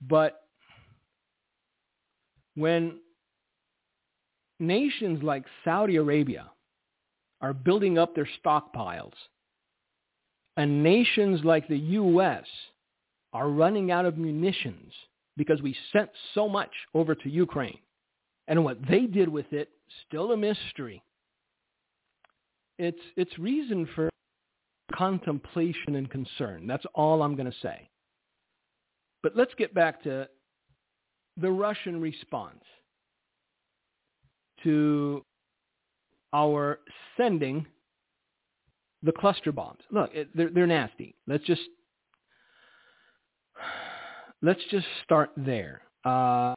but 0.00 0.42
when 2.56 2.98
nations 4.58 5.22
like 5.22 5.44
Saudi 5.64 5.96
Arabia 5.96 6.50
are 7.40 7.54
building 7.54 7.96
up 7.96 8.12
their 8.12 8.28
stockpiles, 8.44 9.12
and 10.56 10.82
nations 10.82 11.42
like 11.44 11.68
the 11.68 11.78
U.S. 11.78 12.44
are 13.32 13.48
running 13.48 13.92
out 13.92 14.04
of 14.04 14.18
munitions 14.18 14.92
because 15.36 15.62
we 15.62 15.76
sent 15.92 16.10
so 16.34 16.48
much 16.48 16.72
over 16.92 17.14
to 17.14 17.30
Ukraine, 17.30 17.78
and 18.48 18.64
what 18.64 18.78
they 18.88 19.02
did 19.02 19.28
with 19.28 19.52
it, 19.52 19.68
still 20.08 20.32
a 20.32 20.36
mystery. 20.36 21.04
It's, 22.80 22.98
it's 23.16 23.38
reason 23.38 23.88
for 23.94 24.10
contemplation 24.94 25.96
and 25.96 26.10
concern. 26.10 26.66
That's 26.66 26.84
all 26.94 27.22
I'm 27.22 27.36
going 27.36 27.50
to 27.50 27.56
say. 27.62 27.88
But 29.22 29.36
let's 29.36 29.54
get 29.56 29.74
back 29.74 30.02
to 30.04 30.28
the 31.36 31.50
Russian 31.50 32.00
response 32.00 32.62
to 34.64 35.24
our 36.32 36.80
sending 37.16 37.66
the 39.02 39.12
cluster 39.12 39.52
bombs. 39.52 39.80
Look, 39.90 40.10
they're, 40.34 40.50
they're 40.50 40.66
nasty. 40.66 41.14
Let's 41.26 41.44
just 41.44 41.62
let's 44.42 44.60
just 44.70 44.86
start 45.04 45.30
there. 45.36 45.82
Uh, 46.04 46.54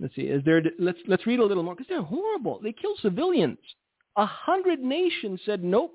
let's 0.00 0.14
see. 0.14 0.22
Is 0.22 0.42
there? 0.44 0.62
Let's 0.78 0.98
let's 1.06 1.26
read 1.26 1.40
a 1.40 1.44
little 1.44 1.62
more 1.62 1.74
because 1.74 1.88
they're 1.88 2.02
horrible. 2.02 2.60
They 2.62 2.72
kill 2.72 2.94
civilians. 3.00 3.58
A 4.16 4.26
hundred 4.26 4.80
nations 4.80 5.40
said 5.46 5.62
nope 5.62 5.92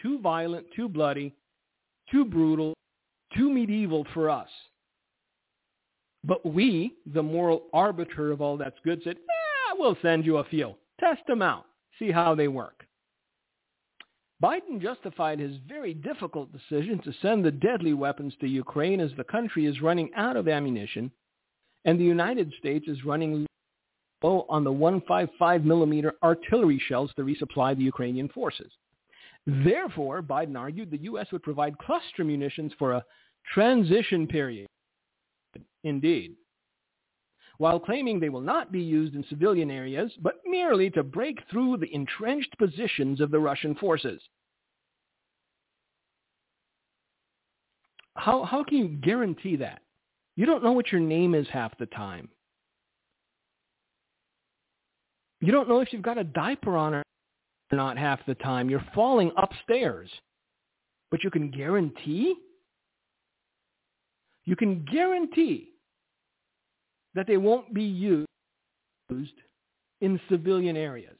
too 0.00 0.18
violent, 0.20 0.66
too 0.74 0.88
bloody, 0.88 1.34
too 2.10 2.24
brutal, 2.24 2.74
too 3.36 3.50
medieval 3.50 4.06
for 4.14 4.30
us. 4.30 4.48
But 6.24 6.44
we, 6.44 6.94
the 7.12 7.22
moral 7.22 7.64
arbiter 7.72 8.32
of 8.32 8.40
all 8.40 8.56
that's 8.56 8.78
good, 8.84 9.00
said, 9.04 9.16
eh, 9.16 9.74
we'll 9.78 9.96
send 10.02 10.24
you 10.24 10.38
a 10.38 10.44
few. 10.44 10.74
Test 10.98 11.22
them 11.26 11.42
out. 11.42 11.66
See 11.98 12.10
how 12.10 12.34
they 12.34 12.48
work. 12.48 12.84
Biden 14.42 14.82
justified 14.82 15.38
his 15.38 15.56
very 15.66 15.94
difficult 15.94 16.52
decision 16.52 17.00
to 17.02 17.12
send 17.22 17.44
the 17.44 17.50
deadly 17.50 17.94
weapons 17.94 18.34
to 18.40 18.46
Ukraine 18.46 19.00
as 19.00 19.10
the 19.16 19.24
country 19.24 19.64
is 19.64 19.80
running 19.80 20.10
out 20.14 20.36
of 20.36 20.46
ammunition 20.46 21.10
and 21.86 21.98
the 21.98 22.04
United 22.04 22.52
States 22.58 22.86
is 22.88 23.04
running 23.04 23.46
low 24.22 24.44
on 24.48 24.64
the 24.64 24.72
155 24.72 25.64
millimeter 25.64 26.14
artillery 26.22 26.82
shells 26.86 27.10
to 27.16 27.22
resupply 27.22 27.76
the 27.76 27.84
Ukrainian 27.84 28.28
forces. 28.28 28.70
Therefore, 29.46 30.22
Biden 30.22 30.58
argued 30.58 30.90
the 30.90 31.02
U.S. 31.02 31.28
would 31.30 31.42
provide 31.42 31.78
cluster 31.78 32.24
munitions 32.24 32.72
for 32.78 32.92
a 32.92 33.04
transition 33.54 34.26
period. 34.26 34.66
Indeed. 35.84 36.34
While 37.58 37.80
claiming 37.80 38.20
they 38.20 38.28
will 38.28 38.40
not 38.40 38.72
be 38.72 38.80
used 38.80 39.14
in 39.14 39.24
civilian 39.28 39.70
areas, 39.70 40.12
but 40.20 40.40
merely 40.44 40.90
to 40.90 41.02
break 41.02 41.38
through 41.50 41.78
the 41.78 41.94
entrenched 41.94 42.58
positions 42.58 43.20
of 43.20 43.30
the 43.30 43.38
Russian 43.38 43.74
forces. 43.76 44.20
How, 48.14 48.44
how 48.44 48.64
can 48.64 48.78
you 48.78 48.88
guarantee 48.88 49.56
that? 49.56 49.80
You 50.34 50.44
don't 50.44 50.64
know 50.64 50.72
what 50.72 50.90
your 50.90 51.00
name 51.00 51.34
is 51.34 51.46
half 51.50 51.76
the 51.78 51.86
time. 51.86 52.28
You 55.40 55.52
don't 55.52 55.68
know 55.68 55.80
if 55.80 55.92
you've 55.92 56.02
got 56.02 56.18
a 56.18 56.24
diaper 56.24 56.76
on 56.76 56.94
or 56.94 57.02
not 57.72 57.98
half 57.98 58.20
the 58.26 58.34
time. 58.34 58.70
You're 58.70 58.84
falling 58.94 59.32
upstairs. 59.36 60.08
But 61.10 61.22
you 61.24 61.30
can 61.30 61.50
guarantee, 61.50 62.34
you 64.44 64.56
can 64.56 64.84
guarantee 64.84 65.70
that 67.14 67.26
they 67.26 67.36
won't 67.36 67.72
be 67.72 67.84
used 67.84 68.26
in 70.00 70.20
civilian 70.28 70.76
areas. 70.76 71.16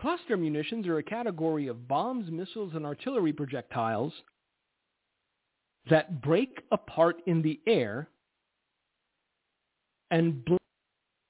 Cluster 0.00 0.36
munitions 0.36 0.86
are 0.86 0.98
a 0.98 1.02
category 1.02 1.68
of 1.68 1.86
bombs, 1.86 2.30
missiles, 2.30 2.72
and 2.74 2.86
artillery 2.86 3.32
projectiles 3.32 4.12
that 5.90 6.22
break 6.22 6.62
apart 6.72 7.16
in 7.26 7.42
the 7.42 7.60
air 7.66 8.08
and 10.10 10.48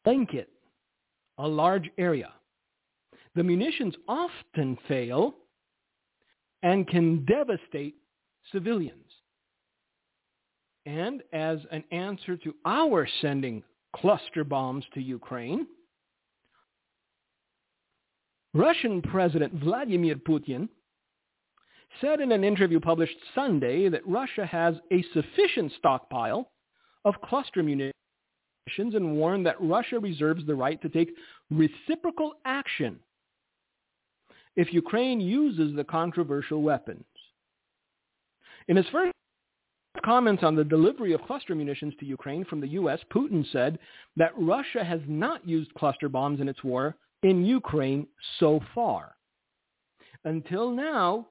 blanket 0.05 0.49
a 1.39 1.49
large 1.49 1.91
area. 1.99 2.33
The 3.35 3.43
munitions 3.43 3.95
often 4.07 4.79
fail 4.87 5.35
and 6.63 6.87
can 6.87 7.25
devastate 7.25 7.97
civilians. 8.53 9.01
And 10.87 11.23
as 11.33 11.59
an 11.73 11.83
answer 11.91 12.37
to 12.37 12.55
our 12.65 13.09
sending 13.21 13.63
cluster 13.97 14.45
bombs 14.45 14.85
to 14.95 15.01
Ukraine, 15.01 15.67
Russian 18.53 19.03
President 19.03 19.53
Vladimir 19.55 20.15
Putin 20.15 20.69
said 22.01 22.21
in 22.21 22.31
an 22.31 22.45
interview 22.45 22.79
published 22.79 23.17
Sunday 23.35 23.89
that 23.89 24.07
Russia 24.07 24.47
has 24.47 24.77
a 24.93 25.05
sufficient 25.13 25.73
stockpile 25.79 26.51
of 27.05 27.21
cluster 27.23 27.63
munitions 27.63 27.93
and 28.69 29.17
warned 29.17 29.47
that 29.47 29.61
Russia 29.61 29.99
reserves 29.99 30.47
the 30.47 30.55
right 30.55 30.81
to 30.83 30.89
take 30.89 31.11
reciprocal 31.51 32.35
action 32.45 33.01
if 34.57 34.73
Ukraine 34.73 35.21
uses 35.21 35.75
the 35.75 35.85
controversial 35.85 36.63
weapons. 36.63 37.05
In 38.69 38.77
his 38.77 38.87
first 38.91 39.13
comments 40.05 40.43
on 40.43 40.55
the 40.55 40.65
delivery 40.65 41.13
of 41.13 41.23
cluster 41.23 41.55
munitions 41.55 41.95
to 41.99 42.07
Ukraine 42.07 42.45
from 42.45 42.61
the 42.61 42.69
U.S., 42.69 43.01
Putin 43.13 43.45
said 43.53 43.79
that 44.17 44.33
Russia 44.37 44.85
has 44.85 45.01
not 45.07 45.47
used 45.47 45.73
cluster 45.75 46.09
bombs 46.09 46.41
in 46.41 46.49
its 46.49 46.63
war 46.63 46.97
in 47.23 47.45
Ukraine 47.45 48.07
so 48.39 48.61
far. 48.75 49.17
Until 50.25 50.71
now, 50.71 51.27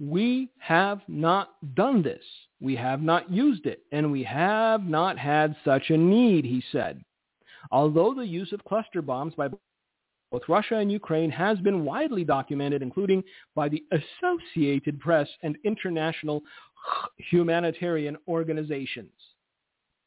we 0.00 0.50
have 0.58 1.00
not 1.08 1.54
done 1.74 2.02
this. 2.02 2.22
We 2.60 2.76
have 2.76 3.02
not 3.02 3.30
used 3.30 3.66
it, 3.66 3.82
and 3.92 4.10
we 4.10 4.24
have 4.24 4.84
not 4.84 5.18
had 5.18 5.56
such 5.64 5.90
a 5.90 5.96
need, 5.96 6.44
he 6.44 6.62
said. 6.72 7.02
Although 7.70 8.14
the 8.14 8.26
use 8.26 8.52
of 8.52 8.64
cluster 8.64 9.00
bombs 9.02 9.34
by 9.34 9.48
both 10.32 10.48
Russia 10.48 10.76
and 10.76 10.90
Ukraine 10.90 11.30
has 11.30 11.58
been 11.58 11.84
widely 11.84 12.24
documented, 12.24 12.80
including 12.80 13.22
by 13.54 13.68
the 13.68 13.84
Associated 13.92 14.98
Press 14.98 15.28
and 15.42 15.58
international 15.62 16.42
humanitarian 17.30 18.16
organizations. 18.26 19.12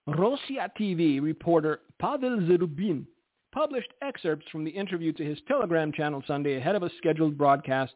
Rossiya 0.09 0.69
TV 0.79 1.21
reporter 1.21 1.81
Pavel 2.01 2.39
Zarubin 2.39 3.05
published 3.53 3.93
excerpts 4.01 4.47
from 4.51 4.63
the 4.63 4.71
interview 4.71 5.13
to 5.13 5.23
his 5.23 5.37
Telegram 5.47 5.91
channel 5.91 6.23
Sunday 6.25 6.57
ahead 6.57 6.75
of 6.75 6.83
a 6.83 6.89
scheduled 6.97 7.37
broadcast 7.37 7.93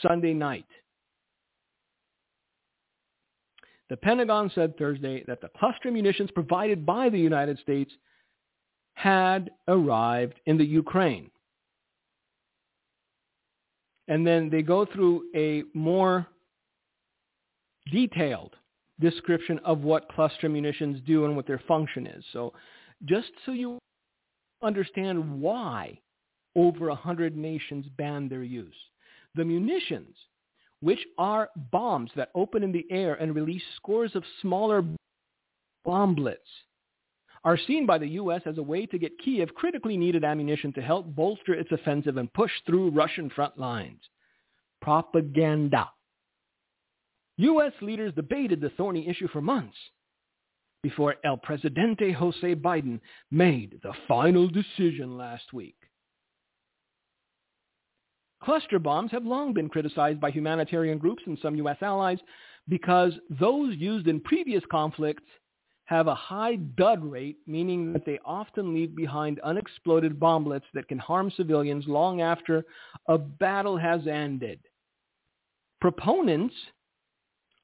Sunday 0.00 0.32
night. 0.32 0.64
The 3.90 3.96
Pentagon 3.96 4.50
said 4.54 4.78
Thursday 4.78 5.24
that 5.26 5.40
the 5.40 5.50
cluster 5.58 5.90
munitions 5.90 6.30
provided 6.30 6.86
by 6.86 7.08
the 7.08 7.18
United 7.18 7.58
States 7.58 7.92
had 8.94 9.50
arrived 9.66 10.34
in 10.46 10.56
the 10.56 10.64
Ukraine. 10.64 11.30
And 14.08 14.26
then 14.26 14.48
they 14.50 14.62
go 14.62 14.86
through 14.86 15.24
a 15.36 15.62
more 15.74 16.26
detailed 17.92 18.56
description 19.00 19.60
of 19.64 19.80
what 19.80 20.08
cluster 20.08 20.48
munitions 20.48 21.00
do 21.06 21.24
and 21.24 21.36
what 21.36 21.46
their 21.46 21.62
function 21.68 22.06
is. 22.06 22.24
So 22.32 22.52
just 23.04 23.30
so 23.46 23.52
you 23.52 23.78
understand 24.62 25.40
why 25.40 26.00
over 26.56 26.88
100 26.88 27.36
nations 27.36 27.86
banned 27.96 28.30
their 28.30 28.42
use. 28.42 28.74
The 29.34 29.44
munitions, 29.44 30.16
which 30.80 31.00
are 31.18 31.50
bombs 31.70 32.10
that 32.16 32.30
open 32.34 32.62
in 32.62 32.72
the 32.72 32.86
air 32.90 33.14
and 33.14 33.34
release 33.34 33.62
scores 33.76 34.16
of 34.16 34.24
smaller 34.42 34.82
bomblets, 35.86 36.36
are 37.48 37.58
seen 37.66 37.86
by 37.86 37.96
the 37.96 38.08
U.S. 38.08 38.42
as 38.44 38.58
a 38.58 38.62
way 38.62 38.84
to 38.84 38.98
get 38.98 39.18
Kiev 39.24 39.54
critically 39.54 39.96
needed 39.96 40.22
ammunition 40.22 40.70
to 40.74 40.82
help 40.82 41.06
bolster 41.06 41.54
its 41.54 41.72
offensive 41.72 42.18
and 42.18 42.30
push 42.34 42.50
through 42.66 42.90
Russian 42.90 43.30
front 43.30 43.56
lines. 43.56 44.02
Propaganda. 44.82 45.88
U.S. 47.38 47.72
leaders 47.80 48.12
debated 48.14 48.60
the 48.60 48.68
thorny 48.76 49.08
issue 49.08 49.28
for 49.28 49.40
months 49.40 49.78
before 50.82 51.14
El 51.24 51.38
Presidente 51.38 52.12
Jose 52.12 52.54
Biden 52.54 53.00
made 53.30 53.80
the 53.82 53.94
final 54.06 54.46
decision 54.48 55.16
last 55.16 55.50
week. 55.54 55.76
Cluster 58.42 58.78
bombs 58.78 59.10
have 59.10 59.24
long 59.24 59.54
been 59.54 59.70
criticized 59.70 60.20
by 60.20 60.30
humanitarian 60.30 60.98
groups 60.98 61.22
and 61.24 61.38
some 61.40 61.56
U.S. 61.56 61.78
allies 61.80 62.18
because 62.68 63.14
those 63.40 63.74
used 63.76 64.06
in 64.06 64.20
previous 64.20 64.62
conflicts 64.70 65.22
have 65.88 66.06
a 66.06 66.14
high 66.14 66.56
dud 66.56 67.02
rate, 67.02 67.38
meaning 67.46 67.94
that 67.94 68.04
they 68.04 68.18
often 68.22 68.74
leave 68.74 68.94
behind 68.94 69.40
unexploded 69.40 70.20
bomblets 70.20 70.68
that 70.74 70.86
can 70.86 70.98
harm 70.98 71.30
civilians 71.34 71.88
long 71.88 72.20
after 72.20 72.66
a 73.06 73.16
battle 73.16 73.78
has 73.78 74.06
ended. 74.06 74.60
Proponents 75.80 76.54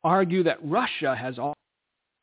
argue 0.02 0.42
that 0.42 0.56
Russia 0.64 1.14
has 1.14 1.36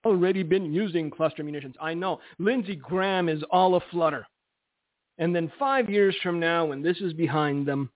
already 0.04 0.42
been 0.42 0.74
using 0.74 1.12
cluster 1.12 1.44
munitions. 1.44 1.76
I 1.80 1.94
know. 1.94 2.20
Lindsey 2.40 2.76
Graham 2.76 3.30
is 3.30 3.44
all 3.52 3.76
aflutter. 3.76 4.26
And 5.20 5.36
then 5.36 5.52
five 5.60 5.88
years 5.88 6.16
from 6.24 6.40
now, 6.40 6.66
when 6.66 6.82
this 6.82 6.98
is 6.98 7.14
behind 7.14 7.68
them, 7.68 7.92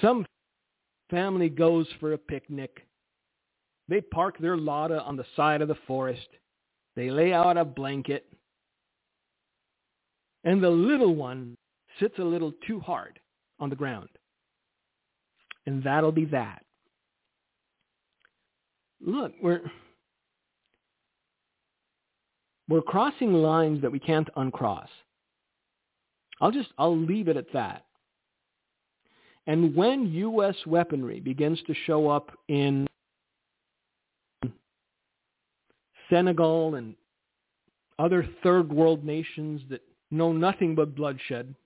some 0.00 0.24
family 1.10 1.50
goes 1.50 1.86
for 2.00 2.14
a 2.14 2.18
picnic 2.18 2.86
they 3.88 4.00
park 4.00 4.38
their 4.38 4.56
Lada 4.56 5.02
on 5.02 5.16
the 5.16 5.26
side 5.36 5.60
of 5.60 5.68
the 5.68 5.76
forest. 5.86 6.28
They 6.96 7.10
lay 7.10 7.32
out 7.32 7.56
a 7.56 7.64
blanket. 7.64 8.26
And 10.44 10.62
the 10.62 10.70
little 10.70 11.14
one 11.14 11.56
sits 12.00 12.18
a 12.18 12.24
little 12.24 12.52
too 12.66 12.80
hard 12.80 13.18
on 13.60 13.70
the 13.70 13.76
ground. 13.76 14.08
And 15.66 15.82
that'll 15.82 16.12
be 16.12 16.26
that. 16.26 16.62
Look, 19.00 19.32
we're 19.42 19.60
we're 22.68 22.82
crossing 22.82 23.34
lines 23.34 23.82
that 23.82 23.92
we 23.92 23.98
can't 23.98 24.28
uncross. 24.36 24.88
I'll 26.40 26.50
just 26.50 26.70
I'll 26.78 26.96
leave 26.96 27.28
it 27.28 27.36
at 27.36 27.52
that. 27.52 27.84
And 29.46 29.74
when 29.74 30.06
US 30.06 30.56
weaponry 30.66 31.20
begins 31.20 31.60
to 31.66 31.74
show 31.86 32.08
up 32.08 32.30
in 32.48 32.86
Senegal 36.14 36.76
and 36.76 36.94
other 37.98 38.28
third 38.44 38.72
world 38.72 39.04
nations 39.04 39.62
that 39.68 39.80
know 40.12 40.32
nothing 40.32 40.76
but 40.76 40.94
bloodshed. 40.94 41.56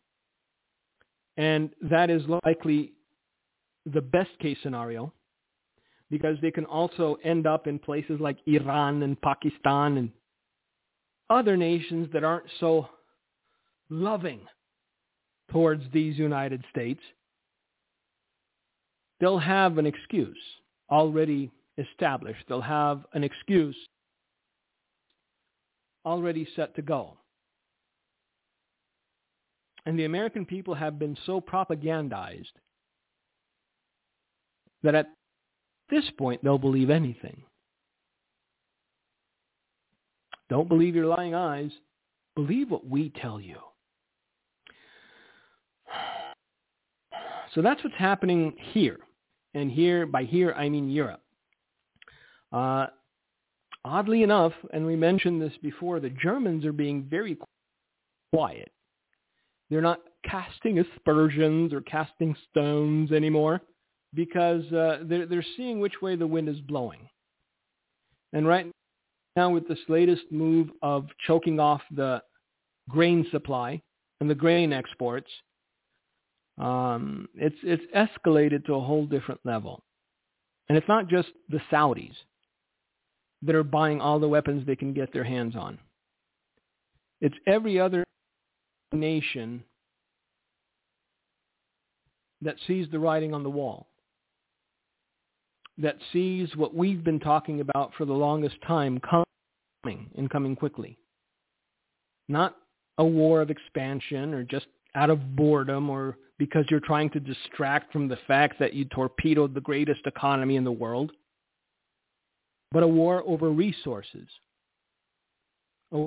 And 1.37 1.69
that 1.83 2.09
is 2.09 2.23
likely 2.45 2.93
the 3.85 4.01
best 4.01 4.31
case 4.41 4.57
scenario 4.63 5.13
because 6.11 6.39
they 6.41 6.51
can 6.51 6.65
also 6.65 7.19
end 7.23 7.47
up 7.47 7.67
in 7.67 7.79
places 7.79 8.19
like 8.21 8.39
Iran 8.47 9.03
and 9.03 9.21
Pakistan 9.21 9.99
and 9.99 10.11
other 11.29 11.57
nations 11.57 12.09
that 12.15 12.25
aren't 12.25 12.47
so 12.59 12.89
loving 13.91 14.41
towards 15.53 15.83
these 15.93 16.17
United 16.17 16.65
States. 16.71 17.01
They'll 19.21 19.39
have 19.39 19.77
an 19.77 19.85
excuse 19.85 20.39
already 20.91 21.51
established. 21.77 22.45
They'll 22.49 22.63
have 22.63 23.05
an 23.13 23.25
excuse 23.25 23.77
already 26.09 26.49
set 26.57 26.75
to 26.77 26.83
go. 26.83 27.19
And 29.87 29.99
the 29.99 30.05
American 30.05 30.45
people 30.45 30.75
have 30.75 30.99
been 30.99 31.17
so 31.27 31.41
propagandized 31.41 32.53
that 34.83 34.95
at 34.95 35.07
this 35.91 36.05
point 36.19 36.43
they'll 36.43 36.59
believe 36.59 36.91
anything. 36.91 37.43
Don't 40.49 40.69
believe 40.69 40.95
your 40.95 41.07
lying 41.07 41.35
eyes. 41.35 41.71
Believe 42.35 42.71
what 42.71 42.87
we 42.87 43.11
tell 43.21 43.41
you. 43.41 43.59
So 47.55 47.63
that's 47.63 47.83
what's 47.83 47.97
happening 47.97 48.55
here. 48.73 48.99
And 49.55 49.71
here, 49.71 50.05
by 50.05 50.25
here, 50.25 50.53
I 50.53 50.69
mean 50.69 50.91
Europe. 50.91 51.23
Uh, 52.53 52.89
oddly 53.85 54.23
enough, 54.23 54.53
and 54.73 54.85
we 54.85 54.97
mentioned 54.97 55.41
this 55.41 55.57
before, 55.63 56.01
the 56.01 56.11
Germans 56.11 56.65
are 56.65 56.73
being 56.73 57.07
very 57.09 57.39
quiet. 58.33 58.71
They're 59.71 59.83
not 59.83 60.01
casting 60.25 60.79
aspersions 60.79 61.73
or 61.73 61.81
casting 61.83 62.35
stones 62.51 63.13
anymore 63.13 63.61
because 64.15 64.65
uh, 64.73 65.01
they're, 65.05 65.27
they're 65.27 65.45
seeing 65.57 65.81
which 65.81 66.01
way 66.01 66.17
the 66.17 66.27
wind 66.27 66.49
is 66.49 66.61
blowing. 66.61 67.09
And 68.33 68.47
right 68.47 68.71
now 69.37 69.51
with 69.51 69.69
this 69.69 69.79
latest 69.89 70.23
move 70.31 70.71
of 70.83 71.07
choking 71.27 71.61
off 71.61 71.83
the 71.95 72.23
grain 72.89 73.27
supply 73.31 73.83
and 74.21 74.29
the 74.29 74.35
grain 74.35 74.73
exports, 74.73 75.31
um, 76.59 77.29
it's, 77.35 77.57
it's 77.63 77.85
escalated 77.95 78.65
to 78.67 78.75
a 78.75 78.81
whole 78.81 79.07
different 79.07 79.41
level. 79.45 79.83
And 80.69 80.77
it's 80.77 80.89
not 80.89 81.09
just 81.09 81.29
the 81.49 81.61
Saudis 81.71 82.15
that 83.43 83.55
are 83.55 83.65
buying 83.65 84.01
all 84.01 84.19
the 84.19 84.29
weapons 84.29 84.67
they 84.67 84.77
can 84.77 84.93
get 84.93 85.13
their 85.13 85.25
hands 85.25 85.55
on. 85.57 85.79
It's 87.21 87.37
every 87.47 87.81
other 87.81 88.05
nation 88.93 89.63
that 92.43 92.57
sees 92.67 92.87
the 92.91 92.99
writing 92.99 93.35
on 93.35 93.43
the 93.43 93.51
wall, 93.51 93.89
that 95.79 95.97
sees 96.13 96.55
what 96.57 96.75
we've 96.75 97.05
been 97.05 97.21
talking 97.21 97.61
about 97.61 97.93
for 97.97 98.05
the 98.05 98.13
longest 98.13 98.57
time 98.67 99.01
coming 99.01 100.11
and 100.17 100.31
coming 100.31 100.57
quickly. 100.57 100.99
Not 102.29 102.57
a 102.99 103.05
war 103.05 103.41
of 103.41 103.51
expansion 103.51 104.35
or 104.35 104.43
just 104.43 104.67
out 104.95 105.11
of 105.11 105.37
boredom 105.37 105.89
or 105.89 106.17
because 106.39 106.65
you're 106.71 106.81
trying 106.81 107.11
to 107.11 107.21
distract 107.21 107.93
from 107.93 108.09
the 108.09 108.19
fact 108.27 108.59
that 108.59 108.75
you 108.75 108.85
torpedoed 108.87 109.55
the 109.55 109.61
greatest 109.61 110.01
economy 110.07 110.57
in 110.57 110.65
the 110.65 110.73
world, 110.73 111.13
but 112.73 112.83
a 112.83 112.89
war 112.89 113.23
over 113.27 113.51
resources, 113.51 114.29
a 115.93 116.07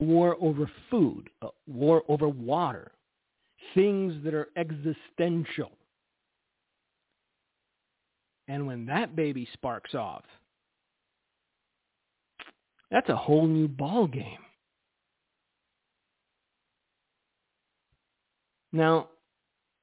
war 0.00 0.36
over 0.40 0.70
food, 0.90 1.30
a 1.42 1.48
war 1.66 2.02
over 2.08 2.28
water, 2.28 2.92
things 3.74 4.14
that 4.24 4.34
are 4.34 4.48
existential. 4.56 5.70
And 8.48 8.66
when 8.66 8.86
that 8.86 9.16
baby 9.16 9.48
sparks 9.54 9.94
off, 9.94 10.24
that's 12.90 13.08
a 13.08 13.16
whole 13.16 13.46
new 13.46 13.66
ball 13.66 14.06
game. 14.06 14.38
Now, 18.72 19.08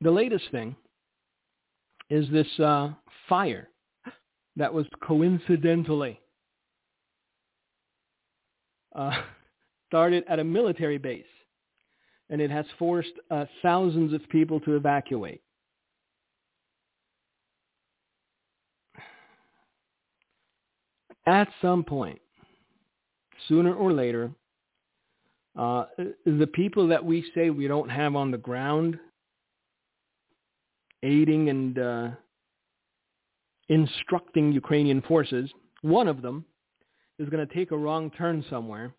the 0.02 0.12
latest 0.12 0.46
thing 0.52 0.76
is 2.10 2.30
this 2.30 2.48
uh, 2.60 2.92
fire 3.28 3.70
that 4.56 4.74
was 4.74 4.86
coincidentally 5.02 6.20
uh, 8.96 9.12
started 9.88 10.24
at 10.28 10.40
a 10.40 10.44
military 10.44 10.98
base, 10.98 11.26
and 12.30 12.42
it 12.42 12.52
has 12.52 12.66
forced 12.78 13.14
uh, 13.32 13.46
thousands 13.62 14.14
of 14.14 14.28
people 14.30 14.60
to 14.62 14.76
evacuate. 14.76 15.42
At 21.26 21.48
some 21.62 21.84
point, 21.84 22.20
sooner 23.48 23.74
or 23.74 23.94
later, 23.94 24.32
uh, 25.58 25.86
the 26.26 26.50
people 26.52 26.88
that 26.88 27.04
we 27.04 27.24
say 27.34 27.50
we 27.50 27.68
don't 27.68 27.90
have 27.90 28.16
on 28.16 28.32
the 28.32 28.38
ground 28.38 29.00
aiding 31.04 31.50
and 31.50 31.80
uh, 31.80 32.10
instructing 33.74 34.52
Ukrainian 34.52 35.02
forces, 35.02 35.50
one 35.82 36.08
of 36.08 36.22
them 36.22 36.46
is 37.18 37.28
going 37.30 37.46
to 37.46 37.54
take 37.54 37.72
a 37.72 37.78
wrong 37.78 38.12
turn 38.12 38.46
somewhere, 38.50 38.94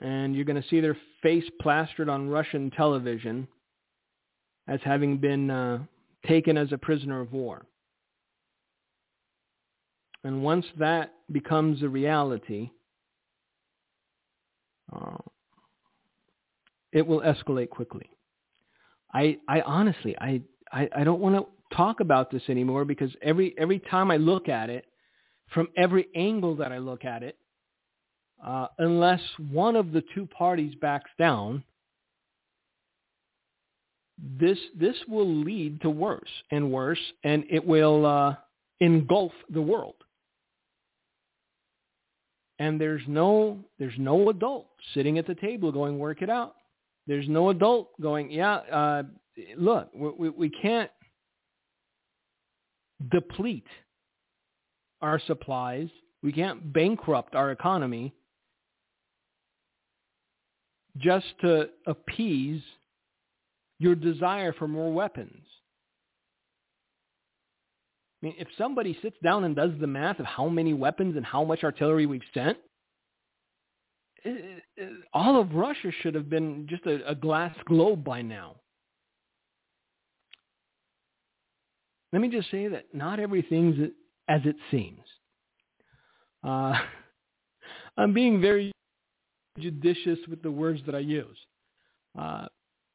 and 0.00 0.34
you're 0.34 0.44
going 0.46 0.60
to 0.60 0.68
see 0.68 0.80
their 0.80 0.96
face 1.22 1.44
plastered 1.60 2.08
on 2.08 2.30
Russian 2.30 2.70
television 2.70 3.46
as 4.66 4.80
having 4.82 5.18
been 5.18 5.50
uh, 5.50 5.78
taken 6.26 6.56
as 6.56 6.72
a 6.72 6.78
prisoner 6.78 7.20
of 7.20 7.32
war. 7.32 7.66
And 10.24 10.42
once 10.42 10.66
that 10.78 11.12
becomes 11.30 11.82
a 11.82 11.88
reality, 11.88 12.70
uh, 14.92 15.18
it 16.92 17.06
will 17.06 17.20
escalate 17.20 17.70
quickly. 17.70 18.08
I, 19.12 19.38
I 19.48 19.60
honestly, 19.60 20.16
I, 20.18 20.40
I, 20.72 20.88
I 20.96 21.04
don't 21.04 21.20
want 21.20 21.36
to 21.36 21.46
talk 21.74 22.00
about 22.00 22.30
this 22.30 22.42
anymore 22.48 22.84
because 22.84 23.10
every 23.22 23.54
every 23.58 23.78
time 23.78 24.10
I 24.10 24.16
look 24.16 24.48
at 24.48 24.70
it, 24.70 24.86
from 25.52 25.68
every 25.76 26.08
angle 26.14 26.56
that 26.56 26.72
I 26.72 26.78
look 26.78 27.04
at 27.04 27.22
it, 27.22 27.36
uh, 28.44 28.66
unless 28.78 29.20
one 29.50 29.76
of 29.76 29.92
the 29.92 30.02
two 30.14 30.26
parties 30.26 30.74
backs 30.80 31.10
down, 31.18 31.62
this 34.38 34.58
this 34.78 34.96
will 35.08 35.28
lead 35.28 35.80
to 35.82 35.90
worse 35.90 36.30
and 36.50 36.70
worse, 36.72 37.00
and 37.24 37.44
it 37.50 37.64
will 37.64 38.06
uh, 38.06 38.34
engulf 38.80 39.32
the 39.50 39.62
world. 39.62 39.94
And 42.58 42.80
there's 42.80 43.02
no 43.06 43.58
there's 43.78 43.98
no 43.98 44.30
adult 44.30 44.68
sitting 44.94 45.18
at 45.18 45.26
the 45.26 45.34
table 45.34 45.70
going 45.70 45.98
work 45.98 46.22
it 46.22 46.30
out. 46.30 46.54
There's 47.06 47.28
no 47.28 47.50
adult 47.50 48.00
going 48.00 48.30
yeah 48.30 48.56
uh, 48.56 49.02
look 49.56 49.90
we, 49.94 50.30
we 50.30 50.48
can't 50.50 50.90
deplete 53.10 53.66
our 55.00 55.20
supplies. 55.26 55.88
We 56.22 56.32
can't 56.32 56.72
bankrupt 56.72 57.34
our 57.34 57.50
economy. 57.50 58.14
Just 60.96 61.26
to 61.42 61.68
appease 61.86 62.62
your 63.78 63.94
desire 63.94 64.52
for 64.54 64.66
more 64.66 64.92
weapons. 64.92 65.44
I 68.22 68.26
mean, 68.26 68.34
if 68.38 68.48
somebody 68.56 68.98
sits 69.02 69.16
down 69.22 69.44
and 69.44 69.54
does 69.54 69.72
the 69.78 69.86
math 69.86 70.18
of 70.18 70.26
how 70.26 70.48
many 70.48 70.72
weapons 70.72 71.16
and 71.16 71.24
how 71.24 71.44
much 71.44 71.64
artillery 71.64 72.06
we've 72.06 72.22
sent, 72.32 72.56
all 75.12 75.40
of 75.40 75.54
Russia 75.54 75.92
should 76.00 76.14
have 76.14 76.30
been 76.30 76.66
just 76.68 76.86
a, 76.86 77.06
a 77.08 77.14
glass 77.14 77.54
globe 77.66 78.02
by 78.02 78.22
now. 78.22 78.56
Let 82.12 82.22
me 82.22 82.28
just 82.28 82.50
say 82.50 82.68
that 82.68 82.86
not 82.94 83.20
everything's 83.20 83.76
as 84.28 84.40
it 84.44 84.56
seems. 84.70 85.00
Uh, 86.44 86.74
I'm 87.96 88.12
being 88.12 88.40
very 88.40 88.72
judicious 89.58 90.18
with 90.28 90.42
the 90.42 90.50
words 90.50 90.80
that 90.86 90.94
I 90.94 91.00
use. 91.00 91.38
Uh, 92.18 92.46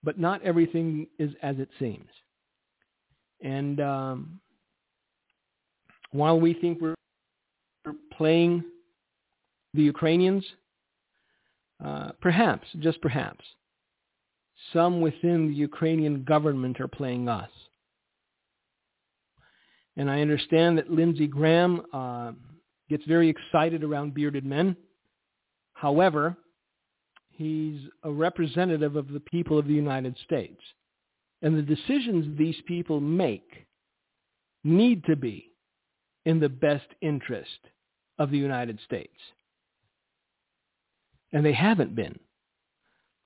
but 0.04 0.20
not 0.20 0.42
everything 0.44 1.08
is 1.20 1.32
as 1.42 1.58
it 1.60 1.70
seems. 1.80 2.10
And 3.42 3.80
um, 3.80 4.40
while 6.12 6.40
we 6.40 6.54
think 6.54 6.80
we're 6.82 6.96
playing 8.14 8.64
the 9.74 9.82
Ukrainians, 9.82 10.46
uh, 11.84 12.12
perhaps, 12.22 12.68
just 12.80 13.02
perhaps, 13.02 13.44
some 14.74 15.02
within 15.02 15.48
the 15.48 15.56
Ukrainian 15.56 16.24
government 16.24 16.80
are 16.80 16.88
playing 16.88 17.28
us. 17.28 17.50
And 19.98 20.10
I 20.10 20.22
understand 20.22 20.78
that 20.78 20.92
Lindsey 20.92 21.28
Graham 21.28 21.82
uh, 21.94 22.32
gets 22.90 23.04
very 23.06 23.30
excited 23.30 23.84
around 23.84 24.14
bearded 24.14 24.46
men. 24.46 24.76
However, 25.74 26.38
he's 27.32 27.82
a 28.04 28.12
representative 28.12 28.96
of 28.96 29.10
the 29.10 29.20
people 29.20 29.58
of 29.58 29.68
the 29.68 29.74
United 29.74 30.18
States. 30.24 30.62
And 31.42 31.58
the 31.58 31.62
decisions 31.62 32.38
these 32.38 32.56
people 32.68 33.00
make 33.00 33.66
need 34.64 35.04
to 35.06 35.16
be 35.16 35.52
in 36.26 36.40
the 36.40 36.50
best 36.50 36.86
interest 37.02 37.50
of 38.20 38.30
the 38.30 38.38
United 38.38 38.80
States. 38.86 39.18
And 41.34 41.46
they 41.46 41.54
haven't 41.54 41.96
been. 41.96 42.20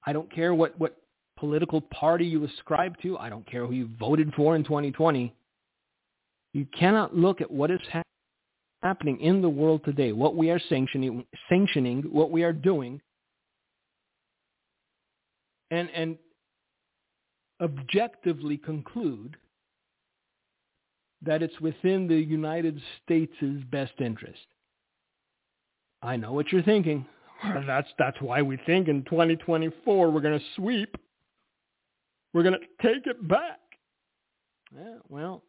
I 0.05 0.13
don't 0.13 0.31
care 0.31 0.53
what, 0.53 0.79
what 0.79 0.95
political 1.37 1.81
party 1.81 2.25
you 2.25 2.45
ascribe 2.45 2.95
to. 3.01 3.17
I 3.17 3.29
don't 3.29 3.49
care 3.49 3.65
who 3.65 3.73
you 3.73 3.89
voted 3.99 4.31
for 4.35 4.55
in 4.55 4.63
2020. 4.63 5.33
You 6.55 6.65
cannot 6.67 7.13
look 7.13 7.41
at 7.41 7.51
what 7.51 7.69
is 7.69 7.81
ha- 7.91 8.01
happening 8.81 9.19
in 9.19 9.41
the 9.41 9.49
world 9.49 9.81
today, 9.83 10.13
what 10.13 10.37
we 10.37 10.49
are 10.51 10.59
sanctioning, 10.69 11.25
sanctioning, 11.49 12.03
what 12.03 12.31
we 12.31 12.43
are 12.43 12.53
doing, 12.53 13.01
and, 15.69 15.89
and 15.93 16.17
objectively 17.61 18.55
conclude 18.55 19.35
that 21.21 21.43
it's 21.43 21.59
within 21.59 22.07
the 22.07 22.15
United 22.15 22.81
States' 23.03 23.35
best 23.69 23.99
interest. 23.99 24.45
I 26.01 26.15
know 26.15 26.31
what 26.31 26.53
you're 26.53 26.63
thinking. 26.63 27.05
That's 27.67 27.89
that's 27.99 28.21
why 28.21 28.41
we 28.41 28.57
think 28.65 28.87
in 28.87 29.03
2024 29.03 30.09
we're 30.09 30.21
going 30.21 30.39
to 30.39 30.45
sweep. 30.55 30.95
We're 32.33 32.43
going 32.43 32.55
to 32.55 32.87
take 32.87 33.07
it 33.07 33.27
back. 33.27 33.59
Yeah, 34.73 34.99
well, 35.09 35.43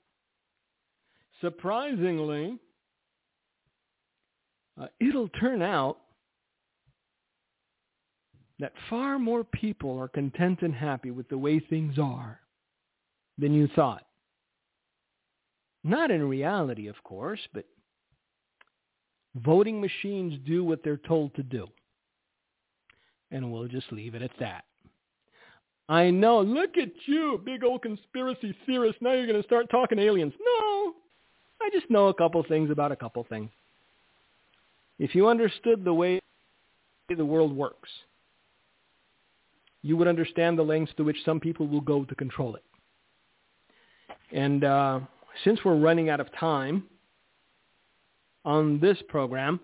surprisingly, 1.41 2.59
uh, 4.81 4.87
it'll 5.01 5.29
turn 5.29 5.63
out 5.63 5.99
that 8.59 8.73
far 8.89 9.19
more 9.19 9.45
people 9.45 9.99
are 9.99 10.09
content 10.09 10.61
and 10.63 10.75
happy 10.75 11.11
with 11.11 11.29
the 11.29 11.39
way 11.39 11.59
things 11.59 11.99
are 11.99 12.41
than 13.39 13.53
you 13.53 13.69
thought. 13.75 14.07
Not 15.85 16.11
in 16.11 16.29
reality, 16.29 16.89
of 16.89 16.97
course, 17.05 17.41
but 17.53 17.65
voting 19.37 19.81
machines 19.81 20.39
do 20.47 20.65
what 20.65 20.83
they're 20.83 20.97
told 20.97 21.35
to 21.37 21.43
do. 21.43 21.69
And 23.31 23.53
we'll 23.53 23.69
just 23.69 23.93
leave 23.93 24.15
it 24.15 24.23
at 24.23 24.31
that. 24.41 24.65
I 25.89 26.11
know. 26.11 26.41
Look 26.41 26.77
at 26.79 26.91
you, 27.07 27.41
big 27.45 27.63
old 27.63 27.83
conspiracy 27.83 28.57
theorist. 28.65 29.01
Now 29.01 29.13
you're 29.13 29.27
going 29.27 29.41
to 29.41 29.47
start 29.47 29.71
talking 29.71 29.99
aliens. 29.99 30.33
No, 30.41 30.95
I 31.67 31.71
just 31.73 31.91
know 31.91 32.07
a 32.07 32.15
couple 32.15 32.45
things 32.45 32.71
about 32.71 32.93
a 32.93 32.97
couple 32.97 33.27
things. 33.29 33.51
If 35.01 35.17
you 35.17 35.27
understood 35.27 35.85
the 35.85 35.93
way 35.93 36.21
the 37.09 37.25
world 37.25 37.55
works, 37.55 37.89
you 39.83 39.97
would 39.97 40.07
understand 40.07 40.57
the 40.57 40.63
lengths 40.63 40.95
to 40.97 41.03
which 41.03 41.17
some 41.25 41.41
people 41.41 41.67
will 41.67 41.81
go 41.81 42.05
to 42.05 42.15
control 42.15 42.55
it. 42.55 42.63
And 44.33 44.63
uh, 44.63 45.01
since 45.43 45.59
we're 45.65 45.77
running 45.77 46.09
out 46.09 46.21
of 46.21 46.29
time 46.39 46.85
on 48.45 48.79
this 48.79 48.99
program, 49.09 49.59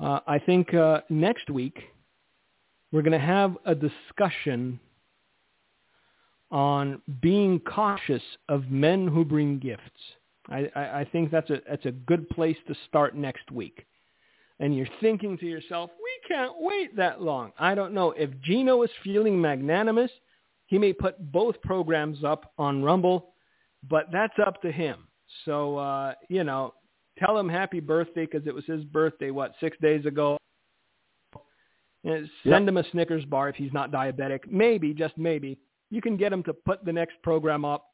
uh, 0.00 0.20
I 0.26 0.38
think 0.38 0.72
uh, 0.72 1.02
next 1.10 1.50
week 1.50 1.80
we're 2.92 3.02
going 3.02 3.12
to 3.12 3.18
have 3.18 3.58
a 3.66 3.74
discussion 3.74 4.80
on 6.50 7.02
being 7.20 7.60
cautious 7.60 8.22
of 8.48 8.70
men 8.70 9.06
who 9.06 9.22
bring 9.22 9.58
gifts. 9.58 9.82
I, 10.48 10.70
I, 10.74 11.00
I 11.00 11.08
think 11.10 11.30
that's 11.30 11.50
a, 11.50 11.60
that's 11.68 11.86
a 11.86 11.92
good 11.92 12.28
place 12.30 12.56
to 12.68 12.74
start 12.88 13.16
next 13.16 13.50
week. 13.50 13.86
And 14.60 14.76
you're 14.76 14.88
thinking 15.00 15.36
to 15.38 15.46
yourself, 15.46 15.90
we 15.98 16.28
can't 16.34 16.52
wait 16.58 16.96
that 16.96 17.20
long. 17.20 17.52
I 17.58 17.74
don't 17.74 17.92
know. 17.92 18.12
If 18.12 18.30
Gino 18.40 18.82
is 18.82 18.90
feeling 19.02 19.40
magnanimous, 19.40 20.10
he 20.66 20.78
may 20.78 20.92
put 20.92 21.32
both 21.32 21.60
programs 21.62 22.22
up 22.24 22.52
on 22.58 22.82
Rumble, 22.82 23.34
but 23.88 24.06
that's 24.12 24.34
up 24.46 24.62
to 24.62 24.70
him. 24.70 25.08
So, 25.44 25.76
uh, 25.76 26.14
you 26.28 26.44
know, 26.44 26.74
tell 27.18 27.36
him 27.36 27.48
happy 27.48 27.80
birthday 27.80 28.26
because 28.26 28.46
it 28.46 28.54
was 28.54 28.64
his 28.66 28.84
birthday, 28.84 29.30
what, 29.30 29.54
six 29.60 29.76
days 29.82 30.06
ago. 30.06 30.38
And 32.04 32.28
send 32.42 32.66
yep. 32.66 32.68
him 32.68 32.76
a 32.76 32.84
Snickers 32.90 33.24
bar 33.24 33.48
if 33.48 33.56
he's 33.56 33.72
not 33.72 33.90
diabetic. 33.90 34.40
Maybe, 34.50 34.92
just 34.92 35.16
maybe 35.16 35.58
you 35.90 36.02
can 36.02 36.16
get 36.16 36.32
him 36.32 36.42
to 36.44 36.52
put 36.52 36.84
the 36.84 36.92
next 36.92 37.14
program 37.22 37.64
up 37.64 37.86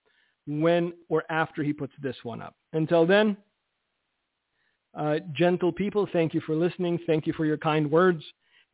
when 0.47 0.93
or 1.09 1.25
after 1.31 1.63
he 1.63 1.73
puts 1.73 1.93
this 2.03 2.17
one 2.23 2.43
up. 2.43 2.55
Until 2.73 3.07
then, 3.07 3.37
uh, 4.95 5.17
gentle 5.33 5.73
people, 5.73 6.09
thank 6.13 6.35
you 6.35 6.41
for 6.41 6.55
listening. 6.55 6.99
Thank 7.07 7.27
you 7.27 7.33
for 7.33 7.47
your 7.47 7.59
kind 7.59 7.91
words. 7.91 8.23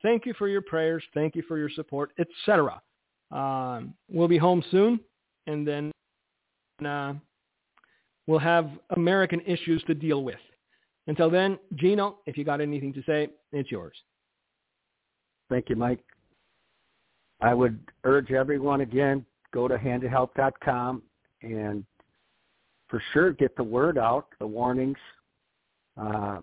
Thank 0.03 0.27
you 0.27 0.35
for 0.35 0.49
your 0.49 0.63
prayers. 0.63 1.03
Thank 1.15 1.35
you 1.35 1.43
for 1.47 1.59
your 1.59 1.71
support, 1.71 2.13
etc. 2.19 2.81
Um, 3.31 3.95
we'll 4.09 4.29
be 4.29 4.39
home 4.39 4.63
soon, 4.71 5.01
and 5.47 5.67
then 5.67 5.93
uh, 6.87 7.15
we'll 8.27 8.39
have 8.39 8.71
American 8.91 9.41
issues 9.43 9.83
to 9.85 9.95
deal 9.95 10.23
with. 10.23 10.37
Until 11.07 11.31
then, 11.31 11.59
Gino, 11.77 12.19
if 12.27 12.37
you 12.37 12.45
got 12.45 12.61
anything 12.61 12.93
to 12.95 13.03
say, 13.05 13.29
it's 13.53 13.71
yours. 13.71 13.97
Thank 15.51 15.69
you, 15.69 15.77
Mike. 15.77 16.05
I 17.41 17.55
would 17.55 17.79
urge 18.05 18.33
everyone 18.33 18.81
again, 18.81 19.25
go 19.53 19.69
to 19.69 19.77
handofhelp.com 19.77 21.03
and 21.43 21.85
for 22.89 23.03
sure 23.13 23.33
get 23.33 23.57
the 23.57 23.65
word 23.65 23.99
out, 23.99 24.29
the 24.39 24.47
warnings. 24.47 24.99
Uh, 26.01 26.41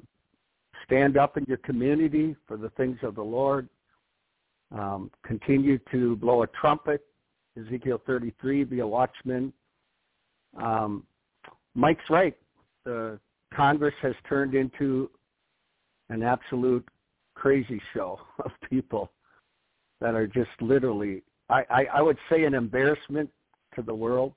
stand 0.85 1.17
up 1.17 1.37
in 1.37 1.45
your 1.47 1.57
community 1.57 2.35
for 2.47 2.57
the 2.57 2.69
things 2.71 2.97
of 3.03 3.15
the 3.15 3.23
Lord. 3.23 3.69
Um, 4.71 5.11
continue 5.23 5.79
to 5.91 6.15
blow 6.15 6.43
a 6.43 6.47
trumpet, 6.47 7.05
Ezekiel 7.57 8.01
33, 8.05 8.63
be 8.63 8.79
a 8.79 8.87
watchman. 8.87 9.53
Um, 10.57 11.05
Mike's 11.75 12.09
right. 12.09 12.35
The 12.85 13.19
Congress 13.53 13.93
has 14.01 14.15
turned 14.27 14.55
into 14.55 15.09
an 16.09 16.23
absolute 16.23 16.87
crazy 17.35 17.81
show 17.93 18.19
of 18.43 18.51
people 18.69 19.11
that 20.01 20.15
are 20.15 20.27
just 20.27 20.49
literally, 20.59 21.23
I, 21.49 21.63
I, 21.69 21.85
I 21.95 22.01
would 22.01 22.17
say, 22.29 22.43
an 22.43 22.53
embarrassment 22.53 23.29
to 23.75 23.81
the 23.81 23.93
world. 23.93 24.33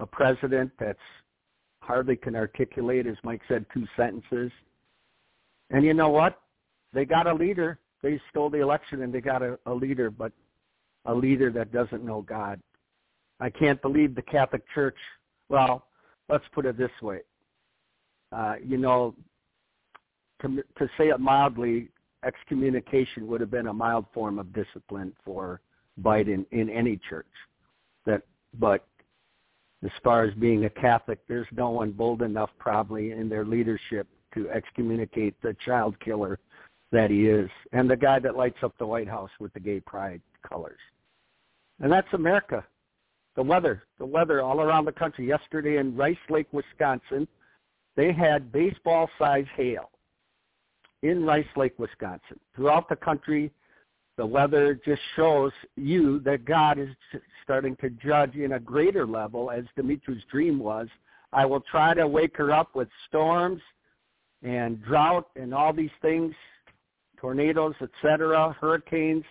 A 0.00 0.06
president 0.06 0.72
that's 0.78 0.98
hardly 1.82 2.16
can 2.16 2.34
articulate, 2.34 3.06
as 3.06 3.16
Mike 3.22 3.42
said, 3.48 3.66
two 3.72 3.86
sentences. 3.96 4.50
And 5.70 5.84
you 5.84 5.94
know 5.94 6.08
what? 6.08 6.40
They 6.92 7.04
got 7.04 7.26
a 7.26 7.34
leader. 7.34 7.78
They 8.02 8.20
stole 8.30 8.50
the 8.50 8.60
election 8.60 9.02
and 9.02 9.12
they 9.12 9.20
got 9.20 9.42
a, 9.42 9.58
a 9.66 9.72
leader, 9.72 10.10
but 10.10 10.32
a 11.04 11.14
leader 11.14 11.50
that 11.52 11.72
doesn't 11.72 12.04
know 12.04 12.22
God. 12.22 12.60
I 13.40 13.50
can't 13.50 13.80
believe 13.82 14.14
the 14.14 14.22
Catholic 14.22 14.62
Church. 14.74 14.96
Well, 15.48 15.86
let's 16.28 16.44
put 16.54 16.64
it 16.64 16.78
this 16.78 16.90
way. 17.02 17.20
Uh, 18.32 18.54
you 18.64 18.78
know, 18.78 19.14
to, 20.42 20.62
to 20.78 20.88
say 20.96 21.08
it 21.08 21.20
mildly, 21.20 21.88
excommunication 22.24 23.26
would 23.26 23.40
have 23.40 23.50
been 23.50 23.66
a 23.66 23.72
mild 23.72 24.06
form 24.14 24.38
of 24.38 24.52
discipline 24.54 25.12
for 25.24 25.60
Biden 26.02 26.46
in 26.52 26.70
any 26.70 26.98
church. 27.08 27.26
That, 28.06 28.22
but 28.58 28.86
as 29.82 29.90
far 30.04 30.24
as 30.24 30.34
being 30.34 30.64
a 30.64 30.70
Catholic, 30.70 31.20
there's 31.26 31.46
no 31.52 31.70
one 31.70 31.90
bold 31.92 32.22
enough 32.22 32.50
probably 32.58 33.12
in 33.12 33.28
their 33.28 33.44
leadership 33.44 34.06
to 34.34 34.48
excommunicate 34.50 35.34
the 35.42 35.56
child 35.64 35.98
killer 36.00 36.38
that 36.92 37.10
he 37.10 37.28
is, 37.28 37.48
and 37.72 37.88
the 37.88 37.96
guy 37.96 38.18
that 38.18 38.36
lights 38.36 38.58
up 38.62 38.74
the 38.78 38.86
White 38.86 39.08
House 39.08 39.30
with 39.38 39.52
the 39.54 39.60
gay 39.60 39.80
pride 39.80 40.20
colors. 40.46 40.78
And 41.78 41.90
that's 41.90 42.12
America. 42.12 42.64
The 43.36 43.42
weather, 43.42 43.84
the 43.98 44.06
weather 44.06 44.42
all 44.42 44.60
around 44.60 44.84
the 44.84 44.92
country. 44.92 45.26
Yesterday 45.26 45.78
in 45.78 45.96
Rice 45.96 46.16
Lake, 46.28 46.48
Wisconsin, 46.52 47.26
they 47.96 48.12
had 48.12 48.52
baseball-size 48.52 49.46
hail 49.56 49.90
in 51.02 51.24
Rice 51.24 51.46
Lake, 51.56 51.78
Wisconsin. 51.78 52.38
Throughout 52.54 52.88
the 52.88 52.96
country, 52.96 53.52
the 54.20 54.26
weather 54.26 54.78
just 54.84 55.00
shows 55.16 55.50
you 55.76 56.20
that 56.26 56.44
God 56.44 56.78
is 56.78 56.90
starting 57.42 57.74
to 57.76 57.88
judge 57.88 58.34
in 58.34 58.52
a 58.52 58.60
greater 58.60 59.06
level, 59.06 59.50
as 59.50 59.64
Dimitri's 59.76 60.22
dream 60.30 60.58
was. 60.58 60.88
I 61.32 61.46
will 61.46 61.62
try 61.62 61.94
to 61.94 62.06
wake 62.06 62.36
her 62.36 62.52
up 62.52 62.76
with 62.76 62.88
storms 63.08 63.62
and 64.42 64.84
drought 64.84 65.28
and 65.36 65.54
all 65.54 65.72
these 65.72 65.96
things, 66.02 66.34
tornadoes, 67.16 67.72
etc., 67.80 68.54
hurricanes, 68.60 69.24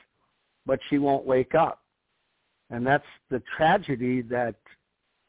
but 0.65 0.79
she 0.89 0.97
won't 0.97 1.23
wake 1.23 1.53
up. 1.53 1.83
And 2.71 2.83
that's 2.83 3.05
the 3.29 3.43
tragedy 3.55 4.23
that 4.23 4.55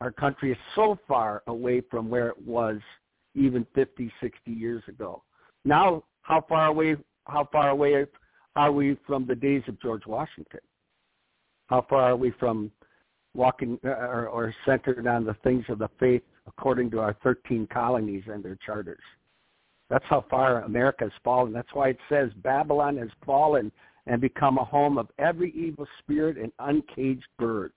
our 0.00 0.10
country 0.10 0.52
is 0.52 0.58
so 0.74 0.98
far 1.06 1.42
away 1.48 1.82
from 1.90 2.08
where 2.08 2.28
it 2.28 2.46
was 2.46 2.78
even 3.34 3.66
50, 3.74 4.10
60 4.22 4.50
years 4.50 4.82
ago. 4.88 5.22
Now 5.66 6.04
how 6.22 6.46
far 6.48 6.68
away 6.68 6.96
how 7.26 7.46
far 7.52 7.68
away 7.68 8.06
are 8.56 8.72
we 8.72 8.96
from 9.06 9.26
the 9.26 9.34
days 9.34 9.62
of 9.68 9.80
George 9.80 10.06
Washington? 10.06 10.60
How 11.68 11.86
far 11.88 12.10
are 12.12 12.16
we 12.16 12.32
from 12.32 12.70
walking 13.34 13.78
uh, 13.84 13.90
or, 13.90 14.26
or 14.26 14.54
centered 14.66 15.06
on 15.06 15.24
the 15.24 15.34
things 15.44 15.64
of 15.68 15.78
the 15.78 15.88
faith 16.00 16.22
according 16.46 16.90
to 16.90 16.98
our 16.98 17.16
13 17.22 17.68
colonies 17.72 18.24
and 18.26 18.42
their 18.42 18.58
charters? 18.64 19.02
That's 19.88 20.04
how 20.08 20.24
far 20.30 20.62
America 20.62 21.04
has 21.04 21.12
fallen. 21.24 21.52
That's 21.52 21.72
why 21.72 21.90
it 21.90 21.98
says 22.08 22.30
Babylon 22.42 22.96
has 22.98 23.08
fallen 23.24 23.70
and 24.06 24.20
become 24.20 24.58
a 24.58 24.64
home 24.64 24.98
of 24.98 25.08
every 25.18 25.52
evil 25.52 25.86
spirit 25.98 26.36
and 26.36 26.52
uncaged 26.58 27.26
bird. 27.38 27.72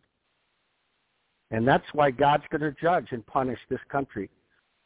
And 1.51 1.67
that's 1.67 1.85
why 1.93 2.09
God's 2.09 2.45
going 2.49 2.61
to 2.61 2.75
judge 2.81 3.07
and 3.11 3.25
punish 3.27 3.59
this 3.69 3.79
country. 3.89 4.29